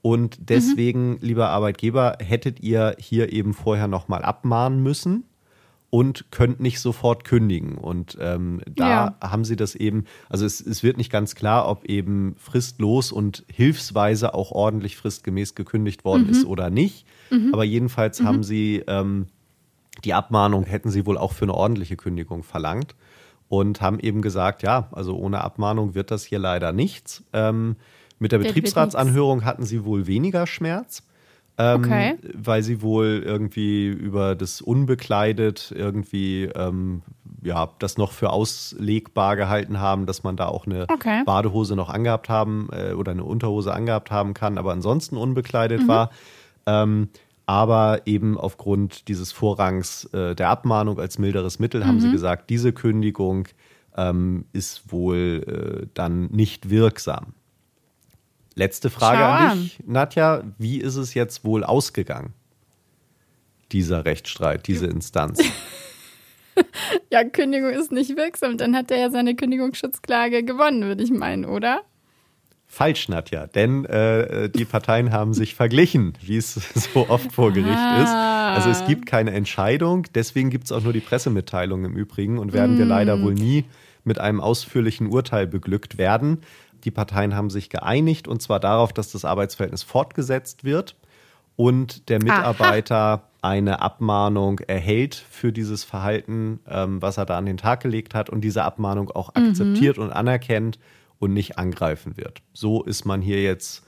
Und 0.03 0.39
deswegen, 0.41 1.11
mhm. 1.11 1.19
lieber 1.21 1.51
Arbeitgeber, 1.51 2.17
hättet 2.21 2.61
ihr 2.61 2.97
hier 2.99 3.33
eben 3.33 3.53
vorher 3.53 3.87
nochmal 3.87 4.23
abmahnen 4.23 4.83
müssen 4.83 5.25
und 5.91 6.31
könnt 6.31 6.61
nicht 6.61 6.81
sofort 6.81 7.25
kündigen. 7.25 7.77
Und 7.77 8.17
ähm, 8.21 8.61
da 8.67 8.89
ja. 8.89 9.15
haben 9.21 9.45
sie 9.45 9.57
das 9.57 9.75
eben, 9.75 10.05
also 10.29 10.47
es, 10.47 10.61
es 10.61 10.83
wird 10.83 10.97
nicht 10.97 11.11
ganz 11.11 11.35
klar, 11.35 11.69
ob 11.69 11.85
eben 11.85 12.37
fristlos 12.39 13.11
und 13.11 13.45
hilfsweise 13.53 14.35
auch 14.35 14.53
ordentlich 14.53 14.97
fristgemäß 14.97 15.57
gekündigt 15.57 16.05
worden 16.05 16.25
mhm. 16.25 16.31
ist 16.31 16.45
oder 16.45 16.71
nicht. 16.71 17.07
Mhm. 17.31 17.53
Aber 17.53 17.65
jedenfalls 17.65 18.21
mhm. 18.21 18.27
haben 18.27 18.43
sie 18.45 18.85
ähm, 18.87 19.27
Die 20.05 20.15
Abmahnung 20.15 20.65
hätten 20.65 20.91
sie 20.91 21.07
wohl 21.07 21.19
auch 21.19 21.33
für 21.33 21.45
eine 21.45 21.55
ordentliche 21.55 21.97
Kündigung 21.97 22.45
verlangt 22.45 22.95
und 23.49 23.81
haben 23.81 23.99
eben 23.99 24.23
gesagt, 24.23 24.63
ja, 24.63 24.89
also 24.93 25.17
ohne 25.17 25.43
Abmahnung 25.43 25.95
wird 25.97 26.13
das 26.13 26.25
hier 26.25 26.39
leider 26.39 26.73
nichts. 26.73 27.25
Ähm, 27.33 27.77
mit 28.21 28.31
der 28.31 28.39
Betriebsratsanhörung 28.39 29.45
hatten 29.45 29.65
sie 29.65 29.85
wohl 29.85 30.07
weniger 30.07 30.47
Schmerz. 30.47 31.03
Ähm, 31.61 31.85
okay. 31.85 32.19
Weil 32.35 32.63
sie 32.63 32.81
wohl 32.81 33.23
irgendwie 33.23 33.89
über 33.89 34.35
das 34.35 34.63
unbekleidet 34.63 35.75
irgendwie 35.77 36.45
ähm, 36.45 37.03
ja 37.43 37.69
das 37.79 37.99
noch 37.99 38.13
für 38.13 38.31
auslegbar 38.31 39.37
gehalten 39.37 39.79
haben, 39.79 40.07
dass 40.07 40.23
man 40.23 40.37
da 40.37 40.47
auch 40.47 40.67
eine 40.67 40.87
okay. 40.89 41.23
Badehose 41.27 41.77
noch 41.77 41.91
angehabt 41.91 42.31
haben 42.31 42.71
äh, 42.73 42.95
oder 42.95 43.13
eine 43.13 43.25
Unterhose 43.25 43.75
angehabt 43.75 44.11
haben 44.11 44.33
kann, 44.33 44.57
aber 44.57 44.73
ansonsten 44.73 45.19
unbekleidet 45.19 45.83
mhm. 45.83 45.89
war. 45.89 46.11
Ähm, 46.65 47.09
aber 47.45 48.03
eben 48.07 48.39
aufgrund 48.39 49.09
dieses 49.09 49.33
Vorrangs 49.33 50.05
äh, 50.15 50.35
der 50.35 50.49
Abmahnung 50.49 50.99
als 50.99 51.19
milderes 51.19 51.59
Mittel 51.59 51.83
mhm. 51.83 51.87
haben 51.87 52.01
sie 52.01 52.09
mhm. 52.09 52.13
gesagt, 52.13 52.49
diese 52.49 52.73
Kündigung 52.73 53.49
ähm, 53.97 54.47
ist 54.55 54.93
wohl 54.93 55.83
äh, 55.83 55.87
dann 55.93 56.27
nicht 56.31 56.71
wirksam. 56.71 57.35
Letzte 58.55 58.91
Frage 58.91 59.19
Schau 59.19 59.53
an 59.53 59.63
dich, 59.63 59.79
Nadja. 59.87 60.43
Wie 60.59 60.79
ist 60.79 60.97
es 60.97 61.15
jetzt 61.15 61.45
wohl 61.45 61.65
ausgegangen? 61.65 62.33
Dieser 63.73 64.05
Rechtsstreit, 64.05 64.67
diese 64.67 64.87
Instanz. 64.87 65.41
ja, 67.11 67.25
Kündigung 67.25 67.71
ist 67.71 67.93
nicht 67.93 68.17
wirksam. 68.17 68.59
Dann 68.59 68.75
hat 68.75 68.91
er 68.91 68.99
ja 68.99 69.11
seine 69.11 69.37
Kündigungsschutzklage 69.37 70.43
gewonnen, 70.43 70.83
würde 70.83 71.05
ich 71.05 71.11
meinen, 71.11 71.45
oder? 71.45 71.83
Falsch, 72.73 73.09
Nadja, 73.09 73.49
denn 73.49 73.85
äh, 73.87 74.49
die 74.49 74.65
Parteien 74.65 75.11
haben 75.11 75.35
sich 75.35 75.57
verglichen, 75.57 76.15
wie 76.23 76.37
es 76.37 76.55
so 76.95 77.09
oft 77.09 77.33
vor 77.33 77.53
Gericht 77.53 77.77
ah. 77.77 78.03
ist. 78.03 78.65
Also 78.65 78.71
es 78.71 78.87
gibt 78.87 79.07
keine 79.07 79.33
Entscheidung, 79.33 80.07
deswegen 80.15 80.51
gibt 80.51 80.67
es 80.67 80.73
auch 80.73 80.83
nur 80.83 80.93
die 80.93 81.01
Pressemitteilung 81.01 81.85
im 81.85 81.97
Übrigen 81.97 82.39
und 82.39 82.53
werden 82.53 82.77
mm. 82.77 82.79
wir 82.79 82.85
leider 82.85 83.23
wohl 83.23 83.35
nie 83.35 83.65
mit 84.05 84.21
einem 84.21 84.41
ausführlichen 84.41 85.09
Urteil 85.09 85.49
beglückt 85.49 85.99
werden. 85.99 86.43
Die 86.85 86.91
Parteien 86.91 87.35
haben 87.35 87.51
sich 87.51 87.71
geeinigt 87.71 88.29
und 88.29 88.43
zwar 88.43 88.61
darauf, 88.61 88.93
dass 88.93 89.13
das 89.13 89.25
Arbeitsverhältnis 89.25 89.83
fortgesetzt 89.83 90.65
wird 90.65 90.97
und 91.57 92.09
der 92.09 92.23
Mitarbeiter 92.23 92.97
Aha. 92.97 93.29
eine 93.43 93.83
Abmahnung 93.83 94.61
erhält 94.61 95.15
für 95.15 95.53
dieses 95.53 95.85
Verhalten, 95.85 96.61
ähm, 96.69 97.03
was 97.03 97.19
er 97.19 97.27
da 97.27 97.37
an 97.37 97.47
den 97.47 97.59
Tag 97.59 97.81
gelegt 97.81 98.15
hat 98.15 98.31
und 98.31 98.41
diese 98.41 98.65
Abmahnung 98.65 99.11
auch 99.11 99.35
mhm. 99.35 99.49
akzeptiert 99.49 99.99
und 99.99 100.11
anerkennt 100.11 100.79
und 101.19 101.33
nicht 101.35 101.59
angreifen 101.59 102.17
wird. 102.17 102.41
So 102.55 102.83
ist 102.83 103.05
man 103.05 103.21
hier 103.21 103.43
jetzt 103.43 103.85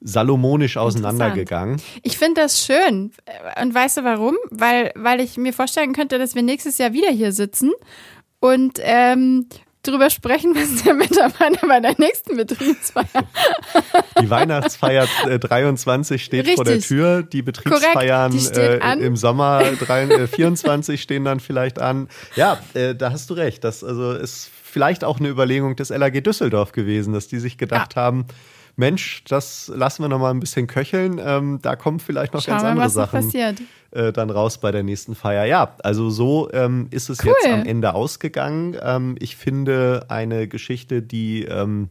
salomonisch 0.00 0.76
auseinandergegangen. 0.76 1.80
Ich 2.02 2.18
finde 2.18 2.42
das 2.42 2.64
schön. 2.64 3.12
Und 3.60 3.74
weißt 3.74 3.98
du 3.98 4.04
warum? 4.04 4.36
Weil, 4.50 4.92
weil 4.94 5.20
ich 5.20 5.36
mir 5.36 5.52
vorstellen 5.52 5.92
könnte, 5.92 6.18
dass 6.18 6.34
wir 6.34 6.42
nächstes 6.42 6.78
Jahr 6.78 6.92
wieder 6.92 7.10
hier 7.10 7.32
sitzen 7.32 7.72
und 8.40 8.78
ähm, 8.82 9.46
drüber 9.86 10.10
sprechen, 10.10 10.54
was 10.54 10.82
der 10.82 10.94
Mitarbeiter 10.94 11.66
bei 11.66 11.80
der 11.80 11.94
nächsten 11.98 12.36
Betriebsfeier. 12.36 13.24
Die 14.20 14.30
Weihnachtsfeier 14.30 15.06
23 15.26 16.22
steht 16.22 16.40
Richtig. 16.40 16.56
vor 16.56 16.64
der 16.64 16.80
Tür. 16.80 17.22
Die 17.22 17.42
Betriebsfeiern 17.42 18.32
die 18.32 18.60
äh, 18.60 18.98
im 18.98 19.16
Sommer 19.16 19.62
3, 19.78 20.26
24 20.26 20.94
äh, 20.94 21.02
stehen 21.02 21.24
dann 21.24 21.40
vielleicht 21.40 21.78
an. 21.78 22.08
Ja, 22.36 22.58
äh, 22.74 22.94
da 22.94 23.12
hast 23.12 23.30
du 23.30 23.34
recht. 23.34 23.64
Das 23.64 23.84
also 23.84 24.12
ist 24.12 24.50
vielleicht 24.62 25.04
auch 25.04 25.20
eine 25.20 25.28
Überlegung 25.28 25.76
des 25.76 25.90
LAG 25.90 26.22
Düsseldorf 26.22 26.72
gewesen, 26.72 27.12
dass 27.12 27.28
die 27.28 27.38
sich 27.38 27.58
gedacht 27.58 27.94
ja. 27.94 28.02
haben, 28.02 28.26
Mensch, 28.76 29.22
das 29.28 29.70
lassen 29.72 30.02
wir 30.02 30.08
noch 30.08 30.18
mal 30.18 30.30
ein 30.30 30.40
bisschen 30.40 30.66
köcheln. 30.66 31.20
Ähm, 31.24 31.60
da 31.62 31.76
kommen 31.76 32.00
vielleicht 32.00 32.34
noch 32.34 32.42
Schauen 32.42 32.54
ganz 32.54 32.64
andere 32.64 32.90
Sachen 32.90 33.30
äh, 33.94 34.12
dann 34.12 34.30
raus 34.30 34.58
bei 34.58 34.72
der 34.72 34.82
nächsten 34.82 35.14
Feier. 35.14 35.44
Ja, 35.44 35.76
also 35.82 36.10
so 36.10 36.50
ähm, 36.52 36.88
ist 36.90 37.08
es 37.08 37.24
cool. 37.24 37.32
jetzt 37.32 37.52
am 37.52 37.64
Ende 37.64 37.94
ausgegangen. 37.94 38.76
Ähm, 38.82 39.16
ich 39.18 39.36
finde 39.36 40.06
eine 40.08 40.48
Geschichte, 40.48 41.02
die 41.02 41.44
ähm, 41.44 41.88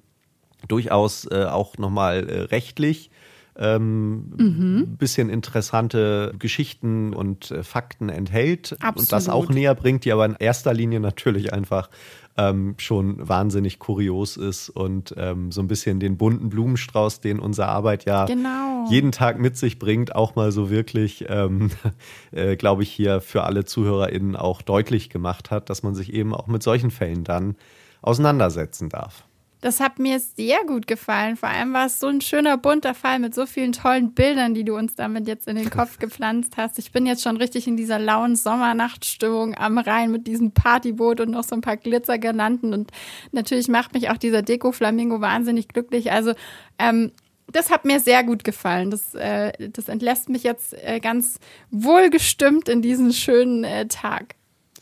durchaus 0.68 1.26
äh, 1.32 1.46
auch 1.46 1.78
noch 1.78 1.90
mal 1.90 2.30
äh, 2.30 2.42
rechtlich 2.42 3.10
ähm, 3.58 4.34
mhm. 4.38 4.98
bisschen 4.98 5.30
interessante 5.30 6.34
Geschichten 6.40 7.14
und 7.14 7.52
äh, 7.52 7.64
Fakten 7.64 8.10
enthält 8.10 8.74
Absolut. 8.80 9.00
und 9.00 9.12
das 9.12 9.30
auch 9.30 9.50
näher 9.50 9.76
bringt, 9.76 10.06
die 10.06 10.12
aber 10.12 10.26
in 10.26 10.36
erster 10.40 10.74
Linie 10.74 11.00
natürlich 11.00 11.54
einfach 11.54 11.90
ähm, 12.36 12.76
schon 12.78 13.28
wahnsinnig 13.28 13.78
kurios 13.78 14.38
ist 14.38 14.70
und 14.70 15.14
ähm, 15.18 15.52
so 15.52 15.62
ein 15.62 15.68
bisschen 15.68 16.00
den 16.00 16.18
bunten 16.18 16.50
Blumenstrauß, 16.50 17.22
den 17.22 17.40
unsere 17.40 17.68
Arbeit 17.68 18.06
ja 18.06 18.26
genau. 18.26 18.88
jeden 18.90 19.12
Tag 19.12 19.40
mit 19.40 19.56
sich 19.56 19.78
bringt, 19.78 20.16
auch 20.16 20.36
mal 20.36 20.52
so 20.52 20.70
wirklich, 20.70 21.26
ähm, 21.30 21.70
äh, 22.32 22.56
glaube 22.56 22.84
ich, 22.84 22.92
hier 22.92 23.22
für 23.22 23.44
alle 23.44 23.66
ZuhörerInnen 23.66 24.36
auch 24.36 24.62
deutlich 24.62 25.10
gemacht 25.10 25.52
hat, 25.52 25.70
dass 25.70 25.84
man 25.84 25.94
sich 25.94 26.12
eben 26.12 26.34
auch 26.34 26.48
mit 26.48 26.64
solchen 26.64 26.90
Fällen 26.90 27.24
dann 27.24 27.56
auseinandersetzen 28.02 28.90
darf. 28.90 29.26
Das 29.64 29.80
hat 29.80 29.98
mir 29.98 30.20
sehr 30.20 30.66
gut 30.66 30.88
gefallen. 30.88 31.38
Vor 31.38 31.48
allem 31.48 31.72
war 31.72 31.86
es 31.86 32.02
so 32.02 32.08
ein 32.08 32.20
schöner 32.20 32.58
bunter 32.58 32.94
Fall 32.94 33.18
mit 33.20 33.34
so 33.34 33.46
vielen 33.46 33.72
tollen 33.72 34.14
Bildern, 34.14 34.54
die 34.54 34.66
du 34.66 34.76
uns 34.76 34.96
damit 34.96 35.26
jetzt 35.26 35.48
in 35.48 35.56
den 35.56 35.70
Kopf 35.70 36.00
gepflanzt 36.00 36.58
hast. 36.58 36.80
Ich 36.80 36.92
bin 36.92 37.06
jetzt 37.06 37.24
schon 37.24 37.38
richtig 37.38 37.66
in 37.66 37.78
dieser 37.78 37.98
lauen 37.98 38.36
Sommernachtstimmung 38.36 39.56
am 39.56 39.78
Rhein 39.78 40.12
mit 40.12 40.28
diesem 40.28 40.52
Partyboot 40.52 41.22
und 41.22 41.32
noch 41.32 41.46
so 41.46 41.56
ein 41.56 41.62
paar 41.62 41.78
Glitzergirlanden. 41.78 42.74
Und 42.74 42.92
natürlich 43.32 43.70
macht 43.70 43.94
mich 43.94 44.10
auch 44.10 44.18
dieser 44.18 44.42
Deko-Flamingo 44.42 45.22
wahnsinnig 45.22 45.70
glücklich. 45.70 46.12
Also 46.12 46.34
ähm, 46.78 47.14
das 47.48 47.70
hat 47.72 47.86
mir 47.86 48.02
sehr 48.02 48.26
gut 48.26 48.44
gefallen. 48.44 48.92
Das, 48.92 49.16
äh, 49.16 49.54
das 49.70 49.88
entlässt 49.88 50.28
mich 50.28 50.44
jetzt 50.44 50.74
äh, 50.74 51.00
ganz 51.00 51.40
wohlgestimmt 51.72 52.68
in 52.68 52.82
diesen 52.82 53.14
schönen 53.14 53.64
äh, 53.64 53.88
Tag. 53.88 54.36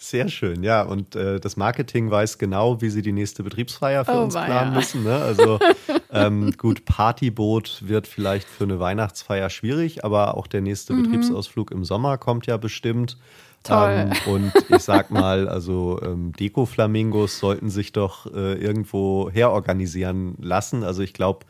Sehr 0.04 0.30
schön, 0.30 0.64
ja. 0.64 0.82
Und 0.82 1.16
äh, 1.16 1.40
das 1.40 1.58
Marketing 1.58 2.10
weiß 2.10 2.40
genau, 2.40 2.82
wie 2.82 2.90
sie 2.90 3.04
die 3.04 3.12
nächste 3.12 3.44
Betriebsfeier 3.44 4.04
für 4.04 4.14
oh, 4.14 4.24
uns 4.24 4.34
planen 4.34 4.72
ja. 4.72 4.80
müssen. 4.80 5.04
Ne? 5.04 5.16
Also 5.16 5.60
ähm, 6.12 6.52
gut, 6.58 6.86
Partyboot 6.86 7.88
wird 7.88 8.08
vielleicht 8.08 8.48
für 8.48 8.64
eine 8.64 8.80
Weihnachtsfeier 8.80 9.52
schwierig, 9.52 10.04
aber 10.04 10.38
auch 10.38 10.48
der 10.48 10.62
nächste 10.62 10.94
mhm. 10.94 11.04
Betriebsausflug 11.04 11.70
im 11.70 11.86
Sommer 11.86 12.18
kommt 12.18 12.48
ja 12.48 12.58
bestimmt. 12.58 13.20
Ähm, 13.70 14.12
und 14.26 14.52
ich 14.70 14.80
sag 14.80 15.12
mal, 15.12 15.48
also 15.48 16.00
ähm, 16.02 16.32
Deko-Flamingos 16.32 17.38
sollten 17.38 17.70
sich 17.70 17.92
doch 17.92 18.26
äh, 18.26 18.56
irgendwo 18.56 19.30
herorganisieren 19.32 20.34
lassen. 20.42 20.84
Also 20.84 21.04
ich 21.04 21.14
glaube, 21.14 21.46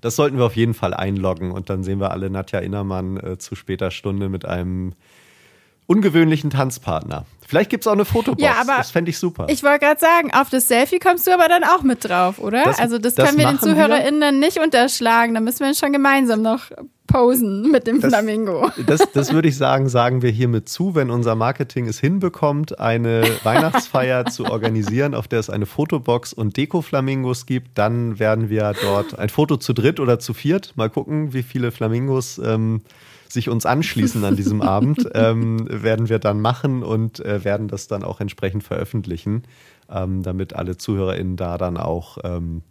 das 0.00 0.14
sollten 0.14 0.38
wir 0.38 0.44
auf 0.44 0.54
jeden 0.54 0.74
Fall 0.74 0.94
einloggen 0.94 1.50
und 1.50 1.70
dann 1.70 1.82
sehen 1.82 1.98
wir 1.98 2.12
alle 2.12 2.30
Nadja 2.30 2.60
Innermann 2.60 3.16
äh, 3.16 3.38
zu 3.38 3.56
später 3.56 3.90
Stunde 3.90 4.28
mit 4.28 4.44
einem 4.44 4.92
ungewöhnlichen 5.86 6.50
Tanzpartner. 6.50 7.26
Vielleicht 7.46 7.70
gibt 7.70 7.84
es 7.84 7.86
auch 7.86 7.92
eine 7.92 8.04
Fotobox. 8.04 8.42
Ja, 8.42 8.56
aber 8.60 8.76
das 8.78 8.90
fände 8.90 9.10
ich 9.10 9.18
super. 9.18 9.46
Ich 9.48 9.62
wollte 9.62 9.86
gerade 9.86 10.00
sagen, 10.00 10.32
auf 10.34 10.50
das 10.50 10.66
Selfie 10.66 10.98
kommst 10.98 11.28
du 11.28 11.32
aber 11.32 11.48
dann 11.48 11.62
auch 11.62 11.82
mit 11.82 12.04
drauf, 12.04 12.40
oder? 12.40 12.64
Das, 12.64 12.80
also 12.80 12.98
das, 12.98 13.14
das 13.14 13.26
können 13.26 13.38
wir 13.38 13.46
den 13.46 13.60
ZuhörerInnen 13.60 14.20
dann 14.20 14.40
nicht 14.40 14.58
unterschlagen. 14.58 15.34
Da 15.34 15.40
müssen 15.40 15.60
wir 15.60 15.72
schon 15.74 15.92
gemeinsam 15.92 16.42
noch 16.42 16.72
posen 17.06 17.70
mit 17.70 17.86
dem 17.86 18.00
das, 18.00 18.10
Flamingo. 18.10 18.70
Das, 18.86 19.00
das 19.12 19.32
würde 19.32 19.46
ich 19.46 19.56
sagen, 19.56 19.88
sagen 19.88 20.22
wir 20.22 20.30
hiermit 20.30 20.68
zu, 20.68 20.96
wenn 20.96 21.08
unser 21.08 21.36
Marketing 21.36 21.86
es 21.86 22.00
hinbekommt, 22.00 22.80
eine 22.80 23.22
Weihnachtsfeier 23.44 24.26
zu 24.26 24.46
organisieren, 24.46 25.14
auf 25.14 25.28
der 25.28 25.38
es 25.38 25.48
eine 25.48 25.66
Fotobox 25.66 26.32
und 26.32 26.56
Deko-Flamingos 26.56 27.46
gibt, 27.46 27.78
dann 27.78 28.18
werden 28.18 28.50
wir 28.50 28.72
dort 28.82 29.18
ein 29.18 29.28
Foto 29.28 29.56
zu 29.56 29.72
dritt 29.72 30.00
oder 30.00 30.18
zu 30.18 30.34
viert. 30.34 30.72
Mal 30.76 30.90
gucken, 30.90 31.32
wie 31.32 31.44
viele 31.44 31.70
Flamingos 31.70 32.38
ähm, 32.38 32.82
sich 33.32 33.48
uns 33.48 33.66
anschließen 33.66 34.24
an 34.24 34.36
diesem 34.36 34.62
Abend, 34.62 35.08
ähm, 35.14 35.66
werden 35.70 36.08
wir 36.08 36.18
dann 36.18 36.40
machen 36.40 36.82
und 36.82 37.20
äh, 37.20 37.44
werden 37.44 37.68
das 37.68 37.88
dann 37.88 38.02
auch 38.02 38.20
entsprechend 38.20 38.64
veröffentlichen, 38.64 39.42
ähm, 39.90 40.22
damit 40.22 40.54
alle 40.54 40.76
ZuhörerInnen 40.76 41.36
da 41.36 41.58
dann 41.58 41.76
auch 41.76 42.18
ähm, 42.24 42.62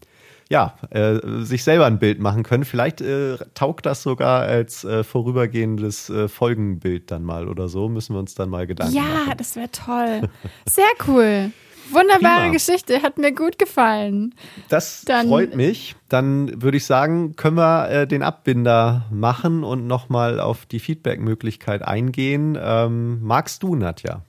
ja, 0.50 0.76
äh, 0.92 1.20
sich 1.42 1.64
selber 1.64 1.86
ein 1.86 1.98
Bild 1.98 2.20
machen 2.20 2.44
können. 2.44 2.66
Vielleicht 2.66 3.02
äh, 3.02 3.38
taugt 3.56 3.86
das 3.86 4.04
sogar 4.04 4.42
als 4.42 4.84
äh, 4.84 5.04
vorübergehendes 5.04 6.10
äh, 6.10 6.28
Folgenbild 6.28 7.10
dann 7.10 7.24
mal 7.24 7.48
oder 7.48 7.68
so. 7.68 7.90
Müssen 7.90 8.16
wir 8.16 8.20
uns 8.20 8.36
dann 8.36 8.50
mal 8.50 8.68
Gedanken 8.68 8.96
ja, 8.96 9.02
machen. 9.02 9.28
Ja, 9.30 9.36
das 9.36 9.56
wäre 9.56 9.72
toll. 9.72 10.30
Sehr 10.70 10.86
cool. 11.08 11.52
Wunderbare 11.92 12.42
Prima. 12.42 12.52
Geschichte, 12.54 13.02
hat 13.02 13.18
mir 13.18 13.32
gut 13.32 13.58
gefallen. 13.60 14.36
Das 14.70 15.04
Dann, 15.06 15.28
freut 15.28 15.56
mich. 15.56 15.96
Dann 16.10 16.62
würde 16.62 16.78
ich 16.78 16.86
sagen, 16.86 17.36
können 17.36 17.58
wir 17.58 17.90
äh, 17.90 18.08
den 18.08 18.24
Abbinder 18.24 19.06
machen 19.12 19.64
und 19.64 19.88
nochmal 19.88 20.40
auf 20.40 20.66
die 20.66 20.80
Feedback-Möglichkeit 20.80 21.82
eingehen. 21.82 22.58
Ähm, 22.62 23.22
magst 23.22 23.64
du, 23.64 23.76
Nadja? 23.76 24.22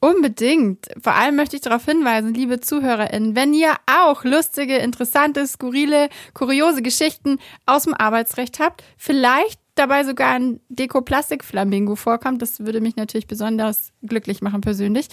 Unbedingt. 0.00 0.88
Vor 1.02 1.14
allem 1.14 1.36
möchte 1.36 1.56
ich 1.56 1.62
darauf 1.62 1.86
hinweisen, 1.86 2.34
liebe 2.34 2.60
ZuhörerInnen, 2.60 3.34
wenn 3.34 3.54
ihr 3.54 3.74
auch 3.86 4.24
lustige, 4.24 4.76
interessante, 4.76 5.46
skurrile, 5.46 6.10
kuriose 6.34 6.82
Geschichten 6.82 7.38
aus 7.64 7.84
dem 7.84 7.94
Arbeitsrecht 7.94 8.60
habt, 8.60 8.84
vielleicht 8.98 9.63
dabei 9.74 10.04
sogar 10.04 10.34
ein 10.34 10.60
Deko-Plastik-Flamingo 10.68 11.96
vorkommt. 11.96 12.40
Das 12.42 12.60
würde 12.60 12.80
mich 12.80 12.94
natürlich 12.96 13.26
besonders 13.26 13.92
glücklich 14.02 14.42
machen 14.42 14.60
persönlich. 14.60 15.08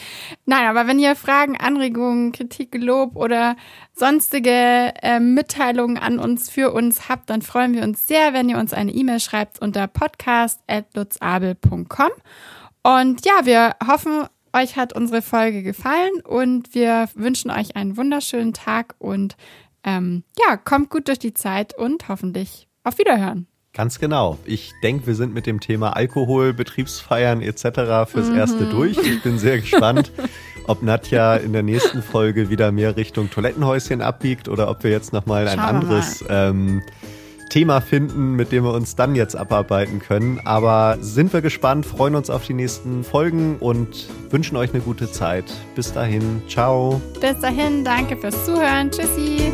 Nein, 0.45 0.67
aber 0.67 0.85
wenn 0.87 0.99
ihr 0.99 1.15
Fragen, 1.15 1.57
Anregungen, 1.57 2.31
Kritik, 2.31 2.75
Lob 2.75 3.15
oder 3.15 3.55
sonstige 3.93 4.93
äh, 5.01 5.19
Mitteilungen 5.19 5.97
an 5.97 6.19
uns 6.19 6.49
für 6.49 6.71
uns 6.71 7.09
habt, 7.09 7.29
dann 7.29 7.41
freuen 7.41 7.73
wir 7.73 7.83
uns 7.83 8.07
sehr, 8.07 8.33
wenn 8.33 8.47
ihr 8.49 8.57
uns 8.57 8.73
eine 8.73 8.91
E-Mail 8.91 9.19
schreibt 9.19 9.61
unter 9.61 9.87
podcast.lutzabel.com. 9.87 12.09
Und 12.83 13.25
ja, 13.25 13.45
wir 13.45 13.75
hoffen, 13.85 14.25
euch 14.53 14.75
hat 14.75 14.93
unsere 14.93 15.21
Folge 15.21 15.63
gefallen 15.63 16.21
und 16.23 16.73
wir 16.73 17.09
wünschen 17.15 17.51
euch 17.51 17.75
einen 17.75 17.97
wunderschönen 17.97 18.53
Tag 18.53 18.95
und 18.99 19.35
ähm, 19.83 20.23
ja, 20.37 20.57
kommt 20.57 20.89
gut 20.89 21.07
durch 21.07 21.19
die 21.19 21.33
Zeit 21.33 21.77
und 21.77 22.07
hoffentlich 22.07 22.67
auf 22.83 22.97
Wiederhören. 22.97 23.47
Ganz 23.73 23.99
genau. 23.99 24.37
Ich 24.45 24.73
denke, 24.83 25.07
wir 25.07 25.15
sind 25.15 25.33
mit 25.33 25.45
dem 25.45 25.61
Thema 25.61 25.95
Alkohol, 25.95 26.53
Betriebsfeiern 26.53 27.41
etc. 27.41 28.09
fürs 28.11 28.29
mhm. 28.29 28.37
Erste 28.37 28.65
durch. 28.65 28.97
Ich 28.97 29.23
bin 29.23 29.39
sehr 29.39 29.59
gespannt, 29.59 30.11
ob 30.67 30.83
Nadja 30.83 31.35
in 31.37 31.53
der 31.53 31.63
nächsten 31.63 32.03
Folge 32.03 32.49
wieder 32.49 32.71
mehr 32.73 32.97
Richtung 32.97 33.29
Toilettenhäuschen 33.29 34.01
abbiegt 34.01 34.49
oder 34.49 34.69
ob 34.69 34.83
wir 34.83 34.91
jetzt 34.91 35.13
nochmal 35.13 35.47
ein 35.47 35.59
anderes 35.59 36.23
ähm, 36.27 36.81
Thema 37.49 37.79
finden, 37.79 38.35
mit 38.35 38.51
dem 38.51 38.65
wir 38.65 38.73
uns 38.73 38.95
dann 38.95 39.15
jetzt 39.15 39.35
abarbeiten 39.35 39.99
können. 39.99 40.41
Aber 40.43 40.97
sind 40.99 41.31
wir 41.31 41.41
gespannt, 41.41 41.85
freuen 41.85 42.15
uns 42.15 42.29
auf 42.29 42.45
die 42.45 42.53
nächsten 42.53 43.05
Folgen 43.05 43.57
und 43.57 44.07
wünschen 44.29 44.57
euch 44.57 44.73
eine 44.73 44.81
gute 44.81 45.09
Zeit. 45.11 45.45
Bis 45.75 45.93
dahin, 45.93 46.41
ciao. 46.47 47.01
Bis 47.21 47.39
dahin, 47.39 47.85
danke 47.85 48.17
fürs 48.17 48.45
Zuhören. 48.45 48.91
Tschüssi. 48.91 49.51